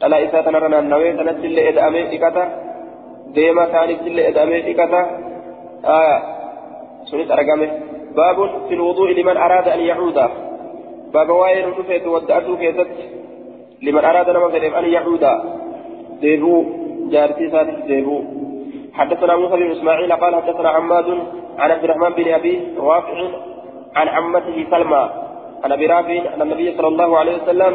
dhalaa 0.00 0.20
isaa 0.26 0.42
tanarra 0.48 0.68
naannawee 0.74 1.12
sanattillee 1.20 1.64
eda'amee 1.72 2.04
dhiqata 2.12 2.44
deema 3.38 3.64
isaanittillee 3.70 4.26
eda'amee 4.32 4.60
dhiqata 4.68 5.00
sunis 7.10 7.30
argame 7.36 7.66
باب 8.20 8.50
في 8.68 8.74
الوضوء 8.80 9.14
لمن 9.20 9.36
أراد 9.46 9.70
أن 9.76 9.82
يعود 9.90 10.24
بابا 11.14 11.32
واين 11.32 11.68
رفيت 11.78 12.06
ودأته 12.06 12.56
كيست 12.56 12.90
لمن 13.82 14.04
أراد 14.04 14.30
نما 14.30 14.48
فديم 14.48 14.74
أن 14.74 14.84
يعود 14.84 15.24
ديبو 16.20 16.64
جارتي 17.12 17.50
سادس 17.50 17.78
ديبو 17.86 18.18
حدثنا 18.92 19.36
موسى 19.36 19.56
بن 19.56 19.70
إسماعيل 19.70 20.12
قال 20.12 20.34
حدثنا 20.36 20.68
حماد 20.68 21.08
عن 21.58 21.70
عبد 21.70 21.84
الرحمن 21.84 22.10
بن 22.10 22.32
أبي 22.34 22.54
رافع 22.78 23.18
عن 23.96 24.08
عمته 24.08 24.66
سلمى 24.70 25.10
عن 25.64 25.72
أبي 25.72 25.86
رافع 25.86 26.34
أن 26.34 26.42
النبي 26.42 26.76
صلى 26.76 26.88
الله 26.88 27.18
عليه 27.18 27.42
وسلم 27.42 27.74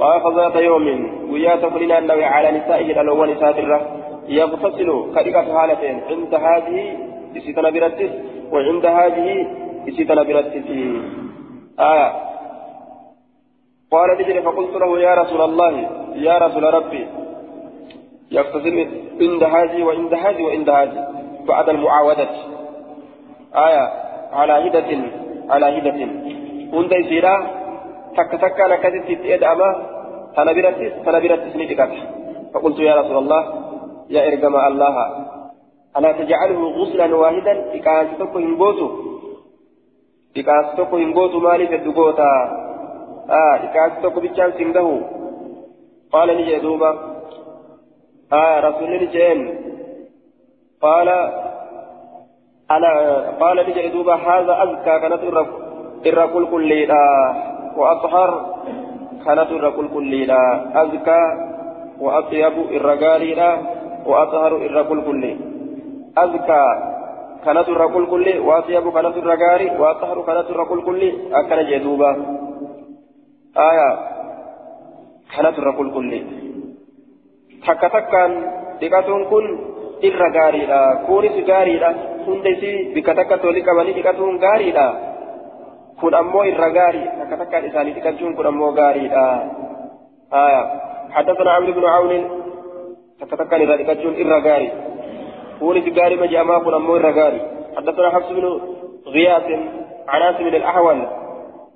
طاف 0.00 0.36
ذات 0.36 0.56
يوم 0.56 0.86
ويا 1.30 1.56
تقولنا 1.56 1.98
أنه 1.98 2.24
على 2.24 2.58
نسائه 2.58 3.00
الأول 3.00 3.36
ساترة 3.40 3.80
يغتسل 4.28 5.04
كريكة 5.14 5.58
حالتين 5.58 6.00
عند 6.10 6.34
هذه 6.34 6.96
يسيتنا 7.34 7.70
برتس 7.70 8.10
وعند 8.52 8.86
هذه 8.86 9.46
يسيتنا 9.86 10.22
برتس 10.22 10.68
آية 11.80 12.33
قال 13.94 14.08
نجري 14.18 14.42
فقلت 14.42 14.74
له 14.82 14.90
يا 15.06 15.14
رسول 15.14 15.40
الله 15.48 15.72
يا 16.14 16.38
رسول 16.38 16.64
ربي 16.74 17.06
يغتسل 18.30 18.76
عند 19.20 19.42
هذه 19.54 19.84
وعند 19.84 20.14
هذه 20.14 20.42
وعند 20.42 20.68
هذه. 20.70 21.08
بعد 21.48 21.68
المعاودة. 21.68 22.28
آية 23.66 23.84
على 24.32 24.52
هدة 24.52 24.90
على 25.50 25.66
هدة 25.78 25.90
هند 26.74 26.92
يسيرا 26.92 27.36
تك 28.16 28.40
تك 28.40 28.60
أنا 28.60 28.76
كذبت 28.76 29.20
أدأما 29.26 29.70
تنبرتس 30.36 30.92
تنبرتس 31.06 31.56
نتكت 31.56 31.92
فقلت 32.54 32.78
يا 32.78 32.94
رسول 33.00 33.16
الله 33.18 33.42
يا 34.10 34.26
إرجم 34.28 34.56
الله 34.56 34.94
ألا 35.96 36.12
تجعله 36.12 36.60
غسلا 36.78 37.16
واحدا؟ 37.16 37.74
إكاستك 37.74 38.32
هنبوتو 38.36 38.88
إكاستك 40.36 40.90
هنبوتو 40.94 41.38
مالي 41.38 41.66
في 41.66 41.74
الدقوتا 41.74 42.30
آه 43.30 43.54
إكاس 43.54 44.02
توكو 44.02 44.20
بيتشان 44.20 44.52
سنده 44.58 45.00
قال 46.12 46.28
نجي 46.38 46.58
دوبا 46.58 46.90
آه 48.32 48.60
رسول 48.60 49.02
نجين 49.02 49.58
قال 50.82 51.08
أنا 52.70 52.90
قال 53.40 53.56
نجي 53.68 53.88
دوبا 53.88 54.14
هذا 54.14 54.62
أزكى 54.62 55.00
كانت 55.00 55.22
الرقل 56.06 56.46
كل 56.50 56.90
وأطهر 57.76 58.30
كانت 59.26 59.50
الرقل 59.50 59.88
كل 59.94 60.30
أزكى 60.74 61.22
وأطيب 62.00 62.52
الرقالي 62.70 63.58
وأطهر 64.06 64.56
الرقل 64.56 65.02
كل 65.04 65.36
أزكى 66.18 66.64
كانت 67.44 67.68
الرقل 67.68 68.06
كل 68.06 68.38
وأطيب 68.38 68.92
كانت 68.92 69.16
الرقالي 69.16 69.80
وأطهر 69.80 70.22
كانت 70.22 70.50
الرقل 70.50 70.82
كل 70.82 71.12
أكن 71.32 71.66
جدوبا 71.70 72.43
آية 73.56 73.88
كانت 75.36 75.58
الرقل 75.58 75.90
كل 75.94 76.10
takka 77.64 77.88
takkaan 77.88 78.32
dhiqatuun 78.80 79.22
kun 79.32 79.44
irra 80.04 80.28
gaariidha 80.36 80.80
kunis 81.08 81.36
gaariidha 81.48 81.90
hunda 82.26 82.48
isii 82.54 82.92
bikka 82.94 83.16
takkatti 83.16 83.46
walii 83.48 83.64
qabanii 83.64 83.96
dhiqatuun 83.96 84.36
gaariidha 84.44 84.86
kun 86.00 86.14
ammoo 86.20 86.44
irra 86.44 86.68
gaarii 86.76 87.06
takka 87.20 87.36
takkaan 87.40 87.64
isaanii 87.68 87.96
dhiqachuun 87.96 88.36
kun 88.36 88.46
ammoo 88.52 88.72
gaariidha 88.80 89.26
حدثنا 91.14 91.50
عمرو 91.50 91.72
بن 91.72 91.84
عون 91.84 92.12
تكتكن 93.20 93.60
إذا 93.60 93.76
تكتشون 93.76 94.14
إرى 94.14 94.38
غاري 94.46 94.70
كوني 95.58 95.80
غاري 95.98 96.16
ما 96.16 96.26
جاء 96.26 96.44
ما 96.44 96.58
كن 96.58 96.74
أمو 96.74 96.96
إرى 96.96 97.10
غاري 97.10 97.40
حدثنا 97.76 98.10
حفص 98.10 98.28
بن 98.32 98.44
غياث 99.06 99.46
عن 100.08 100.22
عاصم 100.22 100.46
الأحول 100.46 100.98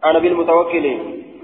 عن 0.03 0.17
أبي 0.17 0.29
المتوكل 0.29 0.87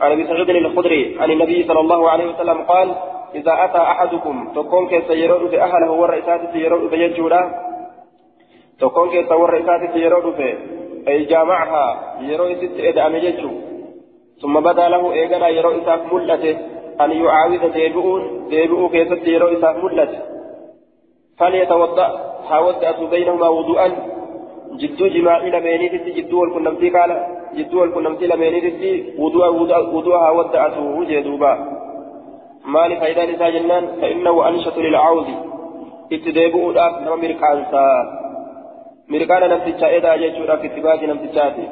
عن 0.01 0.13
ابي 0.13 0.25
سعيد 0.27 0.51
الخدري. 0.51 1.17
عن 1.21 1.31
النبي 1.31 1.65
صلى 1.69 1.81
الله 1.81 2.11
عليه 2.11 2.27
وسلم 2.27 2.59
قال 2.63 2.95
إذا 3.35 3.65
أتى 3.65 3.79
أحدكم 3.79 4.53
تكون 4.55 4.89
كيس 4.89 5.11
يرود 5.11 5.51
في 5.51 5.63
اهله 5.63 5.91
والرئيسات 5.91 6.55
يرود 6.55 6.91
في 6.91 6.97
يجودا 6.97 7.43
تكون 8.81 9.11
كيس 9.11 9.33
والرئيسات 9.33 9.97
يرود 9.97 10.35
في 10.35 10.49
أي 11.09 11.25
جامعها 11.25 12.17
يرود 12.21 12.57
ست 12.57 12.81
ادعم 12.81 13.17
يجو 13.17 13.51
ثم 14.43 14.61
بدا 14.61 14.89
له 14.89 15.13
ايغنا 15.13 15.49
يرود 15.49 15.75
اساف 15.83 16.13
ملته. 16.13 16.59
أن 17.01 17.11
يعاود 17.11 17.73
ديبؤون 17.73 18.49
ديبؤ 18.49 18.89
كيس 18.89 19.13
اساف 19.13 19.77
ملته. 19.85 20.21
فليتوضأ. 21.39 22.09
حاولت 22.49 23.01
بينهما 23.11 23.49
وضوءا. 23.49 23.89
جدو 24.81 25.07
جماعي 25.07 25.51
لمينيتي 25.51 26.11
جدو 26.19 26.41
والكنمتي 26.41 26.91
قال 26.91 27.11
جدو 27.57 27.81
والكنمتي 27.81 28.27
لمينيتي 28.27 29.15
وضوءها 29.19 30.31
ودعته 30.31 31.05
جدوبا 31.05 31.53
مال 32.67 32.97
فايدة 32.97 33.25
نساء 33.25 33.51
جنان؟ 33.51 33.85
فإنه 34.01 34.49
أنشط 34.49 34.79
للعوض. 34.79 35.27
اتدابو 36.13 36.71
الآف 36.71 36.95
نما 37.03 37.17
مرقانسا 37.17 37.87
مرقانا 39.09 39.47
نمتشا 39.47 39.97
إذا 39.97 40.17
جيشورا 40.17 40.57
في 40.57 40.67
اتباك 40.67 41.05
نمتشاتي 41.05 41.67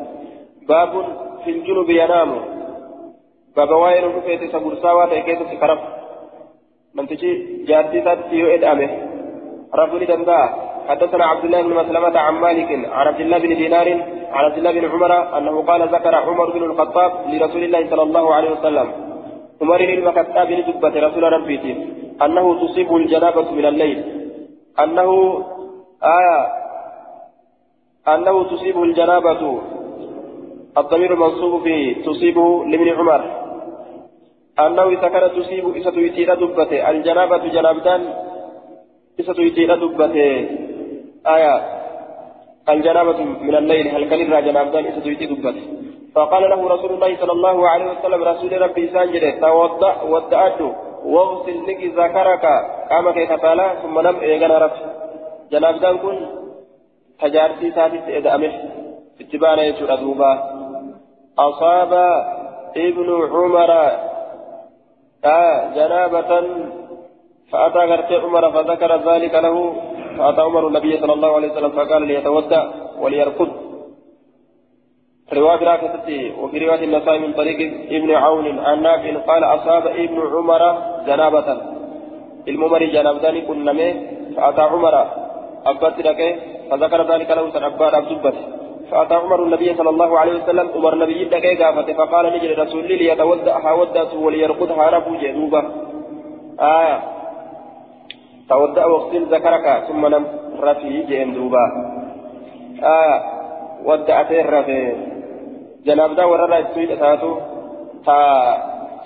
باب 0.69 0.93
في 1.45 1.51
الجنوب 1.51 1.91
ينام. 1.91 2.31
بابا 3.57 3.77
واين 3.77 4.05
رفيت 4.05 4.43
سبورساوا 4.53 5.07
تيكيس 5.07 5.39
سكرف 5.51 5.81
نمتشي 6.97 7.31
جارتي 7.69 8.05
ساتي 8.05 8.37
يو 8.37 8.47
إدامه. 8.55 8.91
رفوني 9.75 10.05
دندا. 10.05 10.72
حدثنا 10.89 11.25
عبد 11.25 11.45
الله 11.45 11.63
بن 11.63 11.75
مسلمة 11.75 12.19
عن 12.19 12.35
مالك 12.35 12.71
عن 12.71 13.07
عبد 13.07 13.21
الله 13.21 13.39
بن 13.39 13.57
دينار 13.57 13.89
عن 14.33 14.45
عبد 14.45 14.59
الله 14.59 14.73
بن 14.73 14.85
عمر 14.91 15.39
أنه 15.39 15.63
قال 15.63 15.89
ذكر 15.89 16.15
عمر 16.15 16.51
بن 16.51 16.63
الخطاب 16.63 17.13
لرسول 17.29 17.65
الله 17.65 17.91
صلى 17.91 18.03
الله 18.03 18.35
عليه 18.35 18.51
وسلم. 18.51 18.89
عمر 19.63 19.79
بن 19.79 20.09
الخطاب 20.09 20.51
لدبة 20.51 20.95
رسول 21.07 21.23
ربي 21.23 21.77
أنه 22.23 22.67
تصيب 22.67 22.97
الجنابة 22.97 23.51
من 23.51 23.67
الليل. 23.67 23.99
أنه 24.81 25.09
آية 26.03 26.39
أنه 28.15 28.45
تصيب 28.45 28.83
الجنابة. 28.83 29.61
الضمير 30.79 31.17
منصوب 31.17 31.63
في 31.63 31.95
تصيبه 31.95 32.65
لابن 32.65 32.89
عمر. 32.89 33.43
أنه 34.61 34.89
إذا 34.89 35.09
كانت 35.09 35.33
تصيب 35.39 35.77
إذا 35.77 35.91
تيتي 35.91 36.25
دبة 36.25 36.91
الجنابة 36.91 37.37
جنابتان 37.37 38.01
إذا 39.21 39.33
تيتي 39.33 39.67
دبة 39.67 40.17
آية 41.27 41.83
الجنابة 42.69 43.19
من 43.25 43.55
الليل 43.55 43.89
هل 43.89 44.11
كان 44.11 44.45
جنابتان 44.45 44.85
إذا 44.85 45.01
تيتي 45.01 45.27
دبت؟ 45.27 45.55
فقال 46.15 46.43
له 46.51 46.69
رسول 46.69 46.93
الله 46.93 47.17
صلى 47.17 47.33
الله 47.33 47.69
عليه 47.69 47.91
وسلم 47.91 48.23
رسول 48.25 48.63
ربي 48.63 48.89
سانجد 48.89 49.41
توضأ 49.41 50.03
ودأته 50.03 50.75
واغسل 51.05 51.67
لك 51.67 51.81
ذكرك 51.85 52.45
قام 52.91 53.11
كيف 53.11 53.33
فعل 53.33 53.61
ثم 53.83 54.01
نم 54.01 54.21
إيغانا 54.21 54.59
رف 54.59 54.73
جنابتان 55.53 55.99
كن 55.99 56.27
تجارتي 57.21 57.71
سادس 57.71 58.09
إذا 58.09 58.35
أمش 58.35 58.55
اتبانا 59.21 59.63
يسور 59.63 59.93
أدوبا 59.93 60.33
أصاب 61.39 61.93
ابن 62.77 63.09
عمر 63.33 63.71
آه 65.25 65.75
جنابة 65.75 66.43
فأتى 67.53 68.15
عمر 68.17 68.51
فذكر 68.51 69.13
ذلك 69.13 69.35
له. 69.35 69.75
فأتى 70.19 70.41
عمر 70.41 70.69
النبي 70.69 71.01
صلى 71.01 71.13
الله 71.13 71.35
عليه 71.37 71.53
وسلم 71.53 71.71
فقال 71.71 72.03
ليتودع 72.07 72.63
وليرقد 73.01 73.51
رواية 75.33 75.65
راكتتي 75.65 76.33
وفي 76.41 76.59
رواية 76.59 76.85
النسائي 76.85 77.19
من 77.19 77.33
طريق 77.33 77.59
ابن 77.91 78.11
عون 78.11 78.59
عن 78.59 78.83
نافع 78.83 79.17
قال 79.29 79.45
أصاب 79.45 79.87
ابن 79.87 80.19
عمر 80.35 80.63
جنابة. 81.07 81.49
الممر 82.49 82.85
جنابداني 82.85 83.41
كن 83.41 83.65
نمي 83.65 83.95
فأتى 84.37 84.61
عمر 84.61 84.95
أبت 85.67 85.99
لك 86.07 86.21
فذكر 86.71 87.13
ذلك 87.13 87.31
له 87.31 87.51
سنبار 87.51 87.99
أبزبت 87.99 88.35
فأتى 88.91 89.15
عمر 89.15 89.45
النبي 89.45 89.75
صلى 89.75 89.91
الله 89.91 90.19
عليه 90.19 90.43
وسلم 90.43 90.71
عمر 90.75 90.95
نبي 90.95 91.25
لك 91.25 91.47
فقال 91.97 92.25
نجل 92.35 92.59
رسول 92.59 92.89
لي 92.89 92.97
ليتودع 92.97 93.73
ودأت 93.73 94.15
وليرقدها 94.15 94.91
ربو 94.91 95.15
جنوبه. 95.15 95.63
آية 96.61 97.22
تودع 98.49 98.87
واغسل 98.87 99.25
ذكرك 99.35 99.85
ثم 99.89 100.07
نم 100.07 100.25
رفي 100.61 101.03
جين 101.03 101.35
دوبا. 101.35 101.65
آية 102.83 103.17
ودعت 103.85 104.31
الرفي 104.33 104.83
جناب 105.87 106.15
دا 106.17 106.25
ورر 106.25 106.59
السويد 106.59 106.99
تاتو 106.99 107.33
تا 108.07 108.19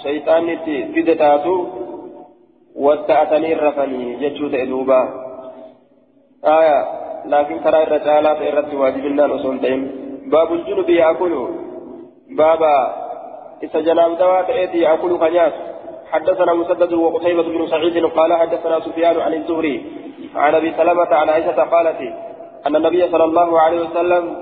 شيطان 0.03 0.47
في 0.65 1.03
تاتو 1.03 1.67
ودعتني 2.77 3.53
الرفني 3.53 4.17
جتشو 4.21 4.47
دوبا. 4.49 5.01
آية 6.45 6.79
لكن 7.27 7.57
ترى 7.65 7.83
الرجالة 7.83 8.49
إرت 8.49 8.75
واجبنا 8.75 9.27
نصون 9.27 9.61
تيم 9.61 9.81
باب 10.33 10.53
الجنوب 10.53 10.91
يأكل. 10.91 11.35
بابا 12.39 12.77
إذا 13.63 13.81
جناب 13.81 14.19
دوات 14.19 14.51
إيدي 14.51 14.81
يأكل 14.81 15.19
خنياس 15.19 15.53
حدثنا 16.13 16.55
مسدد 16.55 16.93
وقتيبة 16.93 17.43
بن 17.43 17.67
سعيد 17.67 18.05
قال 18.05 18.33
حدثنا 18.33 18.81
سفيان 18.81 19.21
عن 19.21 19.35
الزهري 19.35 19.87
عن 20.35 20.55
أبي 20.55 20.73
سلمة 20.73 21.15
عن 21.15 21.29
عائشة 21.29 21.63
قالت 21.63 22.01
أن 22.67 22.77
النبي 22.77 23.09
صلى 23.09 23.25
الله 23.25 23.61
عليه 23.61 23.81
وسلم 23.81 24.37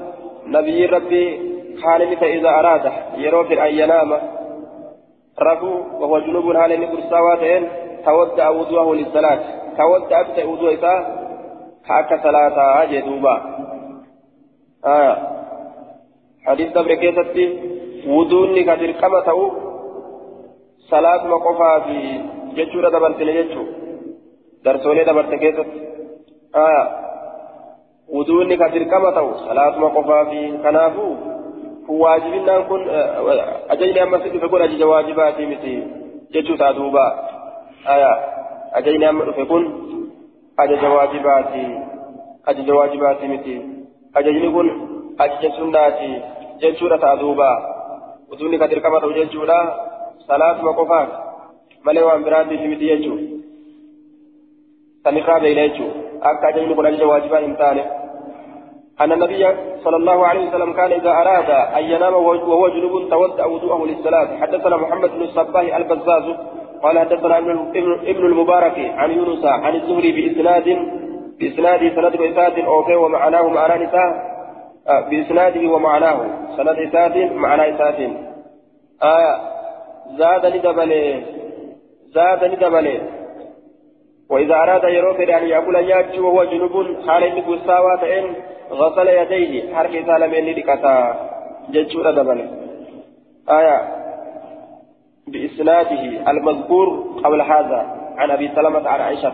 نبي 0.46 0.86
ربي 0.86 1.54
كان 1.82 2.00
إذا 2.22 2.48
أراد 2.48 2.92
يروي 3.16 3.68
أن 3.68 3.74
ينام. 3.78 4.10
رفو 5.42 5.72
وهو 6.00 6.18
جنوب 6.18 6.56
حال 6.56 6.80
نقر 6.80 7.00
سواتين 7.10 7.68
تودع 8.06 8.48
وضوءه 8.48 8.94
للصلاة. 8.94 9.40
تودع 9.78 10.20
أبتع 10.20 10.44
وضوء 10.44 10.74
إساء 10.74 11.00
كأك 11.88 12.10
صلاة 12.22 12.84
جدوبا. 12.84 13.34
آه. 14.86 15.16
حديث 16.46 16.68
دبر 16.72 16.94
كيستي 16.94 17.46
وضوء 18.08 18.62
كثير 18.62 18.90
كما 18.90 19.20
تأو. 19.20 19.63
Salaatuma 20.90 21.38
qofaa 21.46 21.80
fi 21.86 21.98
jechuudha 22.56 22.90
dabarsine 22.90 23.32
jechuu 23.38 23.66
darsoolee 24.64 25.04
dabarte 25.04 25.38
keessatti 25.38 25.80
wuduunni 28.14 28.56
ka 28.58 28.68
dirqama 28.74 29.12
ta'u 29.12 29.30
salaatuma 29.46 29.90
qofaa 29.96 30.24
fi 30.30 30.40
kanaafuu 30.66 31.12
kun 31.86 32.00
waajibinnaan 32.00 32.64
kun 32.68 32.82
ajajni 33.68 34.00
amma 34.00 34.20
si 34.22 34.28
dhufe 34.34 34.48
kun 34.48 34.62
ajaja 34.66 34.86
waajibaati 34.92 35.46
miti 35.52 35.74
jechuu 36.36 36.56
taa 36.62 36.72
duuba 36.78 37.04
ajajni 38.80 39.06
amma 39.10 39.24
dhufe 39.30 39.44
kun 39.52 39.64
ajaja 40.64 40.90
waajibaati 40.96 41.64
ajaja 42.52 42.74
waajibaati 42.74 43.28
miti 43.28 43.56
ajajni 44.14 44.52
kun 44.58 44.70
ajaja 45.18 45.50
sunnaati 45.58 46.10
jechuudha 46.60 46.98
taa 46.98 47.16
duuba 47.16 47.50
wuduunni 48.30 48.58
ka 48.58 48.68
dirqama 48.68 49.00
ta'u 49.00 49.12
jechuudha 49.20 49.58
صلاة 50.28 50.64
وقفات 50.64 51.08
ملي 51.86 52.02
وان 52.02 52.24
براتي 52.24 52.58
في 52.58 52.68
مدي 52.68 52.88
يجو 52.88 53.14
سنقرا 55.04 55.38
بين 55.38 55.58
يجو 55.58 55.86
أكا 56.22 56.50
جين 56.50 56.74
كل 56.74 56.86
أجل 56.86 57.04
واجبا 57.04 57.38
إمتانه 57.44 57.84
أن 59.00 59.12
النبي 59.12 59.46
صلى 59.84 59.96
الله 59.96 60.26
عليه 60.26 60.48
وسلم 60.48 60.72
كان 60.72 60.92
إذا 60.92 61.10
أراد 61.10 61.50
أن 61.50 61.84
ينام 61.84 62.14
وهو 62.14 62.68
جنوب 62.68 63.10
تودأ 63.10 63.44
وضوءه 63.44 63.86
للصلاة 63.86 64.36
حدثنا 64.40 64.76
محمد 64.76 65.10
بن 65.10 65.22
الصباح 65.22 65.76
البزاز 65.76 66.36
قال 66.82 66.98
حدثنا 66.98 67.38
ابن 68.12 68.26
المبارك 68.26 68.78
عن 68.78 69.10
يونس 69.10 69.44
عن 69.44 69.74
الزهري 69.74 70.12
بإسناد 70.12 70.64
بإسناد 71.40 71.80
سند 71.80 72.20
إسناد 72.20 72.58
أوكي 72.58 72.94
ومعناه 72.94 73.48
معنى 73.48 73.84
نساء 73.84 74.34
بإسناده 75.10 75.68
ومعناه 75.68 76.18
سند 76.56 76.78
إسناد 76.78 77.32
معنى 77.32 77.74
إسناد 77.74 77.94
آية 79.02 79.53
زاد 80.18 80.46
ندبله 80.46 81.22
زاد 82.14 82.44
ندبله 82.44 83.00
وإذا 84.30 84.54
أراد 84.54 84.84
يروف 84.84 85.20
أن 85.20 85.48
يأكل 85.48 85.74
ياج 85.74 86.20
وهو 86.20 86.44
جنوب 86.44 86.72
حال 87.06 87.22
إنه 87.24 87.58
ساوى 87.66 87.98
فإن 88.00 88.34
غسل 88.70 89.08
يديه. 89.08 89.74
حركة 89.74 90.06
سالمين 90.06 90.56
لكتا؟ 90.56 90.96
ججور 91.70 92.10
دبله 92.10 92.48
آية. 93.50 93.78
بإسناده 95.26 96.30
المذكور 96.30 96.88
قبل 97.24 97.40
هذا 97.42 97.80
عن 98.16 98.30
أبي 98.30 98.48
سلمة 98.48 98.88
عن 98.88 99.00
عائشة. 99.00 99.32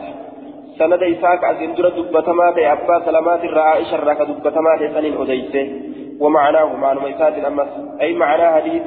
سند 0.79 1.03
إساك 1.03 1.45
أزين 1.45 1.75
درة 1.75 1.89
دبتما 1.89 2.49
أبا 2.49 3.05
سلمات 3.07 3.45
الرائشة 3.45 3.97
راك 3.97 4.23
دبتما 4.23 4.79
سنين 4.95 5.21
أديسة. 5.21 5.67
ومعناه 6.21 6.77
معنى 6.77 7.01
ميسات 7.01 7.39
الأمس. 7.39 7.69
أي 8.01 8.15
معنى 8.15 8.47
حديث 8.55 8.87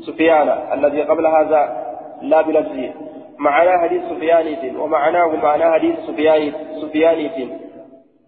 سفيان 0.00 0.48
الذي 0.72 1.02
قبل 1.02 1.26
هذا 1.26 1.86
لا 2.22 2.42
بلفظه. 2.42 2.94
معنى 3.38 3.78
حديث 3.82 4.02
سفيانيت 4.10 4.76
ومعناه 4.78 5.36
معنى 5.36 5.64
حديث 5.64 5.94
سفيانيت 6.06 6.54
سفيانيت 6.82 7.50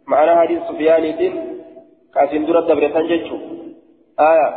معنى 0.07 0.37
حديث 0.41 0.63
سفيانيت 0.69 1.33
كاسين 2.15 2.47
دورة 2.47 2.61
دبرتان 2.61 3.07
جيتشو. 3.07 3.37
آية 4.21 4.49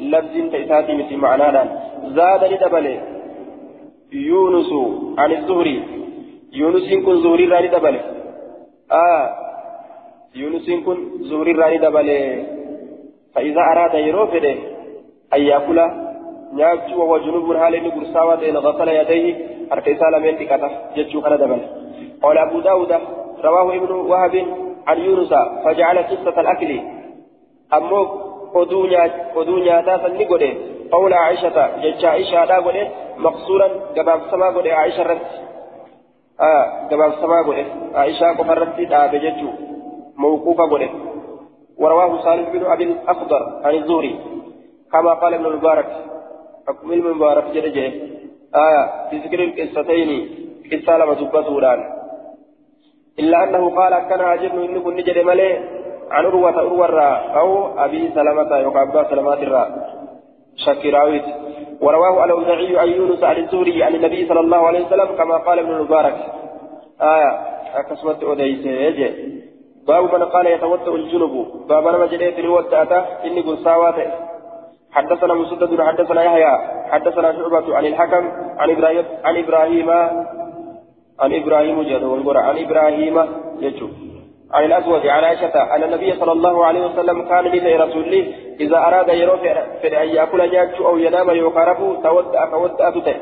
لفظ 0.00 0.50
تيساتي 0.52 0.92
مثل 0.94 1.16
معنى 1.16 1.70
زاد 2.16 2.44
لدبله 2.52 3.00
يونس 4.12 4.70
عن 5.18 5.32
الزهري. 5.32 6.00
يونس 6.52 6.94
كن 7.06 7.16
زهري 7.22 7.44
راني 7.44 7.68
دبله 7.68 8.00
آه 8.92 9.26
يونس 10.34 10.70
كن 10.84 10.98
زهري 11.20 11.52
راني 11.52 11.78
دبله 11.78 12.46
فإذا 13.34 13.60
أراد 13.60 13.94
يروفده 13.94 14.54
أن 15.34 15.40
يأكل 15.40 15.78
nyaachuu 16.52 17.00
وهو 17.00 17.18
جنوب 17.18 17.56
حال 17.56 17.74
إني 17.74 17.90
قرصاوة 17.90 18.48
إن 18.48 18.56
غسل 18.56 18.88
يديه 18.88 19.26
حركة 19.70 19.98
سالمين 20.00 20.38
تكاتا 20.38 20.68
جتشو 20.96 21.20
كان 21.20 21.38
دبل 21.38 21.60
قال 22.22 22.38
أبو 22.38 22.60
داود 22.60 22.92
رواه 23.44 23.68
ابن 23.78 23.92
وهب 24.10 24.34
عن 24.86 24.98
يونس 24.98 25.32
فجعل 25.64 25.98
قصة 25.98 26.40
الأكل 26.40 26.80
أمو 27.74 28.30
oduu 28.54 29.58
nyaataa 29.58 29.98
sanni 30.02 30.24
godhe 30.24 30.48
qawla 30.90 31.16
aishata 31.26 31.64
jecha 31.82 32.12
aishaadhaa 32.12 32.62
godhe 32.66 32.82
maqsuuran 33.26 33.72
gabaabsamaa 33.96 34.52
godhe 34.56 34.72
aisha 34.82 35.02
irratti 35.04 35.36
gabaabsamaa 36.90 37.44
godhe 37.48 37.64
aishaa 38.02 38.34
qofa 38.38 38.56
irratti 38.56 38.88
dhaabe 38.92 39.20
jechuu 39.26 39.54
mawquufa 40.16 40.66
godhe 40.72 40.90
ورواه 41.82 42.22
سالم 42.24 42.46
بن 42.52 42.64
ابي 42.72 42.84
الاخضر 42.84 43.42
عن 43.64 43.74
الزهري 43.74 44.14
كما 44.92 45.12
قال 45.14 45.34
ابن 45.34 45.46
المبارك 45.46 45.88
أكمل 46.68 47.02
من 47.02 47.18
بارك 47.18 47.44
جرجه 47.54 47.86
آية 48.54 49.08
في 49.10 49.18
ذكر 49.18 49.44
القصتين 49.44 50.10
قصة 50.72 50.98
لما 50.98 51.14
دبتوران 51.14 51.80
إلا 53.18 53.44
أنه 53.44 53.76
قال 53.76 54.08
كان 54.08 54.20
أجر 54.20 54.64
إن 54.64 54.80
كن 54.82 54.94
نجد 54.96 55.18
ملي 55.18 55.58
عن 56.10 56.24
أروة 56.24 56.60
أروة 56.60 57.00
أو 57.40 57.78
أبي 57.84 58.10
سلمة 58.14 58.56
يقابل 58.56 59.06
سلمات 59.10 59.38
الراء 59.38 59.68
شكراويت 60.56 61.24
ورواه 61.80 62.24
الأوزاعي 62.24 62.78
عن 62.78 62.88
يونس 62.88 63.24
عن 63.24 63.36
الزهري 63.36 63.82
عن 63.82 63.94
النبي 63.94 64.28
صلى 64.28 64.40
الله 64.40 64.66
عليه 64.66 64.86
وسلم 64.86 65.06
كما 65.18 65.36
قال 65.36 65.58
ابن 65.58 65.70
المبارك 65.70 66.16
آية 67.00 67.30
أكسمت 67.74 68.22
يجي 68.40 69.40
باب 69.86 70.14
من 70.14 70.22
قال 70.22 70.46
يتوضأ 70.46 70.94
الجنب 70.94 71.46
باب 71.68 71.86
أنا 71.86 71.98
مجريت 71.98 72.38
الوضأة 72.38 73.06
إني 73.24 73.40
قل 73.40 73.58
ساواته 73.64 74.29
حدثنا 74.92 75.34
مسدد 75.34 75.80
حدثنا 75.80 76.22
يحيى 76.22 76.58
حدثنا 76.90 77.32
شعبة 77.32 77.76
عن 77.76 77.86
الحكم 77.86 78.30
عن 78.58 78.70
إبراهيم 78.70 79.04
عن 79.24 79.36
إبراهيم 79.36 79.90
عن 81.20 81.34
إبراهيم 81.34 81.82
جد 81.82 82.36
عن 82.36 82.58
إبراهيم 82.58 83.16
يجو 83.60 83.88
عن 84.52 84.64
الأسود 84.64 85.06
عن 85.06 85.24
عائشة 85.24 85.74
أن 85.74 85.82
النبي 85.82 86.12
صلى 86.12 86.32
الله 86.32 86.64
عليه 86.66 86.86
وسلم 86.86 87.22
كان 87.28 87.44
لدي 87.44 87.76
رسوله 87.76 88.34
إذا 88.60 88.76
أراد 88.76 89.08
يروح 89.08 89.40
في 89.82 90.02
أن 90.02 90.08
يأكل 90.08 90.50
نياتش 90.50 90.80
أو 90.80 90.98
ينام 90.98 91.30
يقارب 91.30 92.02
تودأ 92.02 92.50
تودأ 92.50 92.90
تتع 92.90 93.16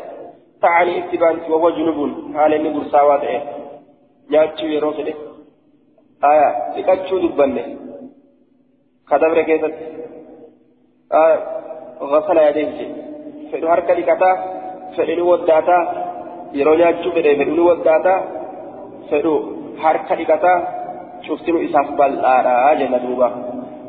تعني 0.62 1.04
اتبان 1.04 1.38
وهو 1.50 1.70
جنوب 1.70 2.10
حال 2.34 2.54
النبور 2.54 2.84
ساوات 2.84 3.42
نياتش 4.30 4.62
يروح 4.62 4.96
آية 6.24 6.50
لكتشو 6.76 7.18
دبنة. 7.18 7.64
كدبر 9.10 9.42
كيست. 9.42 9.74
آية 11.12 11.38
غسل 12.02 12.38
يديه 12.38 12.94
فإنه 13.52 13.72
هركا 13.72 13.92
لكتا 13.92 14.30
فإنه 14.96 15.24
وداتا 15.24 15.78
nyaachuu 16.52 17.12
fedhe 17.12 17.36
fedhuni 17.36 17.60
waddaata 17.60 18.12
fedhu 19.10 19.32
harka 19.82 20.16
dhiqata 20.16 20.52
cuftinu 21.26 21.58
isaaf 21.66 21.88
bal'aadha 21.98 22.76
jenna 22.80 22.98
duuba 22.98 23.30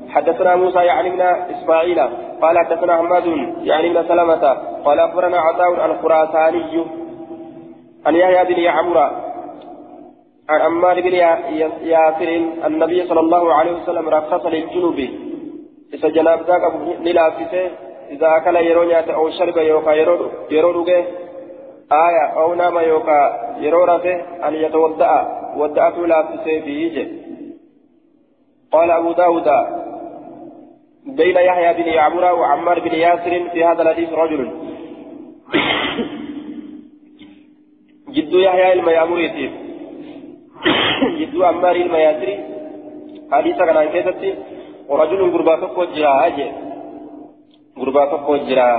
حدثنا 0.10 0.56
موسى 0.56 0.80
ابن 1.10 1.22
إسماعيل 1.54 2.00
قال 2.42 2.58
حدثنا 2.58 2.94
حماد 2.98 3.26
يعني 3.62 3.88
ابن 3.92 4.08
سلمة 4.08 4.44
قال 4.86 5.00
أخبرنا 5.00 5.38
عطاء 5.38 5.86
الخراساني 5.86 6.86
عن 8.06 8.16
يحيى 8.16 8.46
بن 8.46 8.60
يعمر 8.62 8.98
عن 10.50 10.62
عمار 10.62 11.02
بن 11.02 11.14
ياسر 11.94 12.30
النبي 12.66 13.08
صلى 13.08 13.20
الله 13.20 13.54
عليه 13.54 13.72
وسلم 13.72 14.10
رخص 14.10 14.46
للجنوب. 14.46 15.00
إذا 15.94 16.10
جناب 16.10 16.42
ذاك 16.42 16.62
نلافسه 17.02 17.72
إذا 18.10 18.38
أكل 18.38 18.56
يرو 18.56 18.92
أو 18.92 19.30
شرب 19.30 19.58
يوكا 19.58 19.92
يرو 19.92 20.30
يرو 20.52 20.86
آية 21.92 22.26
أو 22.42 22.54
نام 22.54 22.78
يوكا 22.78 23.20
يرو 23.60 23.86
أن 24.48 24.54
يتودأ 24.54 25.12
ودأت 25.58 25.98
لافسه 25.98 26.60
فيه 26.60 27.08
قال 28.72 28.92
أبو 28.92 29.12
داود 29.12 29.50
بين 31.06 31.36
يحيى 31.36 31.84
بن 31.84 31.90
يعمر 31.90 32.24
وعمار 32.24 32.80
بن 32.80 32.96
ياسر 32.96 33.50
في 33.50 33.66
هذا 33.66 33.82
الحديث 33.82 34.14
رجل 34.14 34.52
جد 38.10 38.34
يحيى 38.34 38.74
الميامور 38.74 39.20
يتيب 39.20 39.52
جد 41.20 41.42
عمار 41.42 41.76
المياسري 41.76 42.40
حديث 43.32 43.58
كان 43.58 43.78
عن 43.78 43.90
كيستي 43.90 44.36
ورجل 44.90 45.22
غربا 45.34 45.56
تقوى 45.56 45.86
جرا 45.96 46.28
أجي 46.28 46.52
غربا 47.80 48.06
تقوى 48.06 48.40
جرا. 48.40 48.70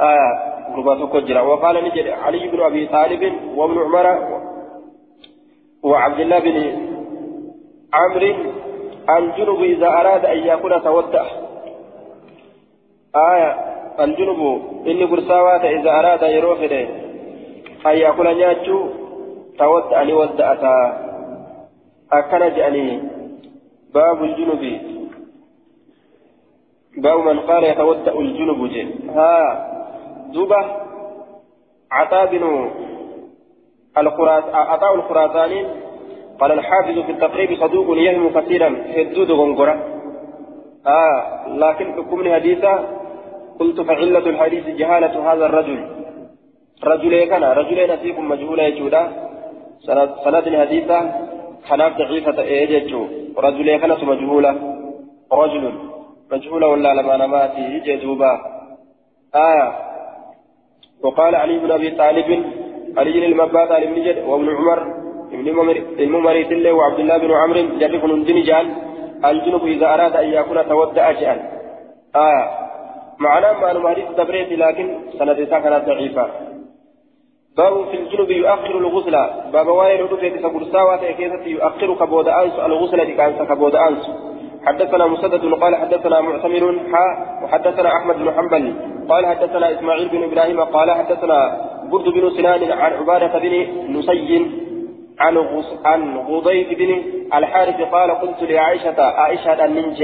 آه 0.00 0.32
غربا 0.74 0.94
تقوى 0.94 1.20
جرا. 1.20 1.40
وقال 1.40 1.84
نجد 1.84 2.06
علي 2.08 2.48
بن 2.48 2.60
أبي 2.60 2.86
طالب 2.86 3.22
وابن 3.56 3.78
عمر 3.78 4.06
وعبد 5.82 6.20
الله 6.20 6.38
بن 6.38 6.56
عمرو 7.94 8.34
الجنب 9.18 9.62
إذا 9.62 9.88
أراد 9.88 10.24
أن 10.24 10.38
يأكل 10.38 10.80
تودع 10.84 11.26
آية 13.16 13.50
الجنب 14.00 14.40
إني 14.86 15.04
برساوات 15.06 15.64
إذا 15.64 15.90
أراد 15.90 16.22
يروفد 16.22 16.72
أن 17.86 17.96
يأكل 18.04 18.36
نياتشو 18.36 18.88
تودع 19.58 20.02
لودعتا 20.02 20.76
أكل 22.12 22.54
جأني 22.54 23.19
باب 23.94 24.24
الجنب. 24.24 24.80
باب 26.96 27.18
من 27.18 27.40
قال 27.40 27.64
يتودع 27.64 28.12
الجنب 28.12 28.66
جي 28.68 28.86
ها 29.08 29.36
دوبة 30.32 30.60
عطاء 31.92 32.26
بن 32.26 32.70
عطاء 34.54 34.94
الخراساني. 34.94 35.66
قال 36.40 36.52
الحافظ 36.52 36.98
في 36.98 37.12
التقريب 37.12 37.58
صدوق 37.60 37.98
يهم 37.98 38.40
كثيرا. 38.40 38.84
حدود 38.94 39.30
غنغرة 39.30 39.74
آه 40.86 41.48
لكن 41.48 41.92
حكم 41.92 42.34
حديثا 42.34 42.74
قلت 43.60 43.80
فعلة 43.80 44.26
الحديث 44.26 44.66
جهالة 44.66 45.32
هذا 45.32 45.46
الرجل. 45.46 45.80
رجل 46.84 47.24
كان 47.24 47.44
رجل 47.44 47.94
نسيكم 47.94 48.28
مجهولة 48.28 48.62
يجودا. 48.62 49.30
سند 50.24 50.46
الحديثة 50.46 50.98
خلاف 51.68 51.96
ضعيفة 51.96 52.42
إيجيتشو 52.42 53.19
رجل 53.40 53.68
كان 53.80 53.90
مجهولة. 54.12 54.52
رجل 55.32 55.64
مجهولة 56.32 56.66
ولا 56.66 56.94
لما 56.94 57.16
نماتي 57.16 57.60
يجي 57.60 57.96
دوبا. 57.96 58.32
آية. 59.34 59.68
وقال 61.02 61.34
علي 61.34 61.58
بن 61.58 61.70
أبي 61.70 61.90
طالب 61.90 62.44
علي 62.98 63.26
المبات 63.26 63.72
علي 63.72 63.86
بن 63.86 64.02
جد 64.04 64.18
وابن 64.28 64.48
عمر 64.56 64.78
ابن 65.32 66.12
مريد 66.12 66.52
الله 66.52 66.72
وعبد 66.72 67.00
الله 67.00 67.16
بن 67.18 67.30
عمرو 67.32 67.78
جرب 67.78 68.04
من 68.04 68.42
جان 68.42 68.66
الجنوب 69.24 69.66
إذا 69.66 69.86
أراد 69.94 70.16
أن 70.16 70.28
يكون 70.38 70.68
تودع 70.68 71.12
جان 71.12 71.38
آية. 72.16 72.44
معناه 73.18 73.52
ما 73.52 73.90
حديث 73.90 74.04
تبريد 74.16 74.52
لكن 74.52 74.86
سندسا 75.18 75.58
كانت 75.58 75.86
ضعيفة 75.86 76.26
باب 77.60 77.74
في 77.90 77.96
الجنوب 77.96 78.30
يؤخر 78.30 78.74
الغسل. 78.78 79.16
باب 79.52 79.68
وائل 79.68 80.12
رفيت 80.12 80.34
سقرسا 80.44 80.82
واتيكيزة 80.82 81.44
يؤخر 81.54 81.94
كبود 82.00 82.28
أنس 82.28 82.54
الغسل 82.68 82.98
لكانس 83.08 83.38
كبود 83.50 83.74
أنس. 83.74 84.04
حدثنا 84.66 85.06
مسدد 85.06 85.44
قال 85.62 85.76
حدثنا 85.76 86.20
معتمر 86.20 86.64
حا 86.92 87.06
وحدثنا 87.42 87.88
أحمد 87.96 88.16
بن 88.16 88.30
حنبل 88.36 88.64
قال 89.08 89.26
حدثنا 89.26 89.72
إسماعيل 89.72 90.08
بن 90.08 90.22
إبراهيم 90.22 90.60
قال 90.60 90.90
حدثنا 90.90 91.38
برد 91.90 92.08
بن 92.08 92.30
سنان 92.30 92.72
عن 92.72 92.92
عبادة 92.92 93.38
بن 93.38 93.54
نسي 93.88 94.46
عن 95.18 95.34
عن 95.84 96.16
غضيف 96.18 96.68
بن 96.78 96.90
الحارث 97.34 97.80
قال 97.94 98.10
قلت 98.10 98.42
لعائشة 98.42 99.02
عائشة 99.02 99.64
أن 99.64 99.94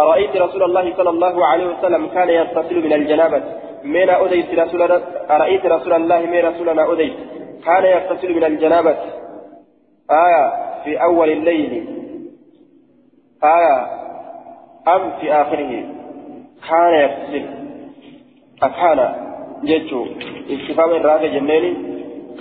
أرأيت 0.00 0.36
رسول 0.36 0.62
الله 0.62 0.96
صلى 0.96 1.10
الله 1.10 1.46
عليه 1.46 1.66
وسلم 1.66 2.06
كان 2.06 2.28
يغتسل 2.28 2.84
من 2.84 2.92
الجنابة؟ 2.92 3.42
من 3.84 4.10
أديت 4.10 4.58
رسول 4.58 4.82
أرأيت 5.30 5.66
رسول 5.66 5.92
الله 5.92 6.20
من 6.20 6.38
رسولنا 6.38 6.92
أديت 6.92 7.12
كان 7.64 7.84
يغتسل 7.84 8.34
من 8.34 8.44
الجنابة 8.44 8.96
آية 10.10 10.52
في 10.84 11.02
أول 11.02 11.30
الليل 11.30 11.86
آية 13.44 13.86
أم 14.88 15.10
في 15.20 15.32
آخره 15.32 15.84
كان 16.68 16.94
يغتسل 16.94 17.46
أكان 18.62 19.14
جيتشو 19.64 20.06
استفهام 20.50 20.90
الرافع 20.90 21.26
جنيني 21.26 21.74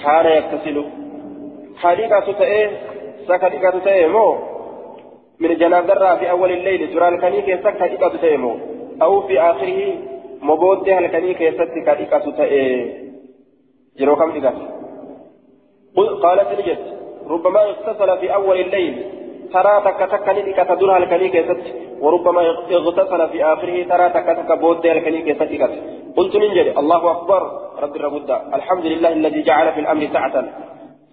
كان 0.03 0.25
يغتسل 0.25 0.85
خليقة 1.81 2.31
تأيه 2.31 2.69
سكليقة 3.27 3.79
تأيه 3.79 4.07
مو 4.07 4.37
من 5.39 5.57
جناب 5.57 5.87
درة 5.87 6.15
في 6.15 6.29
أول 6.31 6.51
الليل 6.51 6.93
جرال 6.93 7.21
كنيك 7.21 7.59
سكليقة 7.63 8.17
تأيه 8.21 8.37
مو 8.37 8.57
أو 9.01 9.21
في 9.27 9.39
آخره 9.41 10.08
مبود 10.41 10.89
الكنيك 10.89 11.37
سكليقة 11.37 12.31
تأيه 12.37 13.09
جرو 13.99 14.15
كم 14.15 14.31
قالت 16.23 16.59
نجد 16.59 16.79
ربما 17.29 17.63
اغتسل 17.63 18.17
في 18.19 18.33
أول 18.33 18.59
الليل 18.59 19.05
ترى 19.53 19.81
تك 19.85 19.99
تك 20.11 20.29
نيكا 20.29 20.63
تدرها 20.63 20.97
الكنيك 20.97 21.35
ست 21.49 21.65
وربما 22.01 22.41
اغتسل 22.73 23.29
في 23.29 23.43
آخره 23.45 23.83
ترى 23.83 24.09
تك 24.09 24.27
تك 24.39 24.59
بود 24.59 24.85
الكنيك 24.85 25.35
ست 25.35 25.51
قلت 26.17 26.35
ننجد 26.35 26.77
الله 26.77 27.11
أكبر 27.11 27.41
رب 27.83 27.95
الرب 27.95 28.15
الحمد 28.53 28.85
لله 28.85 29.09
الذي 29.13 29.41
جعل 29.41 29.73
في 29.73 29.79
الأمر 29.79 30.07
سعة 30.13 30.45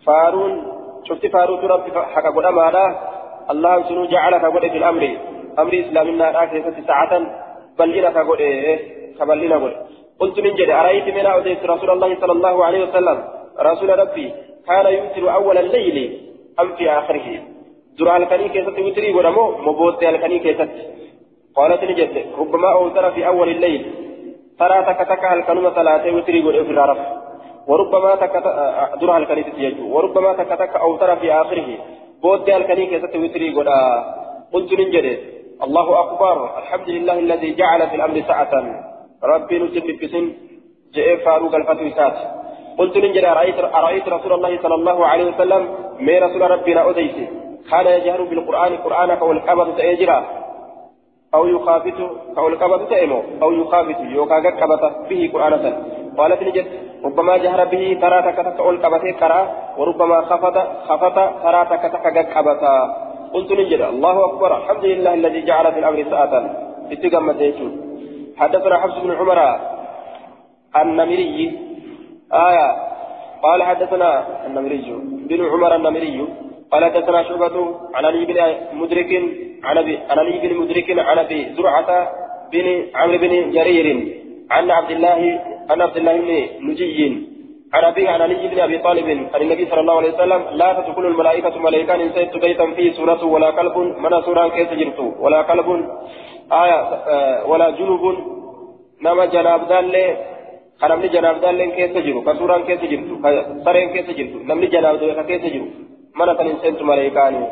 فارون 0.07 0.53
شفت 1.09 1.27
فاروت 1.27 1.64
ربي 1.64 1.91
حكا 1.93 2.31
قد 2.31 2.45
أمانا 2.45 2.85
الله 3.51 3.89
سنو 3.89 4.05
جعلك 4.05 4.45
قد 4.45 4.61
في 4.61 4.79
الأمر 4.79 5.16
أمر 5.59 5.72
إسلامنا 5.81 6.31
راكي 6.31 6.62
ساعة 6.87 7.12
بل 7.79 7.95
إنك 7.95 8.16
قد 8.18 8.24
كبل 8.27 8.95
لنا 9.22 9.56
قد 9.56 9.72
قلت 10.20 10.40
من 10.40 10.54
جد 10.54 10.70
أرأيت 10.70 11.08
من 11.14 11.26
أوديت 11.26 11.64
رسول 11.64 11.90
الله 11.90 12.20
صلى 12.20 12.32
الله 12.32 12.64
عليه 12.64 12.82
وسلم؟ 12.84 13.24
رسول 13.60 13.98
ربي 13.98 14.32
كان 14.66 14.86
يوتر 14.86 15.34
أول 15.34 15.58
الليل 15.58 16.20
أم 16.60 16.76
في 16.76 16.90
آخره؟ 16.90 17.26
درع 17.98 18.16
الكني 18.16 18.48
كيست 18.48 18.78
وتري 18.78 19.14
ودمو 19.14 19.46
مبوت 19.66 20.02
الكني 20.02 20.38
كيست 20.38 20.70
قالت 21.56 21.84
نجد 21.84 22.26
ربما 22.38 22.72
أوتر 22.72 23.10
في 23.10 23.26
أول 23.26 23.48
الليل. 23.48 23.82
ترى 24.58 24.82
تك 24.88 25.00
تك 25.08 25.24
الكنوم 25.32 25.70
ثلاثة 25.70 26.16
وتري 26.16 26.42
في 26.42 26.72
العرف 26.76 26.98
وربما 27.68 28.14
تكت 28.14 28.46
درها 29.00 29.18
الكنيسة 29.18 29.58
يجو. 29.58 29.84
وربما 29.94 30.32
تكتك 30.32 30.76
أو 30.76 30.96
ترى 30.96 31.16
في 31.16 31.32
آخره. 31.32 31.68
بود 32.22 32.50
الكنيسة 32.50 33.12
وتري 33.22 33.48
قد 33.56 33.68
قلت 34.52 34.72
ننجد 34.72 35.18
الله 35.62 36.00
أكبر 36.00 36.58
الحمد 36.58 36.88
لله 36.88 37.18
الذي 37.18 37.54
جعل 37.54 37.88
في 37.90 37.96
الأمر 37.96 38.22
سعة 38.28 38.52
ربي 39.35 39.59
نسل 39.59 39.93
بسن 40.03 40.24
جاء 40.95 41.16
فاروق 41.24 41.55
الفتوسات 41.55 42.16
قلت 42.79 42.97
ننجد 42.97 43.24
أرأيت, 43.24 43.59
أرأيت 43.59 44.09
رسول 44.09 44.33
الله 44.33 44.53
صلى 44.62 44.74
الله 44.74 45.07
عليه 45.07 45.27
وسلم 45.33 45.62
ما 46.07 46.18
رسول 46.18 46.43
ربنا 46.51 46.91
أديسي 46.91 47.27
كان 47.70 47.87
يجهر 47.87 48.22
بالقرآن 48.31 48.77
قرآنك 48.77 49.22
والكعبة 49.22 49.77
تأجرا 49.77 50.18
أو 51.35 51.47
يخافت 51.47 51.99
الكعبة 52.39 52.85
تأمو 52.85 53.22
أو 53.43 53.53
يخافت 53.53 54.01
يوكا 54.01 54.51
كعبة 54.51 54.83
به 55.11 55.31
قرآنة 55.35 55.64
قالت 56.18 56.43
نجد 56.43 56.66
ربما 57.05 57.37
جهر 57.37 57.64
به 57.64 57.99
ترى 58.03 58.18
تكتك 58.22 58.57
كبته 58.83 59.11
كرا 59.20 59.41
وربما 59.79 60.20
خفت 60.20 60.57
خفت 60.89 61.18
ترى 61.43 61.61
تكتك 61.70 62.16
كبتا 62.35 62.77
قلت 63.35 63.53
نجد 63.53 63.81
الله 63.81 64.24
أكبر 64.24 64.57
الحمد 64.57 64.85
لله 64.85 65.14
الذي 65.14 65.41
جعل 65.45 65.72
في 65.72 65.79
الأمر 65.79 66.05
ساعة 66.11 66.33
اتقام 66.93 67.31
ديشون 67.31 67.72
حدثنا 68.37 68.76
حفص 68.78 68.99
بن 68.99 69.11
عمر 69.11 69.39
النمري. 70.76 71.59
آية. 72.32 72.68
قال 73.43 73.62
حدثنا 73.62 74.11
النمري. 74.47 74.89
بن 75.28 75.41
عمر 75.47 75.76
النمري. 75.76 76.28
قال 76.72 76.84
حدثنا 76.84 77.22
شعبة 77.22 77.57
عن 77.95 78.05
علي 78.05 78.24
بن 78.24 78.39
مدرك 78.72 79.12
عن 79.64 79.78
عن 80.11 80.18
علي 80.18 80.49
بن 80.49 80.57
مدرك 80.57 80.99
عن 80.99 81.18
أبي 81.18 81.55
زرعة 81.57 82.09
بن 82.53 82.66
عمرو 82.95 83.18
بن 83.18 83.51
جرير 83.51 83.87
عن 84.51 84.70
عبد 84.70 84.91
الله 84.91 85.41
عن 85.70 85.80
عبد 85.82 85.97
الله 85.97 86.16
بن 86.20 86.70
نجي. 86.70 87.36
عن 87.74 87.84
أبيه 87.84 88.08
عن 88.10 88.20
علي 88.22 88.48
بن 88.48 88.60
أبي 88.60 88.78
طالب 88.78 89.28
عن 89.34 89.40
النبي 89.42 89.66
صلى 89.70 89.80
الله 89.80 89.96
عليه 89.96 90.12
وسلم 90.14 90.42
لا 90.52 90.72
تدخل 90.72 91.06
الملائكة 91.06 91.58
ملائكة 91.58 91.94
إن 91.94 92.10
سيدت 92.12 92.36
بيتا 92.36 92.66
فيه 92.76 92.92
سورة 92.92 93.24
ولا 93.24 93.50
كلب 93.50 93.76
من 93.78 94.22
سورة 94.22 94.48
كيس 94.48 94.68
جرت؟ 94.80 94.98
ولا 95.20 95.42
كلب 95.42 95.68
آية 96.52 96.80
آه 97.14 97.46
ولا 97.46 97.70
جنوب 97.70 98.02
نما 99.02 99.24
جناب 99.26 99.68
دال 99.68 100.16
خنمني 100.80 101.08
جناب 101.08 101.40
دال 101.40 101.58
كيس 101.76 101.94
جرو 102.06 102.20
كسورة 102.22 102.58
كيس 102.68 102.80
جرت؟ 102.90 103.08
سرين 103.64 103.88
كيس 103.94 104.08
جرت؟ 104.18 104.32
نمني 104.48 104.66
جناب 104.66 104.94
دال 105.00 105.22
كيس 105.30 105.42
جرو 105.52 105.66
منة 106.18 106.40
إنسان 106.40 106.86
ملائكاني 106.86 107.46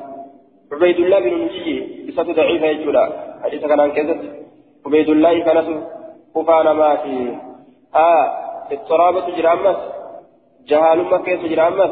عبيد 0.72 0.98
الله 1.04 1.18
بن 1.20 1.34
نجي 1.44 1.74
بصفة 2.08 2.32
ضعيفة 2.32 2.66
يجولا 2.66 3.04
حديث 3.44 3.62
كان 3.66 3.80
عن 3.80 3.90
كذا 3.92 4.14
عبيد 4.86 5.08
الله 5.08 5.34
كانت 5.46 5.66
كفانا 6.34 6.72
ماتي 6.72 7.36
آه 7.94 8.24
اضطرابة 8.72 9.26
جرامس 10.68 10.68
جهال 10.68 11.04
مكة 11.04 11.48
جرامس 11.48 11.90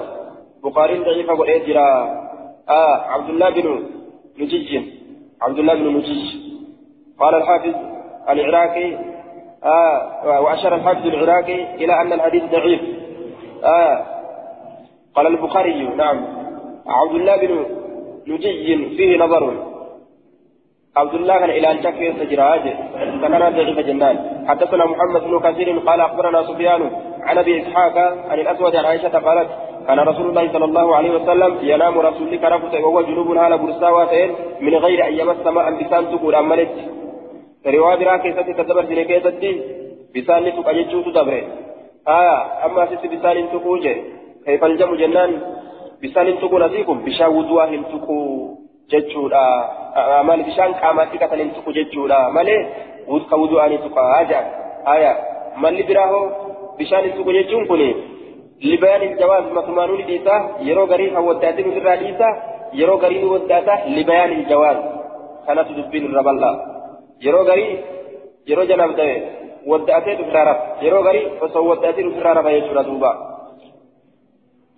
بخاري 0.64 0.98
ضعيفة 0.98 1.34
قل 1.34 1.66
جرا 1.66 2.22
آه 2.68 2.96
عبد 2.96 3.28
الله 3.28 3.50
بن 3.50 3.82
نجي 4.38 4.92
عبد 5.42 5.58
الله 5.58 5.74
بن 5.74 5.96
نجي 5.96 6.40
قال 7.18 7.34
الحافظ 7.34 7.74
العراقي 8.28 8.98
آه 9.64 10.40
وأشار 10.42 10.74
الحافظ 10.74 11.06
العراقي 11.06 11.74
إلى 11.74 12.00
أن 12.00 12.12
الحديث 12.12 12.44
ضعيف 12.44 12.80
آه 13.64 14.06
قال 15.14 15.26
البخاري 15.26 15.82
نعم 15.84 16.24
عبد 16.86 17.14
الله 17.14 17.36
بن 17.36 17.66
نجي 18.28 18.76
فيه 18.96 19.16
نظر 19.18 19.72
عبد 20.96 21.14
الله 21.14 21.38
كان 21.38 21.50
إلى 21.50 21.70
أن 21.70 21.80
تكفي 21.80 22.12
سجراج 22.12 22.60
فكان 23.22 23.52
ضعيف 23.52 23.78
جنان 23.78 24.44
حدثنا 24.48 24.84
محمد 24.86 25.20
بن 25.20 25.38
كثير 25.40 25.78
قال 25.78 26.00
أخبرنا 26.00 26.42
سفيان 26.42 27.11
عن 27.22 27.38
أبي 27.38 27.62
إسحاق 27.62 27.98
عن 28.30 28.38
الأسود 28.40 28.76
عن 28.76 28.84
عائشة 28.84 29.18
قالت 29.18 29.48
كان 29.86 30.00
رسول 30.00 30.26
الله 30.28 30.52
صلى 30.52 30.64
الله 30.64 30.96
عليه 30.96 31.10
وسلم 31.10 31.58
ينام 31.62 31.98
رسول 31.98 32.28
الله 32.28 32.48
رفته 32.48 32.84
وهو 32.84 33.02
جنوب 33.02 33.36
هال 33.36 33.58
برساوة 33.58 34.14
من 34.60 34.74
غير 34.74 35.08
أن 35.08 35.12
يمس 35.12 35.46
ماء 35.46 35.70
بسان 35.82 36.10
تقول 36.10 36.34
أملت 36.34 36.74
رواية 37.66 37.96
برا 37.96 38.16
كيستي 38.16 38.52
تدبر 38.52 38.84
سنة 38.84 39.02
كيستي 39.02 39.52
بسان 40.16 40.44
تقججو 40.56 41.00
تدبر 41.02 41.44
آية 42.08 42.38
أما 42.66 42.86
سيسي 42.86 43.08
بسان 43.16 43.48
تقوجي 43.52 43.94
كيف 44.46 44.64
الجم 44.64 44.94
جنان؟ 44.94 45.30
بسان 46.02 46.38
تقول 46.40 46.62
أزيكم 46.62 47.04
بشا 47.04 47.26
وضوء 47.26 47.64
هم 47.64 47.82
تقو 47.92 48.18
ججودا 48.90 49.46
مال 50.26 50.42
بشان 50.42 50.72
قاماتي 50.72 51.18
كتن 51.18 51.52
تقو 51.52 51.70
ججودا 51.72 52.28
مالي 52.28 52.58
وضوء 53.08 53.38
وضوء 53.40 53.66
أني 53.66 53.78
بشان 56.78 57.04
تقو 57.14 57.30
ججون 57.36 57.64
كني 57.70 57.88
لبيان 58.70 59.02
الجواز 59.08 59.44
مسمانون 59.58 60.00
ديسا 60.06 60.36
يرو 60.68 60.84
غري 60.90 61.06
هوداتين 61.16 61.68
سرا 61.74 61.94
ديسا 62.02 62.28
يرو 62.80 62.94
غري 63.02 63.24
وداتا 63.32 63.74
لبيان 63.96 64.30
الجواز 64.38 64.78
كانت 65.46 65.66
تدبين 65.68 66.04
الرب 66.06 66.28
الله 66.34 66.54
yeroo 67.24 67.44
garii 67.44 67.72
yeroo 68.50 68.66
janaaf 68.70 68.92
ta'e 68.98 69.14
wadda'atee 69.70 70.14
dhufirraa 70.18 70.44
rafa. 70.48 70.64
Yeroo 70.84 71.02
garii 71.08 71.26
osoo 71.46 71.64
wadda'atee 71.68 72.04
dhufirraa 72.06 72.34
rafa 72.38 72.54
jechuudha 72.56 72.82
duuba. 72.88 73.10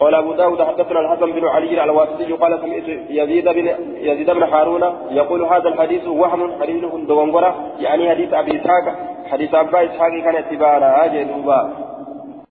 قال 0.01 0.15
أبو 0.15 0.33
داود 0.33 0.63
حدثنا 0.63 1.01
الحسن 1.01 1.33
بن 1.33 1.47
علي 1.47 1.85
الواسطي 1.85 2.33
قال 2.33 2.61
سمعت 2.61 2.89
يزيد 3.11 3.49
بن 3.49 3.67
يزيد 3.97 4.31
بن 4.31 4.43
هارون 4.43 4.83
يقول 5.11 5.43
هذا 5.45 5.69
الحديث 5.69 6.07
وهم 6.07 6.63
حديث 6.63 6.85
دوغنغرة 6.85 7.73
يعني 7.79 8.11
حديث 8.11 8.33
أبي 8.33 8.61
إسحاق 8.61 8.95
حديث 9.31 9.55
أبا 9.55 9.85
إسحاق 9.85 10.11
كان 10.11 10.37
اتباعنا 10.37 11.05
أجل 11.05 11.31